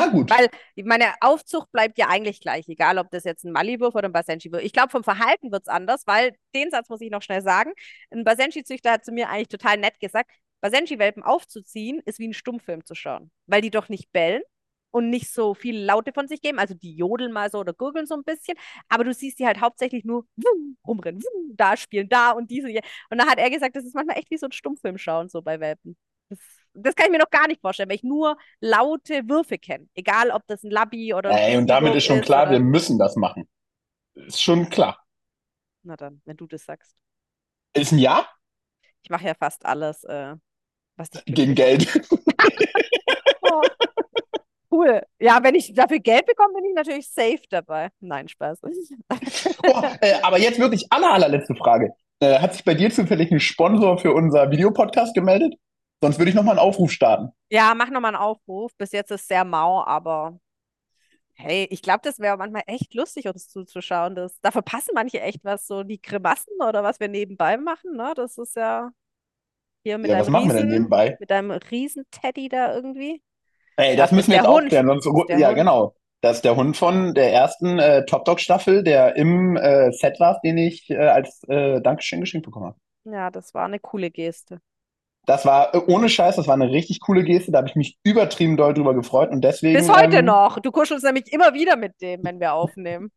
Na 0.00 0.06
gut. 0.08 0.30
Weil 0.30 0.48
meine 0.84 1.14
Aufzucht 1.20 1.70
bleibt 1.72 1.98
ja 1.98 2.08
eigentlich 2.08 2.40
gleich, 2.40 2.68
egal 2.68 2.98
ob 2.98 3.10
das 3.10 3.24
jetzt 3.24 3.44
ein 3.44 3.52
Maliwurf 3.52 3.94
oder 3.94 4.08
ein 4.08 4.12
Basenji 4.12 4.50
wird. 4.52 4.62
Ich 4.64 4.72
glaube, 4.72 4.90
vom 4.90 5.04
Verhalten 5.04 5.52
wird 5.52 5.62
es 5.62 5.68
anders, 5.68 6.06
weil 6.06 6.34
den 6.54 6.70
Satz 6.70 6.88
muss 6.88 7.00
ich 7.00 7.10
noch 7.10 7.22
schnell 7.22 7.42
sagen. 7.42 7.72
Ein 8.10 8.24
Basenji-Züchter 8.24 8.92
hat 8.92 9.04
zu 9.04 9.12
mir 9.12 9.28
eigentlich 9.28 9.48
total 9.48 9.78
nett 9.78 10.00
gesagt, 10.00 10.30
Basenji-Welpen 10.60 11.22
aufzuziehen 11.22 12.00
ist 12.04 12.18
wie 12.18 12.24
einen 12.24 12.34
Stummfilm 12.34 12.84
zu 12.84 12.94
schauen, 12.94 13.30
weil 13.46 13.62
die 13.62 13.70
doch 13.70 13.88
nicht 13.88 14.12
bellen 14.12 14.42
und 14.90 15.08
nicht 15.10 15.32
so 15.32 15.54
viele 15.54 15.84
Laute 15.84 16.12
von 16.12 16.28
sich 16.28 16.40
geben. 16.40 16.58
Also 16.58 16.74
die 16.74 16.94
jodeln 16.96 17.32
mal 17.32 17.50
so 17.50 17.58
oder 17.60 17.72
gurgeln 17.72 18.06
so 18.06 18.14
ein 18.14 18.24
bisschen, 18.24 18.56
aber 18.88 19.04
du 19.04 19.14
siehst 19.14 19.38
die 19.38 19.46
halt 19.46 19.60
hauptsächlich 19.60 20.04
nur 20.04 20.26
wumm, 20.36 20.76
rumrennen, 20.86 21.22
wumm, 21.22 21.56
da 21.56 21.76
spielen, 21.76 22.08
da 22.08 22.32
und 22.32 22.50
diese. 22.50 22.68
Und 22.68 23.18
dann 23.18 23.28
hat 23.28 23.38
er 23.38 23.50
gesagt, 23.50 23.76
das 23.76 23.84
ist 23.84 23.94
manchmal 23.94 24.18
echt 24.18 24.30
wie 24.30 24.38
so 24.38 24.46
ein 24.46 24.52
Stummfilm 24.52 24.98
schauen, 24.98 25.28
so 25.28 25.42
bei 25.42 25.60
Welpen. 25.60 25.96
Das, 26.30 26.38
das 26.72 26.94
kann 26.94 27.06
ich 27.06 27.12
mir 27.12 27.18
noch 27.18 27.30
gar 27.30 27.46
nicht 27.48 27.60
vorstellen, 27.60 27.88
weil 27.90 27.96
ich 27.96 28.02
nur 28.04 28.36
laute 28.60 29.28
Würfe 29.28 29.58
kenne. 29.58 29.88
Egal, 29.94 30.30
ob 30.30 30.46
das 30.46 30.62
ein 30.62 30.70
Labby 30.70 31.12
oder 31.12 31.30
Ey, 31.30 31.56
und 31.58 31.66
damit 31.66 31.94
ist 31.94 32.04
schon 32.04 32.20
ist 32.20 32.26
klar, 32.26 32.44
oder- 32.44 32.52
wir 32.52 32.60
müssen 32.60 32.98
das 32.98 33.16
machen. 33.16 33.48
Ist 34.14 34.42
schon 34.42 34.70
klar. 34.70 35.04
Na 35.82 35.96
dann, 35.96 36.22
wenn 36.24 36.36
du 36.36 36.46
das 36.46 36.64
sagst. 36.64 36.94
Ist 37.74 37.92
ein 37.92 37.98
Ja 37.98 38.26
Ich 39.02 39.10
mache 39.10 39.26
ja 39.26 39.34
fast 39.34 39.64
alles, 39.66 40.04
äh, 40.04 40.34
was 40.96 41.10
dich 41.10 41.24
gegen 41.26 41.54
Geld. 41.54 41.88
Oh. 43.42 43.62
Cool. 44.72 45.02
Ja, 45.18 45.40
wenn 45.42 45.56
ich 45.56 45.74
dafür 45.74 45.98
Geld 45.98 46.26
bekomme, 46.26 46.54
bin 46.54 46.64
ich 46.66 46.74
natürlich 46.76 47.10
safe 47.10 47.42
dabei. 47.50 47.88
Nein, 47.98 48.28
Spaß. 48.28 48.60
Oh, 49.66 49.82
äh, 50.00 50.14
aber 50.22 50.38
jetzt 50.38 50.60
wirklich 50.60 50.86
aller, 50.90 51.12
allerletzte 51.12 51.56
Frage. 51.56 51.92
Äh, 52.20 52.38
hat 52.38 52.52
sich 52.54 52.64
bei 52.64 52.74
dir 52.74 52.90
zufällig 52.90 53.32
ein 53.32 53.40
Sponsor 53.40 53.98
für 53.98 54.12
unser 54.14 54.50
Videopodcast 54.52 55.12
gemeldet? 55.14 55.54
Sonst 56.02 56.18
würde 56.18 56.30
ich 56.30 56.34
nochmal 56.36 56.58
einen 56.58 56.66
Aufruf 56.66 56.90
starten. 56.92 57.32
Ja, 57.50 57.74
mach 57.74 57.90
nochmal 57.90 58.14
einen 58.14 58.22
Aufruf. 58.22 58.72
Bis 58.76 58.92
jetzt 58.92 59.10
ist 59.10 59.26
sehr 59.28 59.44
mau, 59.44 59.84
aber 59.84 60.38
hey, 61.34 61.66
ich 61.70 61.82
glaube, 61.82 62.00
das 62.04 62.18
wäre 62.20 62.36
manchmal 62.36 62.62
echt 62.66 62.94
lustig, 62.94 63.26
uns 63.28 63.48
zuzuschauen. 63.48 64.14
Das, 64.14 64.40
da 64.42 64.50
verpassen 64.52 64.92
manche 64.94 65.20
echt 65.20 65.44
was, 65.44 65.66
so 65.66 65.82
die 65.84 66.00
Grimassen 66.02 66.54
oder 66.66 66.82
was 66.82 67.00
wir 67.00 67.08
nebenbei 67.08 67.56
machen. 67.58 67.96
Ne? 67.96 68.12
Das 68.16 68.38
ist 68.38 68.56
ja 68.56 68.90
hier 69.84 69.98
mit 69.98 70.12
Ja, 70.12 70.18
was 70.18 70.28
deinem 70.28 70.30
machen 70.30 70.48
wir 70.48 70.54
denn 70.54 70.68
Riesen, 70.68 70.68
nebenbei? 70.68 71.18
mit 71.18 71.30
deinem 71.30 71.50
Riesen-Teddy 71.52 72.48
da 72.50 72.74
irgendwie. 72.74 73.22
Ey, 73.76 73.96
das 73.96 74.12
das 74.12 74.12
müssen 74.12 74.30
wir 74.30 74.38
jetzt 74.38 74.46
Hund. 74.46 74.48
aufklären. 74.48 74.86
Sonst, 74.86 75.06
ja, 75.28 75.50
Hund. 75.50 75.54
genau. 75.54 75.96
Das 76.20 76.36
ist 76.36 76.44
der 76.44 76.54
Hund 76.56 76.76
von 76.76 77.14
der 77.14 77.32
ersten 77.32 77.78
äh, 77.78 78.04
Top 78.04 78.24
Dog 78.26 78.40
Staffel, 78.40 78.82
der 78.84 79.16
im 79.16 79.56
äh, 79.56 79.90
Set 79.92 80.20
war, 80.20 80.38
den 80.44 80.58
ich 80.58 80.90
äh, 80.90 80.96
als 80.98 81.42
äh, 81.48 81.80
Dankeschön 81.80 82.20
geschenkt 82.20 82.44
bekommen 82.46 82.66
habe. 82.66 82.78
Ja, 83.04 83.30
das 83.30 83.52
war 83.54 83.64
eine 83.66 83.78
coole 83.78 84.10
Geste. 84.10 84.60
Das 85.26 85.44
war, 85.44 85.74
äh, 85.74 85.78
ohne 85.86 86.08
Scheiß, 86.08 86.36
das 86.36 86.46
war 86.46 86.54
eine 86.54 86.70
richtig 86.70 87.00
coole 87.00 87.22
Geste. 87.22 87.52
Da 87.52 87.58
habe 87.58 87.68
ich 87.68 87.76
mich 87.76 87.98
übertrieben 88.02 88.56
doll 88.56 88.74
drüber 88.74 88.94
gefreut 88.94 89.30
und 89.30 89.42
deswegen. 89.42 89.74
Bis 89.78 89.88
heute 89.88 90.18
ähm, 90.18 90.24
noch. 90.24 90.58
Du 90.60 90.70
kuschelst 90.72 91.04
nämlich 91.04 91.32
immer 91.32 91.54
wieder 91.54 91.76
mit 91.76 92.00
dem, 92.00 92.24
wenn 92.24 92.40
wir 92.40 92.52
aufnehmen. 92.54 93.12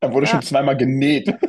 Er 0.00 0.12
wurde 0.12 0.26
Ja. 0.26 0.32
schon 0.32 0.42
zweimal 0.42 0.76
genäht. 0.76 1.34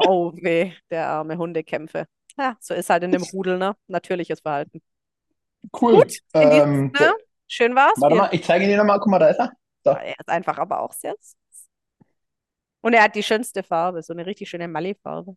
Oh 0.00 0.32
weh, 0.36 0.72
der 0.90 1.06
arme 1.08 1.36
Hundekämpfe. 1.36 2.06
Ja, 2.38 2.56
so 2.60 2.72
ist 2.72 2.88
halt 2.88 3.02
in 3.02 3.12
dem 3.12 3.22
Rudel, 3.22 3.58
ne? 3.58 3.76
Natürliches 3.88 4.40
Verhalten. 4.40 4.80
Cool. 5.78 5.96
Gut, 5.96 6.18
Ähm, 6.34 6.92
Sinne, 6.96 7.14
schön 7.46 7.74
war's. 7.74 8.00
Warte 8.00 8.16
mal, 8.16 8.28
ich 8.32 8.44
zeige 8.44 8.66
dir 8.66 8.78
nochmal. 8.78 9.00
Guck 9.00 9.08
mal, 9.08 9.18
da 9.18 9.28
ist 9.28 9.40
er. 9.40 9.52
Er 9.84 10.14
ist 10.18 10.28
einfach 10.28 10.56
aber 10.58 10.80
auch 10.80 10.92
sehr. 10.92 11.14
Und 12.80 12.94
er 12.94 13.02
hat 13.02 13.16
die 13.16 13.22
schönste 13.22 13.62
Farbe, 13.62 14.02
so 14.02 14.12
eine 14.12 14.24
richtig 14.24 14.48
schöne 14.48 14.68
Mali-Farbe. 14.68 15.36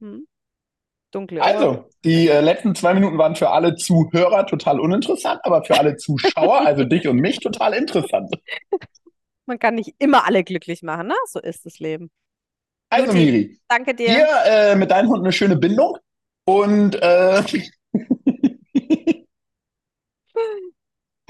Hm. 0.00 0.26
Dunkle. 1.14 1.42
Also, 1.42 1.88
die 2.04 2.28
äh, 2.28 2.40
letzten 2.40 2.74
zwei 2.74 2.94
Minuten 2.94 3.18
waren 3.18 3.36
für 3.36 3.50
alle 3.50 3.76
Zuhörer 3.76 4.46
total 4.46 4.80
uninteressant, 4.80 5.40
aber 5.44 5.64
für 5.64 5.78
alle 5.78 5.96
Zuschauer, 5.96 6.60
also 6.66 6.84
dich 6.84 7.06
und 7.08 7.16
mich, 7.16 7.38
total 7.40 7.74
interessant. 7.74 8.34
Man 9.46 9.58
kann 9.58 9.74
nicht 9.74 9.94
immer 9.98 10.26
alle 10.26 10.42
glücklich 10.42 10.82
machen, 10.82 11.08
ne? 11.08 11.14
So 11.26 11.40
ist 11.40 11.66
das 11.66 11.78
Leben. 11.78 12.10
Also, 12.90 13.12
Juti. 13.12 13.18
Miri, 13.18 13.58
Danke 13.68 13.94
dir. 13.94 14.08
dir 14.08 14.26
äh, 14.46 14.76
mit 14.76 14.90
deinem 14.90 15.08
Hund 15.10 15.22
eine 15.22 15.32
schöne 15.32 15.56
Bindung 15.56 15.98
und 16.44 16.94
äh, 17.00 17.42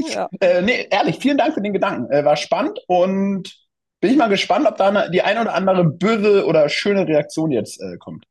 Ja. 0.08 0.28
äh, 0.40 0.62
nee, 0.62 0.86
ehrlich, 0.90 1.18
vielen 1.18 1.38
Dank 1.38 1.54
für 1.54 1.62
den 1.62 1.72
Gedanken. 1.72 2.10
Äh, 2.12 2.24
war 2.24 2.36
spannend 2.36 2.80
und 2.86 3.54
bin 4.00 4.10
ich 4.10 4.16
mal 4.16 4.28
gespannt, 4.28 4.66
ob 4.66 4.76
da 4.76 4.88
eine, 4.88 5.10
die 5.10 5.22
ein 5.22 5.38
oder 5.38 5.54
andere 5.54 5.84
böse 5.84 6.46
oder 6.46 6.68
schöne 6.68 7.06
Reaktion 7.06 7.50
jetzt 7.50 7.80
äh, 7.80 7.96
kommt. 7.98 8.26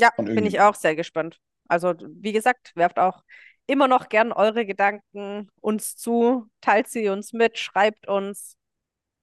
Ja, 0.00 0.10
bin 0.16 0.46
ich 0.46 0.60
auch 0.60 0.74
sehr 0.74 0.96
gespannt. 0.96 1.38
Also, 1.68 1.94
wie 2.06 2.32
gesagt, 2.32 2.72
werft 2.74 2.98
auch 2.98 3.22
immer 3.66 3.88
noch 3.88 4.08
gern 4.08 4.32
eure 4.32 4.64
Gedanken 4.64 5.50
uns 5.60 5.96
zu, 5.96 6.46
teilt 6.60 6.88
sie 6.88 7.08
uns 7.08 7.32
mit, 7.32 7.58
schreibt 7.58 8.08
uns. 8.08 8.56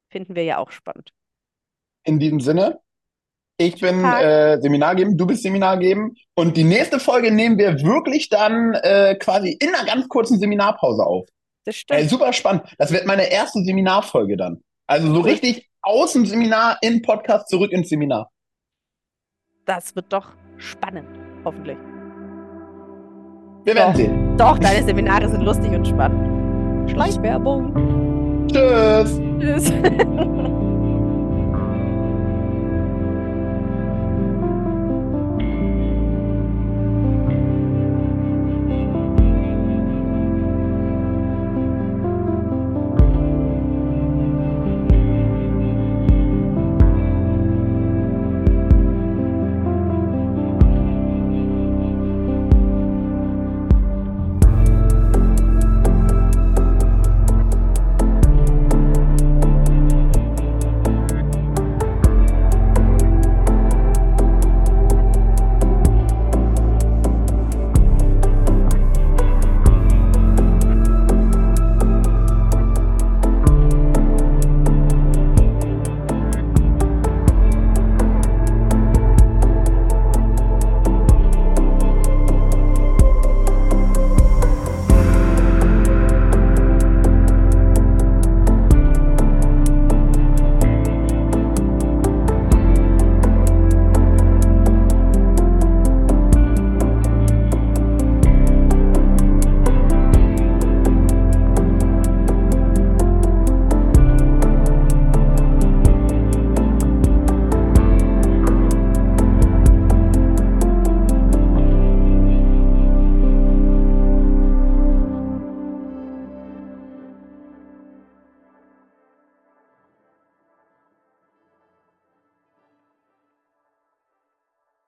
Finden 0.10 0.36
wir 0.36 0.44
ja 0.44 0.58
auch 0.60 0.72
spannend. 0.72 1.12
In 2.04 2.20
diesem 2.20 2.40
Sinne, 2.40 2.80
Ich 3.58 3.80
bin 3.82 4.04
äh, 4.04 4.60
Seminar 4.62 4.96
geben, 4.96 5.18
du 5.18 5.26
bist 5.26 5.44
Seminar 5.44 5.78
geben. 5.80 6.16
Und 6.36 6.58
die 6.58 6.64
nächste 6.66 7.00
Folge 7.00 7.32
nehmen 7.32 7.58
wir 7.58 7.82
wirklich 7.84 8.30
dann 8.30 8.74
äh, 8.76 9.16
quasi 9.16 9.52
in 9.60 9.74
einer 9.74 9.86
ganz 9.86 10.08
kurzen 10.10 10.40
Seminarpause 10.40 11.04
auf. 11.06 11.28
Das 11.66 11.76
Äh, 11.76 11.80
stimmt. 11.80 12.10
super 12.10 12.34
spannend. 12.34 12.64
Das 12.78 12.92
wird 12.92 13.06
meine 13.06 13.32
erste 13.32 13.64
Seminarfolge 13.64 14.38
dann. 14.38 14.62
Also 14.88 15.14
so 15.14 15.22
richtig 15.22 15.70
aus 15.82 16.14
dem 16.14 16.26
Seminar 16.26 16.78
in 16.82 17.02
Podcast 17.02 17.50
zurück 17.50 17.72
ins 17.72 17.90
Seminar. 17.90 18.32
Das 19.66 19.96
wird 19.96 20.14
doch 20.14 20.28
spannend, 20.58 21.08
hoffentlich. 21.44 21.78
Wir 23.64 23.74
werden 23.74 23.92
Doch. 23.92 23.96
sehen. 23.96 24.38
Doch, 24.38 24.60
deine 24.60 24.86
Seminare 24.86 25.28
sind 25.28 25.42
lustig 25.42 25.72
und 25.72 25.88
spannend. 25.88 26.92
Schleichwerbung. 26.92 28.48
Tschüss. 28.48 29.20
Tschüss. 29.40 29.74